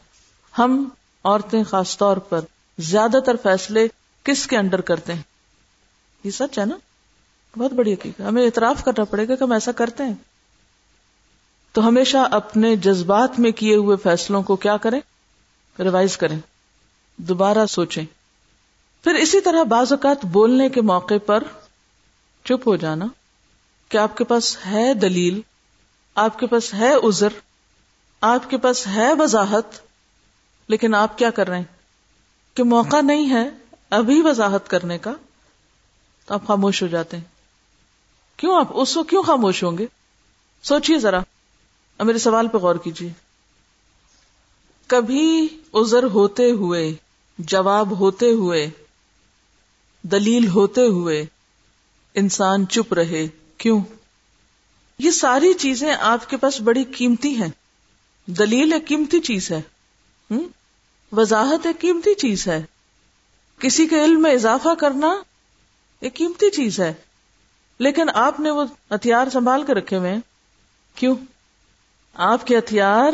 ہم 0.58 0.90
عورتیں 1.24 1.64
خاص 1.64 1.98
طور 1.98 2.18
پر 2.18 2.40
زیادہ 2.78 3.18
تر 3.26 3.36
فیصلے 3.44 3.88
کس 4.24 4.48
کے 4.48 4.58
انڈر 4.58 4.82
کرتے 4.82 5.14
ہیں؟ 5.14 5.22
یہ 6.24 6.32
سچ 6.32 6.60
ہے 6.60 6.66
نا؟ 6.66 6.76
بہت 7.58 7.74
بڑی 7.74 7.94
حقیقت 7.94 8.22
ہمیں 8.22 8.46
اعتراف 8.46 8.84
کرنا 8.84 9.04
پڑے 9.04 9.28
گا 9.28 9.36
کہ 9.36 9.44
ہم 9.44 9.52
ایسا 9.52 9.72
کرتے 9.72 10.04
ہیں۔ 10.04 10.35
تو 11.76 11.88
ہمیشہ 11.88 12.18
اپنے 12.32 12.76
جذبات 12.76 13.40
میں 13.40 13.52
کیے 13.52 13.76
ہوئے 13.76 13.98
فیصلوں 13.98 14.44
کو 14.44 14.56
کیا 14.56 14.78
کریں؟ 14.78 15.00
ریوائز 15.80 16.18
کریں۔ 16.18 16.40
دوبارہ 17.18 17.66
سوچیں۔ 17.66 18.04
پھر 19.04 19.16
اسی 19.16 19.42
طرح 19.42 19.64
بعض 19.64 19.92
اوقات 19.92 20.26
بولنے 20.26 20.70
کے 20.70 20.82
موقع 20.82 21.14
پر 21.26 21.44
چپ 22.44 22.68
ہو 22.68 22.76
جانا۔ 22.76 23.06
کہ 23.90 23.98
آپ 23.98 24.18
کے 24.18 24.24
پاس 24.24 24.58
ہے 24.66 24.94
دلیل؟ 24.94 25.42
آپ 26.16 26.40
کے 26.40 26.48
پاس 26.48 26.74
ہے 26.74 26.94
عذر؟ 26.94 27.28
آپ 28.22 28.50
کے 28.50 28.58
پاس 28.58 28.88
ہے 28.88 29.14
وضاحت؟ 29.14 29.80
لیکن 30.68 30.96
آپ 30.96 31.18
کیا 31.18 31.30
کر 31.30 31.48
رہے 31.48 31.58
ہیں؟ 31.58 31.78
کہ 32.54 32.64
موقع 32.64 33.02
نہیں 33.02 33.30
ہے 33.30 33.50
ابھی 33.90 34.22
وضاحت 34.22 34.68
کرنے 34.68 34.98
کا، 34.98 35.12
تو 36.26 36.34
آپ 36.34 36.48
خاموش 36.48 36.82
ہو 36.82 36.88
جاتے 36.88 37.18
ہیں۔ 37.18 37.24
کیوں 38.38 38.60
آپ 38.60 38.68
اس 38.70 38.98
وقت 38.98 39.10
کیوں 39.10 39.24
خاموش 39.24 39.64
ہوں 39.64 39.78
گے؟ 39.78 39.86
سوچئے 40.64 41.00
ذرا۔ 41.00 41.20
اب 41.98 42.06
میرے 42.06 42.18
سوال 42.18 42.48
پہ 42.48 42.58
غور 42.58 42.76
کیجیے۔ 42.76 43.12
کبھی 44.88 45.48
ازر 45.74 46.04
ہوتے 46.04 46.52
ہوئے، 46.52 46.94
جواب 47.38 48.00
ہوتے 48.00 48.30
ہوئے، 48.30 48.70
دلیل 50.02 50.48
ہوتے 50.48 50.82
ہوئے 50.82 51.26
انسان 52.14 52.68
چپ 52.68 52.94
رہے؟ 52.94 53.28
کیوں؟ 53.58 53.82
یہ 55.00 55.12
ساری 55.12 55.54
چیزیں 55.54 55.96
آپ 56.00 56.30
کے 56.30 56.38
پاس 56.38 56.62
بڑی 56.62 56.84
قیمتی 56.84 57.36
ہیں۔ 57.36 57.50
دلیل 58.26 58.74
ایک 58.74 58.88
قیمتی 58.88 59.20
چیز 59.20 59.52
ہے۔ 59.52 59.62
وضاحت 61.12 61.66
ایک 61.66 61.82
قیمتی 61.82 62.14
چیز 62.14 62.48
ہے۔ 62.48 62.66
کسی 63.60 63.88
کے 63.88 64.06
علم 64.06 64.22
میں 64.22 64.32
اضافہ 64.32 64.74
کرنا 64.74 65.22
ایک 66.00 66.16
قیمتی 66.16 66.52
چیز 66.52 66.80
ہے۔ 66.80 66.94
لیکن 67.80 68.10
آپ 68.14 68.40
نے 68.40 68.52
وہ 68.52 68.66
ہتھیار 68.92 69.28
سنبھال 69.34 69.64
کے 69.64 69.74
رکھے 69.74 69.98
ہوئے 69.98 70.16
کیوں؟ 70.96 71.16
آپ 72.16 72.48
کے 72.48 72.58
ہتھیار 72.58 73.12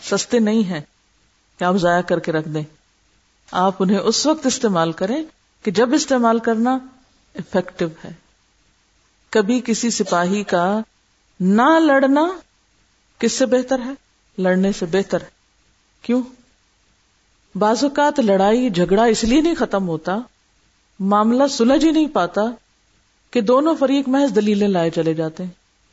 سستے 0.00 0.38
نہیں 0.38 0.62
ہیں 0.62 0.80
کہ 1.58 1.64
آپ 1.64 1.74
ضائع 1.74 2.00
کر 2.00 2.18
کے 2.18 2.32
رکھ 2.32 2.48
دیں۔ 2.48 2.62
آپ 3.50 3.74
انہیں 3.78 3.98
اس 3.98 4.26
وقت 4.26 4.46
استعمال 4.46 4.92
کریں 4.92 5.22
کہ 5.62 5.70
جب 5.70 5.94
استعمال 5.94 6.38
کرنا 6.38 6.78
افیکٹو 7.34 7.86
ہے۔ 8.04 8.12
کبھی 9.30 9.62
کسی 9.64 9.90
سپاہی 9.90 10.42
کا 10.42 10.80
نہ 11.40 11.78
لڑنا 11.78 12.28
کس 13.18 13.32
سے 13.32 13.46
بہتر 13.46 13.78
ہے؟ 13.78 13.90
لڑنے 14.38 14.72
سے 14.72 14.86
بہتر۔ 14.86 15.22
ہے 15.22 15.28
کیوں؟ 16.02 16.22
بعض 17.54 17.84
اوقات 17.84 18.20
لڑائی، 18.20 18.70
جھگڑا 18.70 19.04
اس 19.04 19.24
لیے 19.24 19.40
نہیں 19.40 19.54
ختم 19.54 19.88
ہوتا، 19.88 20.18
معاملہ 21.00 21.46
سلجھ 21.46 21.84
ہی 21.84 21.90
نہیں 21.90 22.08
پاتا 22.08 22.42
کہ 23.30 23.40
دونوں 23.40 23.74
فریق 23.78 24.08
محض 24.08 24.34
دلیلیں 24.34 24.68
لائے 24.68 24.90
چلے 24.90 25.14
جاتے 25.14 25.42
ہیں، 25.42 25.50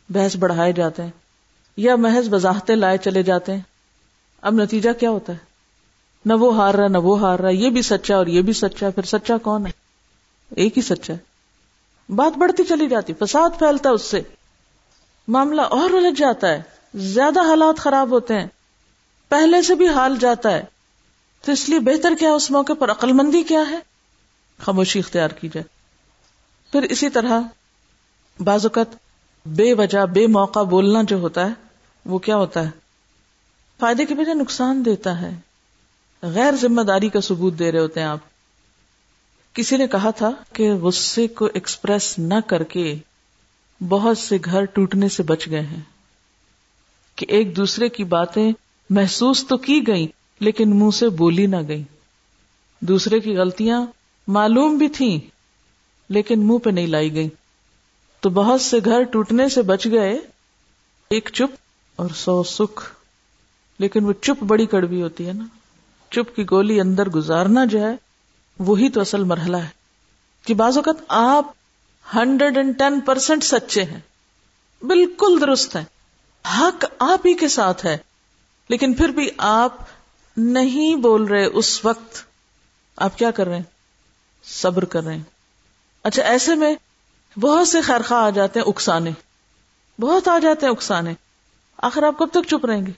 بحث 0.09 0.35
بڑھائے 0.35 0.71
جاتے 0.71 1.03
ہیں۔ 1.03 1.22
یا 1.77 1.95
محض 1.95 2.33
وضاحتیں 2.33 2.75
لائے 2.75 2.97
چلے 2.97 3.23
جاتے 3.23 3.53
ہیں۔ 3.53 3.61
اب 4.41 4.53
نتیجہ 4.53 4.89
کیا 4.99 5.09
ہوتا 5.09 5.33
ہے؟ 5.33 5.37
نہ 6.25 6.33
وہ 6.33 6.55
ہار 6.55 6.73
رہا، 6.73 6.87
نہ 6.87 6.97
وہ 6.97 7.19
ہار 7.19 7.39
رہا، 7.39 7.49
یہ 7.49 7.69
بھی 7.69 7.81
سچا 7.81 8.15
اور 8.15 8.27
یہ 8.27 8.41
بھی 8.41 8.53
سچا، 8.53 8.89
پھر 8.89 9.03
سچا 9.03 9.37
کون 9.37 9.65
ہے؟ 9.65 9.71
ایک 10.49 10.77
ہی 10.77 10.81
سچا 10.81 11.13
ہے۔ 11.13 11.17
بات 12.15 12.37
بڑھتی 12.37 12.63
چلی 12.63 12.87
جاتی، 12.87 13.13
فساد 13.13 13.49
پھیلتا 13.59 13.89
اس 13.89 14.01
سے۔ 14.01 14.21
معاملہ 15.27 15.61
اور 15.61 15.89
الجھ 15.89 16.19
جاتا 16.19 16.47
ہے۔ 16.47 16.61
زیادہ 16.95 17.39
حالات 17.39 17.77
خراب 17.77 18.09
ہوتے 18.09 18.39
ہیں۔ 18.39 18.47
پہلے 19.29 19.61
سے 19.61 19.75
بھی 19.75 19.87
حال 19.87 20.17
جاتا 20.19 20.51
ہے۔ 20.51 20.63
تو 21.45 21.51
اس 21.51 21.69
لیے 21.69 21.79
بہتر 21.79 22.13
کیا 22.19 22.31
اس 22.31 22.51
موقع 22.51 22.73
پر؟ 22.73 22.91
عقل 22.91 23.13
مندی 23.13 23.43
کیا 23.43 23.63
ہے؟ 23.69 23.79
خاموشی 24.59 24.99
اختیار 24.99 25.29
کی 25.29 25.47
جائے۔ 25.47 25.63
پھر 26.71 26.81
اسی 26.81 27.09
طرح 27.09 27.41
بعض 28.39 28.65
اوقات 28.65 28.95
بے 29.45 29.73
وجہ، 29.73 30.05
بے 30.05 30.27
موقع 30.27 30.63
بولنا 30.63 31.01
جو 31.07 31.19
ہوتا 31.19 31.47
ہے 31.47 31.62
وہ 32.05 32.19
کیا 32.19 32.35
ہوتا 32.35 32.65
ہے؟ 32.65 32.69
فائدے 33.79 34.05
کی 34.05 34.13
وجہ 34.13 34.33
نقصان 34.33 34.85
دیتا 34.85 35.21
ہے۔ 35.21 35.35
غیر 36.21 36.51
ذمہ 36.61 36.81
داری 36.81 37.09
کا 37.09 37.21
ثبوت 37.21 37.59
دے 37.59 37.71
رہے 37.71 37.79
ہوتے 37.79 37.99
ہیں 37.99 38.07
آپ۔ 38.07 38.19
کسی 39.53 39.77
نے 39.77 39.87
کہا 39.87 40.09
تھا 40.11 40.31
کہ 40.53 40.73
غصے 40.73 41.27
کو 41.27 41.45
ایکسپریس 41.45 42.19
نہ 42.19 42.33
کر 42.47 42.63
کے 42.63 42.95
بہت 43.89 44.17
سے 44.17 44.37
گھر 44.45 44.65
ٹوٹنے 44.65 45.09
سے 45.09 45.23
بچ 45.23 45.47
گئے 45.49 45.61
ہیں۔ 45.61 45.81
کہ 47.15 47.25
ایک 47.29 47.57
دوسرے 47.57 47.89
کی 47.89 48.03
باتیں 48.03 48.51
محسوس 48.89 49.47
تو 49.47 49.57
کی 49.57 49.87
گئی 49.87 50.07
لیکن 50.39 50.79
منہ 50.79 50.91
سے 50.91 51.09
بولی 51.09 51.45
نہ 51.45 51.55
گئی 51.67 51.83
دوسرے 52.79 53.19
کی 53.19 53.37
غلطیاں 53.37 53.85
معلوم 54.27 54.77
بھی 54.77 54.87
تھیں، 54.87 55.19
لیکن 56.09 56.47
منہ 56.47 56.57
پہ 56.57 56.69
نہیں 56.69 56.87
لائی 56.87 57.13
گئی 57.13 57.29
تو 58.19 58.29
بہت 58.29 58.61
سے 58.61 58.77
گھر 58.85 59.03
ٹوٹنے 59.03 59.49
سے 59.49 59.61
بچ 59.61 59.85
گئے، 59.85 60.17
ایک 61.09 61.29
چپ 61.33 61.62
اور 61.95 62.09
سو 62.09 62.43
سکھ۔ 62.43 62.91
لیکن 63.79 64.05
وہ 64.05 64.13
چپ 64.21 64.43
بڑی 64.43 64.65
کڑوی 64.65 65.01
ہوتی 65.01 65.27
ہے 65.27 65.33
نا۔ 65.33 65.45
چپ 66.11 66.35
کی 66.35 66.45
گولی 66.51 66.81
اندر 66.81 67.09
گزارنا 67.09 67.65
جو 67.65 67.79
ہے، 67.79 67.95
وہی 68.59 68.89
تو 68.89 69.01
اصل 69.01 69.23
مرحلہ 69.23 69.57
ہے۔ 69.57 69.69
کہ 70.45 70.53
بعض 70.53 70.77
اوقات 70.77 70.95
آپ 71.07 71.45
ہنڈریڈ 72.15 72.57
اینڈ 72.57 72.79
ٹین 72.79 72.99
پرسینٹ 72.99 73.43
سچے 73.43 73.83
ہیں۔ 73.83 73.99
بالکل 74.81 75.37
درست 75.41 75.75
ہے 75.75 75.83
حق 76.59 76.85
آپ 76.99 77.27
ہی 77.27 77.33
کے 77.33 77.47
ساتھ 77.47 77.85
ہے۔ 77.85 77.97
لیکن 78.69 78.93
پھر 78.93 79.09
بھی 79.09 79.29
آپ 79.37 79.73
نہیں 80.37 80.95
بول 80.95 81.23
رہے 81.23 81.45
اس 81.45 81.85
وقت۔ 81.85 82.23
آپ 82.95 83.17
کیا 83.17 83.31
کر 83.31 83.47
رہے 83.47 83.55
ہیں؟ 83.55 83.63
صبر 84.43 84.85
کر 84.85 85.03
رہے 85.03 85.15
ہیں۔ 85.15 85.23
اچھا 86.03 86.23
ایسے 86.23 86.55
میں 86.55 86.75
بہت 87.39 87.67
سے 87.67 87.81
خیر 87.81 88.01
خواہ 88.01 88.23
آ 88.23 88.29
جاتے 88.29 88.59
ہیں 88.59 88.67
اکسانے۔ 88.67 89.11
بہت 89.99 90.27
آ 90.27 90.39
جاتے 90.39 90.65
ہیں 90.65 90.73
اکسانے۔ 90.73 91.13
آخر 91.83 92.03
آپ 92.03 92.17
کب 92.17 92.27
تک 92.31 92.49
چپ 92.49 92.65
رہیں 92.65 92.85
گے؟ 92.85 92.91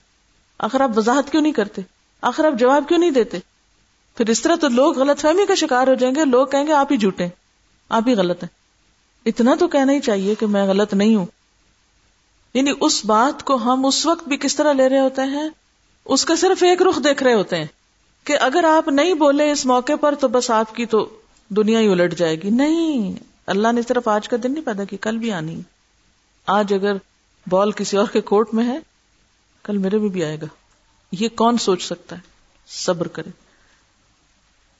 آخر 0.58 0.80
آپ 0.80 0.90
وضاحت 0.96 1.30
کیوں 1.30 1.42
نہیں 1.42 1.52
کرتے؟ 1.52 1.82
آخر 2.22 2.44
آپ 2.44 2.52
جواب 2.58 2.84
کیوں 2.88 2.98
نہیں 2.98 3.10
دیتے؟ 3.10 3.38
پھر 4.16 4.30
اس 4.30 4.42
طرح 4.42 4.56
تو 4.56 4.68
لوگ 4.68 4.98
غلط 4.98 5.20
فہمی 5.20 5.46
کا 5.46 5.54
شکار 5.54 5.86
ہو 5.86 5.94
جائیں 5.94 6.14
گے، 6.14 6.24
لوگ 6.24 6.46
کہیں 6.46 6.66
گے 6.66 6.72
آپ 6.72 6.92
ہی 6.92 6.96
جھوٹے 6.96 7.28
آپ 7.88 8.02
ہی 8.06 8.14
غلط 8.14 8.42
ہیں۔ 8.42 8.50
اتنا 9.26 9.54
تو 9.58 9.68
کہنا 9.68 9.92
ہی 9.92 10.00
چاہیے 10.00 10.34
کہ 10.34 10.46
میں 10.46 10.64
غلط 10.64 10.94
نہیں 10.94 11.16
ہوں۔ 11.16 11.26
یعنی 12.54 12.70
اس 12.80 13.04
بات 13.04 13.44
کو 13.44 13.54
ہم 13.54 13.86
اس 13.86 14.06
وقت 14.06 14.28
بھی 14.28 14.36
کس 14.36 14.56
طرح 14.56 14.72
لے 14.72 14.88
رہے 14.88 15.00
ہوتے 15.00 15.22
ہیں؟ 15.22 15.48
اس 16.04 16.24
کا 16.24 16.36
صرف 16.36 16.62
ایک 16.62 16.82
رخ 16.82 17.04
دیکھ 17.04 17.22
رہے 17.22 17.34
ہوتے 17.34 17.56
ہیں 17.56 17.66
کہ 18.24 18.36
اگر 18.40 18.64
آپ 18.64 18.88
نہیں 18.88 19.14
بولے 19.14 19.50
اس 19.50 19.66
موقع 19.66 19.96
پر 20.00 20.14
تو 20.14 20.28
بس 20.28 20.50
آپ 20.50 20.74
کی 20.74 20.86
تو 20.86 21.08
دنیا 21.48 21.80
ہی 21.80 21.92
الٹ 21.92 22.18
جائے 22.18 22.36
گی۔ 22.42 22.50
نہیں، 22.50 23.12
اللہ 23.46 23.72
نے 23.72 23.80
صرف 23.88 24.08
آج 24.08 24.28
کا 24.28 24.36
دن 24.42 24.52
نہیں 24.52 24.64
پیدا 24.64 24.84
کی 24.84 24.96
کل 24.96 25.18
بھی 25.18 25.32
آنی۔ 25.32 25.60
آج 26.46 26.74
اگر 26.74 26.96
بال 27.46 27.72
کسی 27.72 27.96
اور 27.96 28.06
کے 28.12 28.20
کوٹ 28.20 28.54
میں 28.54 28.66
ہے 28.66 28.78
کل 29.62 29.78
میرے 29.78 29.98
بھی, 29.98 30.08
بھی 30.08 30.24
آئے 30.24 30.36
گا۔ 30.40 30.46
یہ 31.12 31.28
کون 31.28 31.58
سوچ 31.58 31.82
سکتا 31.82 32.16
ہے؟ 32.16 32.20
صبر 32.66 33.08
کرے۔ 33.08 33.30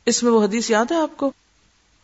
اس 0.07 0.23
میں 0.23 0.33
وہ 0.33 0.45
حدیث 0.45 0.71
یاد 0.71 0.85
ہے 0.91 0.97
آپ 0.97 1.17
کو 1.17 1.33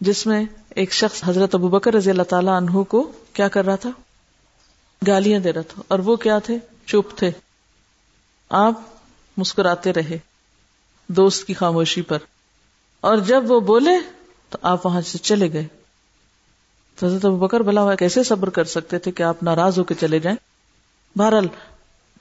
جس 0.00 0.26
میں 0.26 0.44
ایک 0.70 0.92
شخص 0.92 1.22
حضرت 1.24 1.54
ابو 1.54 1.68
بکر 1.68 1.94
رضی 1.94 2.10
اللہ 2.10 2.22
تعالی 2.22 2.48
عنہ 2.48 2.82
کو 2.82 3.12
کیا 3.32 3.48
کر 3.48 3.64
رہا 3.64 3.76
تھا؟ 3.76 3.90
گالیاں 5.06 5.40
دے 5.40 5.52
رہا 5.52 5.60
تھا۔ 5.60 5.82
اور 5.88 5.98
وہ 5.98 6.16
کیا 6.16 6.38
تھے؟ 6.38 6.58
چپ 6.86 7.18
تھے۔ 7.18 7.30
آپ 8.50 8.80
مسکراتے 9.36 9.92
رہے 9.92 10.18
دوست 11.06 11.46
کی 11.46 11.54
خاموشی 11.54 12.02
پر۔ 12.02 12.18
اور 13.00 13.16
جب 13.16 13.50
وہ 13.50 13.60
بولے 13.60 13.94
تو 14.50 14.58
آپ 14.62 14.86
وہاں 14.86 15.00
سے 15.00 15.18
چلے 15.18 15.52
گئے۔ 15.52 15.66
تو 16.96 17.06
حضرت 17.06 17.24
بکر 17.24 17.60
بلا 17.60 17.82
ہوا 17.82 17.94
کیسے 17.94 18.22
صبر 18.22 18.50
کر 18.50 18.64
سکتے 18.64 18.98
تھے 18.98 19.10
کہ 19.10 19.22
آپ 19.22 19.42
ناراض 19.42 19.78
ہو 19.78 19.84
کے 19.84 19.94
چلے 20.00 20.18
جائیں؟ 20.18 20.51
بہرحال 21.16 21.46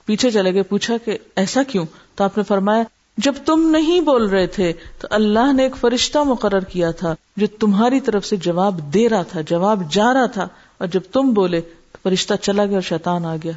پیچھے 0.04 0.30
چلے 0.30 0.54
گئے، 0.54 0.62
پوچھا 0.62 0.96
کہ 1.04 1.18
ایسا 1.36 1.62
کیوں؟ 1.62 1.86
تو 2.14 2.24
آپ 2.24 2.36
نے 2.36 2.42
فرمایا، 2.42 2.82
جب 3.16 3.34
تم 3.46 3.70
نہیں 3.70 4.00
بول 4.00 4.28
رہے 4.28 4.46
تھے، 4.46 4.72
تو 4.98 5.08
اللہ 5.10 5.52
نے 5.52 5.62
ایک 5.62 5.76
فرشتہ 5.76 6.18
مقرر 6.18 6.60
کیا 6.60 6.90
تھا 6.90 7.14
جو 7.36 7.46
تمہاری 7.46 8.00
طرف 8.00 8.26
سے 8.26 8.36
جواب 8.36 8.94
دے 8.94 9.08
رہا 9.08 9.22
تھا، 9.22 9.40
جواب 9.40 9.92
جا 9.92 10.14
رہا 10.14 10.26
تھا، 10.26 10.48
اور 10.78 10.88
جب 10.88 11.00
تم 11.12 11.32
بولے، 11.32 11.60
تو 11.60 11.98
فرشتہ 12.02 12.34
چلا 12.34 12.64
گیا 12.64 12.74
اور 12.74 12.82
شیطان 12.82 13.24
آ 13.24 13.36
گیا۔ 13.36 13.52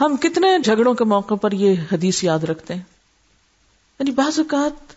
ہم 0.00 0.16
کتنے 0.16 0.58
جھگڑوں 0.58 0.94
کے 0.94 1.04
موقع 1.04 1.34
پر 1.34 1.52
یہ 1.52 1.74
حدیث 1.92 2.24
یاد 2.24 2.38
رکھتے 2.38 2.74
ہیں۔ 2.74 2.82
یعنی 3.98 4.10
بعض 4.10 4.38
اوقات 4.38 4.92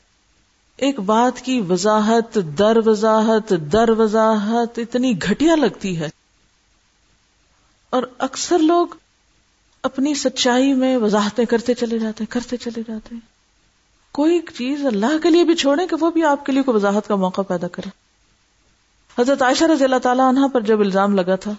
ایک 0.78 1.00
بات 1.00 1.42
کی 1.42 1.62
وضاحت، 1.62 2.38
در 2.60 2.78
وضاحت 2.86 3.54
در 3.72 3.90
وضاحت 3.90 4.80
اتنی 4.80 5.22
گھٹیا 5.22 5.56
لگتی 5.56 6.00
ہے۔ 6.00 6.10
اور 7.90 8.04
اکثر 8.18 8.58
لوگ 8.58 8.88
اپنی 9.84 10.14
سچائی 10.14 10.74
میں 10.74 10.98
وضاحتیں 10.98 11.46
کرتے 11.46 11.74
چلے 11.74 12.00
جاتے 12.00 12.24
ہیں، 12.24 12.32
کرتے 12.32 12.58
چلے 12.58 12.82
جاتے 12.88 13.16
ہیں۔ 13.16 13.22
کوئی 14.12 14.42
چیز 14.58 14.86
اللہ 14.86 15.18
کے 15.24 15.30
لیے 15.30 15.44
بھی 15.44 15.56
چھوڑے 15.56 15.88
کہ 15.88 15.96
وہ 16.00 16.12
بھی 16.12 16.24
آپ 16.24 16.46
کے 16.46 16.52
لیے 16.52 16.64
کوئی 16.64 16.76
وضاحت 16.76 17.08
کا 17.08 17.16
موقع 17.16 17.42
پیدا 17.42 17.68
کرے۔ 17.68 17.90
حضرت 19.22 19.42
عائشہ 19.42 19.64
رضی 19.64 19.84
اللہ 19.84 20.00
تعالیٰ 20.04 20.28
عنہ 20.30 20.48
پر 20.48 20.62
جب 20.62 20.80
الزام 20.80 21.16
لگا 21.16 21.36
تھا، 21.36 21.52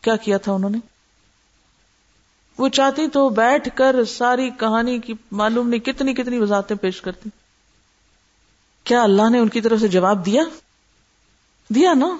کیا 0.00 0.16
کیا 0.16 0.38
تھا 0.38 0.52
انہوں 0.52 0.70
نے؟ 0.70 0.78
وہ 2.58 2.68
چاہتی 2.68 3.06
تو 3.06 3.28
بیٹھ 3.28 3.68
کر 3.74 4.04
ساری 4.04 4.50
کہانی 4.50 4.98
کی 4.98 5.14
معلوم 5.32 5.68
نہیں 5.68 5.80
کتنی 5.80 6.14
کتنی 6.14 6.38
وضاحتیں 6.38 6.76
پیش 6.76 7.00
کرتی۔ 7.00 7.30
کیا 8.84 9.02
اللہ 9.02 9.30
نے 9.30 9.38
ان 9.38 9.48
کی 9.48 9.60
طرف 9.60 9.80
سے 9.80 9.88
جواب 9.88 10.26
دیا؟ 10.26 10.42
دیا 11.68 11.94
نا؟ 11.94 12.16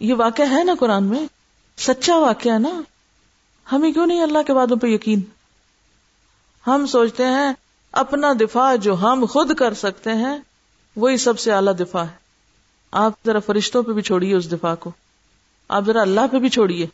یہ 0.00 0.14
واقعہ 0.14 0.50
ہے 0.50 0.64
نا 0.64 0.72
قرآن 0.80 1.04
میں؟ 1.04 1.26
سچا 1.76 2.16
واقعہ 2.16 2.52
ہے 2.52 2.58
نا؟ 2.58 2.80
ہمیں 3.72 3.92
کیوں 3.92 4.06
نہیں 4.06 4.22
اللہ 4.22 4.38
کے 4.46 4.54
باتوں 4.54 4.76
پہ 4.76 4.86
یقین؟ 4.86 5.20
ہم 6.66 6.86
سوچتے 6.86 7.24
ہیں 7.24 7.52
اپنا 7.92 8.32
دفاع 8.40 8.76
جو 8.76 9.00
ہم 9.00 9.24
خود 9.30 9.54
کر 9.54 9.74
سکتے 9.74 10.10
ہیں، 10.10 10.38
وہی 10.96 11.16
سب 11.16 11.38
سے 11.38 11.52
اعلیٰ 11.52 11.72
دفاع 11.80 12.02
ہے۔ 12.02 12.16
آپ 12.90 13.12
ذرا 13.26 13.38
فرشتوں 13.38 13.82
پہ 13.82 13.92
بھی 13.92 14.02
چھوڑیے 14.02 14.34
اس 14.34 14.52
دفاع 14.52 14.74
کو۔ 14.74 14.90
آپ 15.68 15.82
ذرا 15.86 16.00
اللہ 16.00 16.20
پہ 16.32 16.38
بھی 16.38 16.48
چھوڑیے۔ 16.48 16.86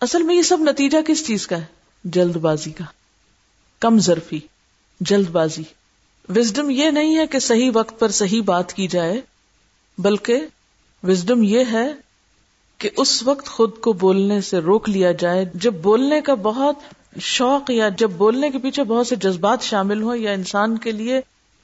اصل 0.00 0.22
میں 0.22 0.34
یہ 0.34 0.42
سب 0.42 0.56
نتیجہ 0.60 0.98
کس 1.06 1.26
چیز 1.26 1.46
کا 1.46 1.58
ہے؟ 1.58 1.64
جلد 2.04 2.36
بازی 2.36 2.70
کا۔ 2.70 2.84
کم 3.80 3.98
ظرفی، 3.98 4.40
جلد 5.00 5.28
بازی۔ 5.28 5.62
وزڈم 6.28 6.70
یہ 6.70 6.90
نہیں 6.90 7.18
ہے 7.18 7.26
کہ 7.26 7.38
صحیح 7.38 7.70
وقت 7.74 8.00
پر 8.00 8.08
صحیح 8.08 8.42
بات 8.42 8.72
کی 8.72 8.86
جائے، 8.86 9.20
بلکہ 9.98 10.40
وزڈم 11.02 11.42
یہ 11.42 11.64
ہے 11.72 11.92
کہ 12.78 12.90
اس 12.96 13.22
وقت 13.22 13.46
خود 13.46 13.78
کو 13.80 13.92
بولنے 13.92 14.40
سے 14.40 14.58
روک 14.58 14.88
لیا 14.88 15.12
جائے۔ 15.12 15.44
جب 15.54 15.74
بولنے 15.74 16.20
کا 16.20 16.34
بہت 16.34 16.76
شوق 17.20 17.70
یا 17.70 17.88
جب 17.88 18.10
بولنے 18.10 18.50
کے 18.50 18.58
پیچھے 18.58 18.84
بہت 18.84 19.06
سے 19.06 19.16
جذبات 19.16 19.62
شامل 19.62 20.02
ہوں 20.02 20.16
یا 20.16 20.30
انسان 20.30 20.78
کے 20.78 20.92
لیے 20.92 21.20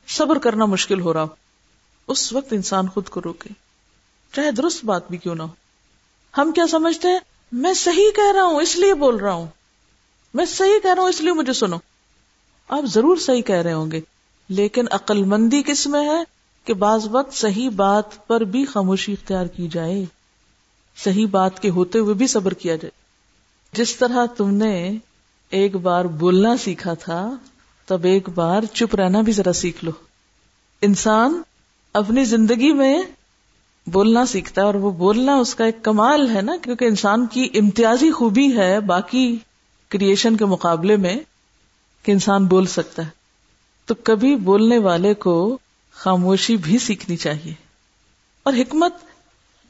صبر 0.09 0.39
کرنا 0.39 0.65
مشکل 0.65 1.01
ہو 1.01 1.13
رہا 1.13 1.23
ہو، 1.23 1.29
اس 2.09 2.33
وقت 2.33 2.53
انسان 2.53 2.89
خود 2.89 3.09
کو 3.09 3.21
روکے۔ 3.25 3.49
چاہے 4.33 4.51
درست 4.51 4.85
بات 4.85 5.11
بھی 5.11 5.19
کیوں 5.19 5.35
نہ 5.35 5.43
ہو۔ 5.43 5.49
ہم 6.39 6.53
کیا 6.53 6.67
سمجھتے 6.67 7.09
ہیں؟ 7.09 7.19
میں 7.53 7.75
صحیح 7.75 8.11
کہہ 8.17 8.33
رہا 8.35 8.45
ہوں، 8.45 8.61
اس 8.61 8.77
لیے 8.77 8.95
بول 8.95 9.17
رہا 9.17 9.33
ہوں۔ 9.33 9.47
میں 10.35 10.45
صحیح 10.45 10.79
کہہ 10.83 10.95
رہا 10.95 11.03
ہوں، 11.03 11.09
اس 11.09 11.21
لیے 11.21 11.33
مجھے 11.33 11.53
سنو۔ 11.53 11.77
آپ 12.69 12.85
ضرور 12.85 13.17
صحیح 13.17 13.43
کہہ 13.43 13.63
رہے 13.63 13.73
ہوں 13.73 13.91
گے، 13.91 14.01
لیکن 14.49 14.85
عقل 14.91 15.25
مندی 15.25 15.63
کس 15.67 15.87
میں 15.87 16.09
ہے 16.09 16.25
کہ 16.65 16.75
بعض 16.75 17.09
وقت 17.11 17.35
صحیح 17.35 17.71
بات 17.71 18.27
پر 18.27 18.41
بھی 18.41 18.65
خاموشی 18.65 19.13
اختیار 19.13 19.47
کی 19.47 19.69
جائے؟ 19.69 20.05
صحیح 20.97 21.27
بات 21.31 21.63
کے 21.63 21.71
ہوتے 21.71 21.99
ہوئے 21.99 22.15
بھی 22.15 22.27
صبر 22.27 22.55
کیا 22.55 22.77
جائے۔ 22.77 22.91
جس 23.73 23.97
طرح 23.97 24.27
تم 24.27 24.55
نے 24.55 24.93
ایک 25.51 25.77
بار 25.77 26.05
بولنا 26.05 26.57
سیکھا 26.57 26.95
تھا، 26.95 27.37
تب 27.87 28.05
ایک 28.05 28.29
بار 28.29 28.63
چپ 28.63 28.95
رہنا 28.95 29.21
بھی 29.21 29.33
ذرا 29.33 29.53
سیکھ 29.53 29.85
لو۔ 29.85 29.91
انسان 30.83 31.43
اپنی 31.93 32.25
زندگی 32.25 32.73
میں 32.73 33.03
بولنا 33.87 34.27
سیکھتا 34.27 34.61
ہے 34.61 34.67
اور 34.67 34.75
وہ 34.75 34.91
بولنا 34.91 35.35
اس 35.35 35.55
کا 35.55 35.65
ایک 35.65 35.83
کمال 35.83 36.37
ہے 36.37 36.43
نا، 36.43 36.53
کیونکہ 36.63 36.85
انسان 36.85 37.27
کی 37.27 37.49
امتیازی 37.55 38.11
خوبی 38.11 38.57
ہے 38.57 38.81
باقی 38.81 39.39
کریشن 39.89 40.37
کے 40.37 40.45
مقابلے 40.45 40.97
میں 40.97 41.17
کہ 42.03 42.13
انسان 42.13 42.47
بول 42.47 42.67
سکتا 42.67 43.03
ہے۔ 43.05 43.25
تو 43.85 43.95
کبھی 43.95 44.37
بولنے 44.37 44.79
والے 44.79 45.15
کو 45.15 45.59
خاموشی 45.93 46.57
بھی 46.57 46.79
سیکھنی 46.79 47.17
چاہیے۔ 47.17 47.55
اور 48.43 48.53
حکمت 48.53 48.93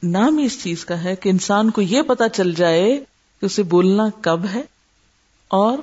نام 0.04 0.38
اس 0.38 0.62
چیز 0.62 0.84
کا 0.84 1.04
ہے 1.04 1.16
کہ 1.16 1.28
انسان 1.28 1.70
کو 1.70 1.80
یہ 1.80 2.02
پتا 2.02 2.28
چل 2.28 2.54
جائے 2.54 3.04
کہ 3.40 3.46
اسے 3.46 3.62
بولنا 3.62 4.02
کب 4.20 4.40
ہے 4.54 4.62
اور 5.48 5.78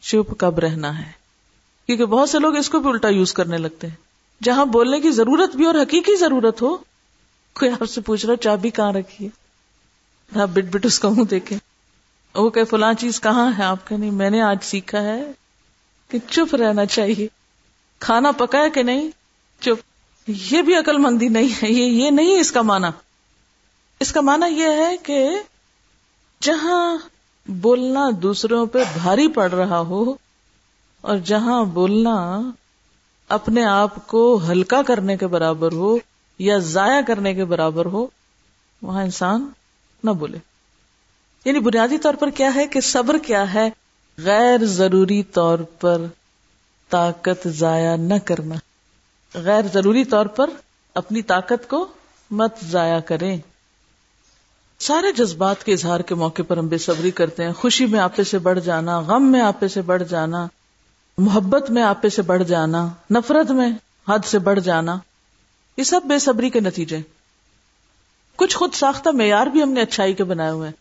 چپ 0.00 0.34
کب 0.38 0.58
رہنا 0.58 1.06
ہے۔ 1.06 1.12
کیونکہ 1.86 2.04
بہت 2.04 2.30
سے 2.30 2.38
لوگ 2.38 2.56
اس 2.56 2.70
کو 2.70 2.80
بھی 2.80 2.90
الٹا 2.90 3.08
یوز 3.08 3.32
کرنے 3.32 3.58
لگتے 3.58 3.86
ہیں۔ 3.86 3.94
جہاں 4.42 4.64
بولنے 4.64 5.00
کی 5.00 5.10
ضرورت 5.10 5.56
بھی 5.56 5.64
اور 5.64 5.74
حقیقی 5.74 6.16
ضرورت 6.16 6.62
ہو، 6.62 6.76
کوئی 7.54 7.70
آپ 7.70 7.90
سے 7.90 8.00
پوچھ 8.00 8.26
رہا 8.26 8.36
چابی 8.36 8.70
کہاں 8.70 8.92
رکھی 8.92 9.26
ہے؟ 9.26 10.40
آپ 10.40 10.48
بٹ 10.48 10.64
بٹ 10.64 10.86
اس 10.86 10.98
کا 10.98 11.08
منہ 11.08 11.22
دیکھے 11.22 11.56
وہ 12.34 12.50
کہ 12.50 12.64
فلاں 12.64 12.92
چیز 12.92 13.20
کہاں 13.20 13.50
ہے؟ 13.58 13.62
آپ 13.62 13.88
کا 13.88 13.96
نہیں، 13.96 14.10
میں 14.10 14.30
نے 14.30 14.42
آج 14.42 14.58
سیکھا 14.62 15.02
ہے 15.02 15.32
کہ 16.08 16.18
چپ 16.30 16.54
رہنا 16.54 16.86
چاہیے۔ 16.86 17.28
کھانا 17.98 18.30
پکا 18.30 18.58
ہے 18.58 18.70
کہ 18.70 18.82
نہیں؟ 18.82 19.10
چپ۔ 19.60 19.90
یہ 20.26 20.62
بھی 20.62 20.74
عقل 20.74 20.98
مندی 20.98 21.28
نہیں 21.28 21.48
ہے۔ 21.62 21.72
یہ 21.72 22.04
یہ 22.04 22.10
نہیں 22.10 22.40
اس 22.40 22.52
کا 22.52 22.62
مانا 22.62 22.90
اس 24.00 24.12
کا 24.12 24.20
مانا 24.20 24.46
یہ 24.46 24.68
ہے 24.68 24.96
کہ 24.96 25.30
جہاں 26.42 26.98
بولنا 27.48 28.10
دوسروں 28.22 28.66
پہ 28.66 28.78
بھاری 28.92 29.28
پڑ 29.28 29.50
رہا 29.50 29.78
ہو 29.78 30.14
اور 31.00 31.16
جہاں 31.16 31.64
بولنا 31.64 32.42
اپنے 33.28 33.64
آپ 33.64 34.06
کو 34.06 34.40
ہلکا 34.48 34.82
کرنے 34.82 35.16
کے 35.16 35.26
برابر 35.26 35.72
ہو 35.72 35.98
یا 36.38 36.58
ضائع 36.58 37.00
کرنے 37.06 37.34
کے 37.34 37.44
برابر 37.44 37.86
ہو، 37.86 38.06
وہاں 38.82 39.02
انسان 39.02 39.48
نہ 40.04 40.10
بولے۔ 40.10 40.38
یعنی 41.44 41.60
بنیادی 41.60 41.98
طور 41.98 42.14
پر 42.14 42.30
کیا 42.30 42.54
ہے 42.54 42.66
کہ 42.66 42.80
صبر 42.80 43.18
کیا 43.18 43.54
ہے 43.54 43.70
غیر 44.18 44.64
ضروری 44.64 45.22
طور 45.22 45.58
پر 45.58 46.02
طاقت 46.88 47.48
ضائع 47.48 47.96
نہ 47.96 48.14
کرنا۔ 48.24 48.54
غیر 49.34 49.62
ضروری 49.72 50.04
طور 50.04 50.26
پر 50.26 50.50
اپنی 50.94 51.22
طاقت 51.22 51.68
کو 51.68 51.86
مت 52.30 52.54
ضائع 52.64 53.00
کریں۔ 53.00 53.38
سارے 54.78 55.12
جذبات 55.12 55.64
کے 55.64 55.72
اظہار 55.72 56.00
کے 56.00 56.14
موقع 56.14 56.42
پر 56.48 56.56
ہم 56.56 56.66
بے 56.66 56.78
صبری 56.78 57.10
کرتے 57.10 57.44
ہیں۔ 57.44 57.52
خوشی 57.52 57.86
میں 57.86 58.00
آپے 58.00 58.24
سے 58.24 58.38
بڑھ 58.38 58.60
جانا، 58.60 59.00
غم 59.00 59.32
میں 59.32 59.40
آپے 59.40 59.68
سے 59.68 59.82
بڑھ 59.82 60.02
جانا، 60.04 60.46
محبت 61.18 61.70
میں 61.70 61.82
آپے 61.82 62.08
سے 62.08 62.22
بڑھ 62.22 62.44
جانا، 62.44 62.88
نفرت 63.10 63.50
میں 63.50 63.70
حد 64.08 64.18
سے 64.26 64.38
بڑھ 64.38 64.60
جانا، 64.60 64.98
یہ 65.76 65.82
سب 65.82 66.00
بے 66.04 66.18
صبری 66.18 66.50
کے 66.50 66.60
نتیجے۔ 66.60 66.98
کچھ 68.36 68.56
خود 68.56 68.74
ساختہ 68.74 69.10
معیار 69.10 69.46
بھی 69.46 69.62
ہم 69.62 69.70
نے 69.70 69.80
اچھائی 69.82 70.14
کے 70.14 70.24
بنائے 70.24 70.50
ہوئے 70.50 70.68
ہیں۔ 70.68 70.76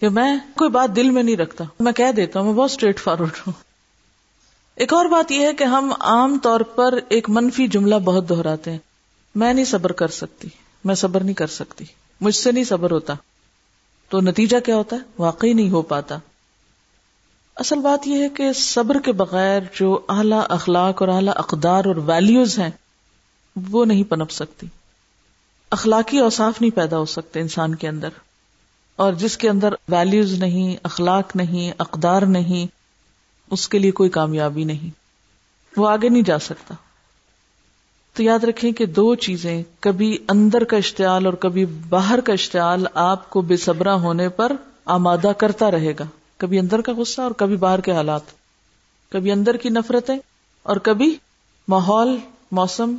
کہ 0.00 0.08
میں 0.08 0.36
کوئی 0.56 0.70
بات 0.70 0.96
دل 0.96 1.10
میں 1.10 1.22
نہیں 1.22 1.36
رکھتا۔ 1.36 1.64
میں 1.80 1.92
کہہ 1.92 2.12
دیتا 2.12 2.40
ہوں، 2.40 2.46
میں 2.46 2.54
بہت 2.54 2.70
اسٹریٹ 2.70 3.00
فارورڈ 3.00 3.30
ہوں۔ 3.38 3.52
ایک 4.74 4.92
اور 4.92 5.06
بات 5.06 5.32
یہ 5.32 5.46
ہے 5.46 5.52
کہ 5.52 5.64
ہم 5.64 5.92
عام 6.00 6.38
طور 6.42 6.60
پر 6.60 6.94
ایک 7.08 7.30
منفی 7.30 7.66
جملہ 7.66 7.94
بہت 7.94 8.28
دہراتے 8.28 8.70
ہیں۔ 8.70 8.78
میں 9.34 9.54
نہیں 9.54 9.64
صبر 9.64 9.92
کر 9.92 10.08
سکتی، 10.08 10.48
میں 10.84 10.94
صبر 10.94 11.20
نہیں 11.20 11.34
کر 11.34 11.46
سکتی۔ 11.46 11.84
مجھ 12.20 12.34
سے 12.34 12.52
نہیں 12.52 12.64
صبر 12.64 12.90
ہوتا۔ 12.90 13.14
تو 14.08 14.20
نتیجہ 14.20 14.56
کیا 14.60 14.76
ہوتا 14.76 14.96
ہے؟ 14.96 15.00
واقعی 15.18 15.52
نہیں 15.52 15.70
ہو 15.70 15.82
پاتا۔ 15.82 16.18
اصل 17.56 17.78
بات 17.78 18.06
یہ 18.06 18.22
ہے 18.22 18.28
کہ 18.28 18.52
صبر 18.52 19.00
کے 19.04 19.12
بغیر 19.12 19.60
جو 19.74 20.06
اعلی 20.08 20.36
اخلاق 20.48 21.02
اور 21.02 21.08
اعلی 21.08 21.30
اقدار 21.36 21.84
اور 21.84 21.96
ویلیوز 21.96 22.58
ہیں، 22.58 22.70
وہ 23.70 23.84
نہیں 23.84 24.04
پنپ 24.04 24.30
سکتی۔ 24.30 24.66
اخلاقی 25.70 26.18
اوصاف 26.18 26.60
نہیں 26.60 26.76
پیدا 26.76 26.98
ہو 26.98 27.04
سکتے 27.04 27.40
انسان 27.40 27.74
کے 27.74 27.88
اندر۔ 27.88 28.08
اور 28.96 29.12
جس 29.12 29.36
کے 29.36 29.48
اندر 29.48 29.74
ویلیوز 29.88 30.32
نہیں، 30.32 30.76
اخلاق 30.82 31.36
نہیں، 31.36 31.72
اقدار 31.78 32.22
نہیں، 32.22 32.66
اس 33.50 33.68
کے 33.68 33.78
لیے 33.78 33.90
کوئی 33.90 34.10
کامیابی 34.10 34.64
نہیں۔ 34.64 34.90
وہ 35.76 35.88
آگے 35.88 36.08
نہیں 36.08 36.22
جا 36.22 36.38
سکتا۔ 36.38 36.74
تو 38.20 38.24
یاد 38.24 38.44
رکھیں 38.44 38.72
کہ 38.72 38.86
دو 38.86 39.14
چیزیں 39.14 39.62
کبھی 39.80 40.18
اندر 40.28 40.64
کا 40.64 40.76
اشتعال 40.76 41.26
اور 41.26 41.34
کبھی 41.34 41.66
باہر 41.66 42.20
کا 42.20 42.32
اشتعال 42.32 42.86
آپ 42.94 43.30
کو 43.30 43.40
بے 43.40 43.56
صبرا 43.56 43.94
ہونے 43.94 44.28
پر 44.28 44.52
آمادہ 44.84 45.32
کرتا 45.38 45.70
رہے 45.70 45.92
گا۔ 45.98 46.04
کبھی 46.36 46.58
اندر 46.58 46.80
کا 46.80 46.92
غصہ 46.96 47.20
اور 47.20 47.30
کبھی 47.30 47.56
باہر 47.56 47.80
کے 47.80 47.92
حالات۔ 47.92 48.20
کبھی 49.10 49.32
اندر 49.32 49.56
کی 49.56 49.68
نفرتیں 49.68 50.18
اور 50.62 50.76
کبھی 50.76 51.16
ماحول، 51.68 52.16
موسم، 52.52 52.94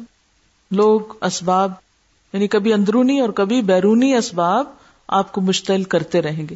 لوگ، 0.71 0.99
اسباب۔ 1.21 1.71
یعنی 2.33 2.47
کبھی 2.47 2.73
اندرونی 2.73 3.19
اور 3.19 3.29
کبھی 3.29 3.61
بیرونی 3.61 4.15
اسباب 4.15 4.65
آپ 5.07 5.31
کو 5.31 5.41
مشتعل 5.41 5.83
کرتے 5.83 6.21
رہیں 6.21 6.43
گے۔ 6.49 6.55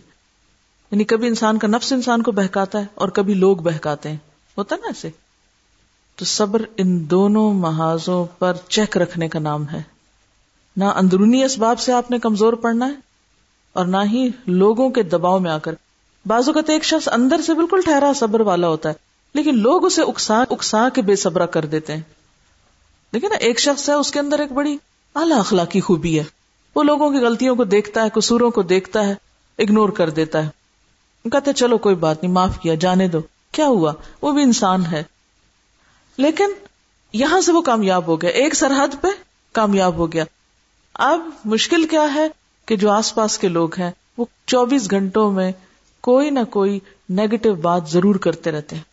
یعنی 0.91 1.03
کبھی 1.03 1.28
انسان 1.28 1.57
کا 1.57 1.68
نفس 1.68 1.93
انسان 1.93 2.22
کو 2.22 2.32
بہکاتا 2.32 2.80
ہے 2.80 2.86
اور 2.95 3.09
کبھی 3.09 3.34
لوگ 3.34 3.57
بہکاتے 3.57 4.09
ہیں۔ 4.09 4.18
ہوتا 4.57 4.76
نا 4.76 4.88
ایسے؟ 4.88 5.24
تو 6.16 6.26
صبر 6.26 6.61
ان 6.78 7.09
دونوں 7.09 7.53
محاذوں 7.53 8.26
پر 8.39 8.53
چیک 8.68 8.97
رکھنے 8.97 9.28
کا 9.28 9.39
نام 9.39 9.70
ہے۔ 9.70 9.82
نہ 10.78 10.84
اندرونی 10.84 11.43
اسباب 11.43 11.80
سے 11.80 11.93
آپ 11.93 12.11
نے 12.11 12.20
کمزور 12.20 12.53
پڑنا 12.53 12.88
ہے 12.88 12.93
اور 13.74 13.86
نہ 13.86 13.97
ہی 14.11 14.30
لوگوں 14.47 14.89
کے 14.89 15.03
دباؤ 15.03 15.39
میں 15.39 15.51
آ 15.51 15.57
کر۔ 15.57 15.76
بازو 16.26 16.53
کا 16.53 16.61
تو 16.61 16.72
ایک 16.72 16.84
شخص 16.84 17.09
اندر 17.11 17.41
سے 17.41 17.53
بالکل 17.53 17.82
ٹھہرا 17.86 18.11
صبر 18.16 18.39
والا 18.39 18.68
ہوتا 18.68 18.89
ہے، 18.89 18.93
لیکن 19.34 19.57
لوگ 19.59 19.86
اسے 19.86 20.01
اکسا 20.01 20.43
اکسا 20.49 20.89
کے 20.89 21.01
بے 21.01 21.16
صبرا 21.16 21.45
کر 21.45 21.66
دیتے 21.66 21.93
ہیں۔ 21.93 22.01
دیکھیں 23.13 23.30
نا، 23.30 23.36
ایک 23.36 23.59
شخص 23.59 23.89
ہے، 23.89 23.93
اس 23.93 24.11
کے 24.11 24.20
اندر 24.20 24.39
ایک 24.39 24.51
بڑی 24.51 24.78
اعلی 25.16 25.34
اخلاقی 25.34 25.82
خوبی 25.82 26.20
ہے۔ 26.20 26.24
وہ 26.76 26.84
لوگوں 26.84 27.11
کی 27.11 27.18
غلطیوں 27.18 27.55
کو 27.55 27.63
دیکھتا 27.63 28.03
ہے، 28.03 28.09
قصوروں 28.13 28.51
کو 28.51 28.61
دیکھتا 28.61 29.07
ہے 29.07 29.16
اگنور 29.59 29.89
کر 29.89 30.09
دیتا 30.09 30.45
ہے۔ 30.45 30.49
کہتے 31.30 31.53
چلو 31.53 31.78
کوئی 31.78 31.95
بات 31.95 32.24
نہیں، 32.24 32.32
معاف 32.32 32.59
کیا، 32.59 32.76
جانے 32.76 33.07
دو۔ 33.07 33.20
کیا 33.51 33.66
ہوا؟ 33.66 33.93
وہ 34.22 34.32
بھی 34.32 34.43
انسان 34.43 34.86
ہے۔ 34.86 35.03
لیکن 36.18 36.49
یہاں 37.13 37.41
سے 37.41 37.51
وہ 37.51 37.61
کامیاب 37.61 38.07
ہو 38.07 38.22
گیا۔ 38.22 38.30
ایک 38.30 38.55
سرحد 38.55 39.01
پہ 39.01 39.07
کامیاب 39.51 39.95
ہو 39.95 40.11
گیا۔ 40.11 40.24
اب 40.93 41.20
مشکل 41.45 41.88
کیا 41.88 42.13
ہے 42.16 42.28
کہ 42.66 42.76
جو 42.76 42.91
آس 42.91 43.16
پاس 43.16 43.38
کے 43.38 43.47
لوگ 43.47 43.80
ہیں، 43.80 43.91
وہ 44.18 44.26
چوبیس 44.47 44.91
گھنٹوں 44.91 45.32
میں 45.32 45.51
کوئی 46.01 46.30
نہ 46.30 46.39
کوئی 46.49 46.80
نیگیٹو 47.09 47.53
بات 47.53 47.89
ضرور 47.89 48.16
کرتے 48.16 48.51
رہتے 48.51 48.76
ہیں۔ 48.76 48.84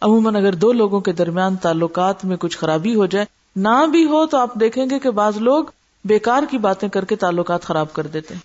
عموماً 0.00 0.36
اگر 0.36 0.52
دو 0.52 0.72
لوگوں 0.72 1.00
کے 1.00 1.12
درمیان 1.12 1.56
تعلقات 1.56 2.24
میں 2.24 2.36
کچھ 2.36 2.58
خرابی 2.58 2.94
ہو 2.94 3.06
جائے، 3.06 3.24
نہ 3.56 3.86
بھی 3.90 4.04
ہو 4.04 4.26
تو 4.26 4.36
آپ 4.36 4.54
دیکھیں 4.54 4.86
گے 4.90 4.98
کہ 4.98 5.10
بعض 5.10 5.36
لوگ 5.36 5.64
بیکار 6.04 6.42
کی 6.50 6.58
باتیں 6.58 6.88
کر 6.88 7.04
کے 7.04 7.16
تعلقات 7.16 7.62
خراب 7.62 7.92
کر 7.92 8.06
دیتے 8.06 8.34
ہیں۔ 8.34 8.40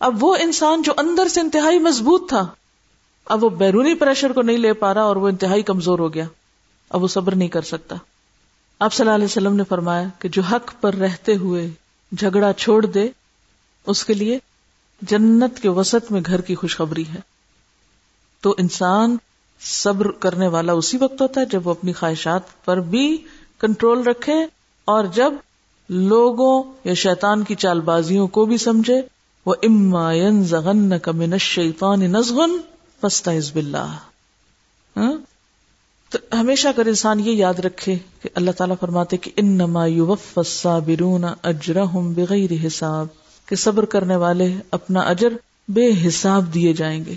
اب 0.00 0.24
وہ 0.24 0.36
انسان 0.40 0.82
جو 0.82 0.92
اندر 0.96 1.28
سے 1.28 1.40
انتہائی 1.40 1.78
مضبوط 1.78 2.28
تھا، 2.28 2.46
اب 3.24 3.44
وہ 3.44 3.48
بیرونی 3.48 3.94
پریشر 3.94 4.32
کو 4.32 4.42
نہیں 4.42 4.58
لے 4.58 4.72
پا 4.72 4.94
رہا 4.94 5.02
اور 5.02 5.16
وہ 5.16 5.28
انتہائی 5.28 5.62
کمزور 5.62 5.98
ہو 5.98 6.14
گیا۔ 6.14 6.24
اب 6.90 7.02
وہ 7.02 7.08
صبر 7.08 7.34
نہیں 7.34 7.48
کر 7.48 7.62
سکتا۔ 7.62 7.96
آپ 8.80 8.92
صلی 8.92 9.04
اللہ 9.04 9.14
علیہ 9.14 9.24
وسلم 9.24 9.56
نے 9.56 9.62
فرمایا 9.68 10.08
کہ 10.18 10.28
جو 10.28 10.42
حق 10.42 10.72
پر 10.80 10.94
رہتے 10.94 11.36
ہوئے 11.36 11.70
جھگڑا 12.16 12.52
چھوڑ 12.52 12.86
دے، 12.86 13.08
اس 13.86 14.04
کے 14.04 14.14
لیے 14.14 14.38
جنت 15.02 15.60
کے 15.60 15.68
وسط 15.68 16.12
میں 16.12 16.20
گھر 16.26 16.40
کی 16.40 16.54
خوشخبری 16.54 17.04
ہے۔ 17.14 17.20
تو 18.40 18.54
انسان 18.58 19.16
صبر 19.60 20.10
کرنے 20.10 20.46
والا 20.46 20.72
اسی 20.72 20.96
وقت 20.96 21.22
ہوتا 21.22 21.40
ہے 21.40 21.46
جب 21.46 21.66
وہ 21.66 21.70
اپنی 21.70 21.92
خواہشات 21.92 22.64
پر 22.64 22.76
بھی 22.76 23.16
کنٹرول 23.58 24.02
رکھے 24.02 24.34
اور 24.84 25.04
جب 25.04 25.32
لوگوں 25.88 26.72
یا 26.84 26.94
شیطان 26.94 27.44
کی 27.44 27.54
چال 27.54 27.80
بازیوں 27.80 28.26
کو 28.26 28.44
بھی 28.46 28.58
سمجھے۔ 28.58 29.02
وہ 29.46 29.54
اما 29.62 30.12
زغن 30.42 30.98
کا 30.98 31.12
من 31.12 31.30
نزغن 32.02 32.50
فاستعذ 33.00 33.52
باللہ 33.52 33.98
ہاں؟ 34.96 35.12
تو 36.10 36.18
ہمیشہ 36.40 36.68
اگر 36.68 36.86
انسان 36.86 37.20
یہ 37.20 37.32
یاد 37.32 37.54
رکھے 37.54 37.96
کہ 38.22 38.28
اللہ 38.34 38.50
تعالیٰ 38.50 38.76
فرماتے 38.80 39.16
کہ 39.16 39.30
ان 39.36 39.46
نما 39.46 39.84
الصابرون 40.36 41.24
اجرهم 41.42 42.12
بغیر 42.12 42.66
حساب، 42.66 43.06
کہ 43.46 43.56
صبر 43.56 43.84
کرنے 43.84 44.16
والے 44.16 44.54
اپنا 44.70 45.00
اجر 45.00 45.32
بے 45.68 45.90
حساب 46.06 46.54
دیے 46.54 46.72
جائیں 46.72 47.04
گے۔ 47.04 47.14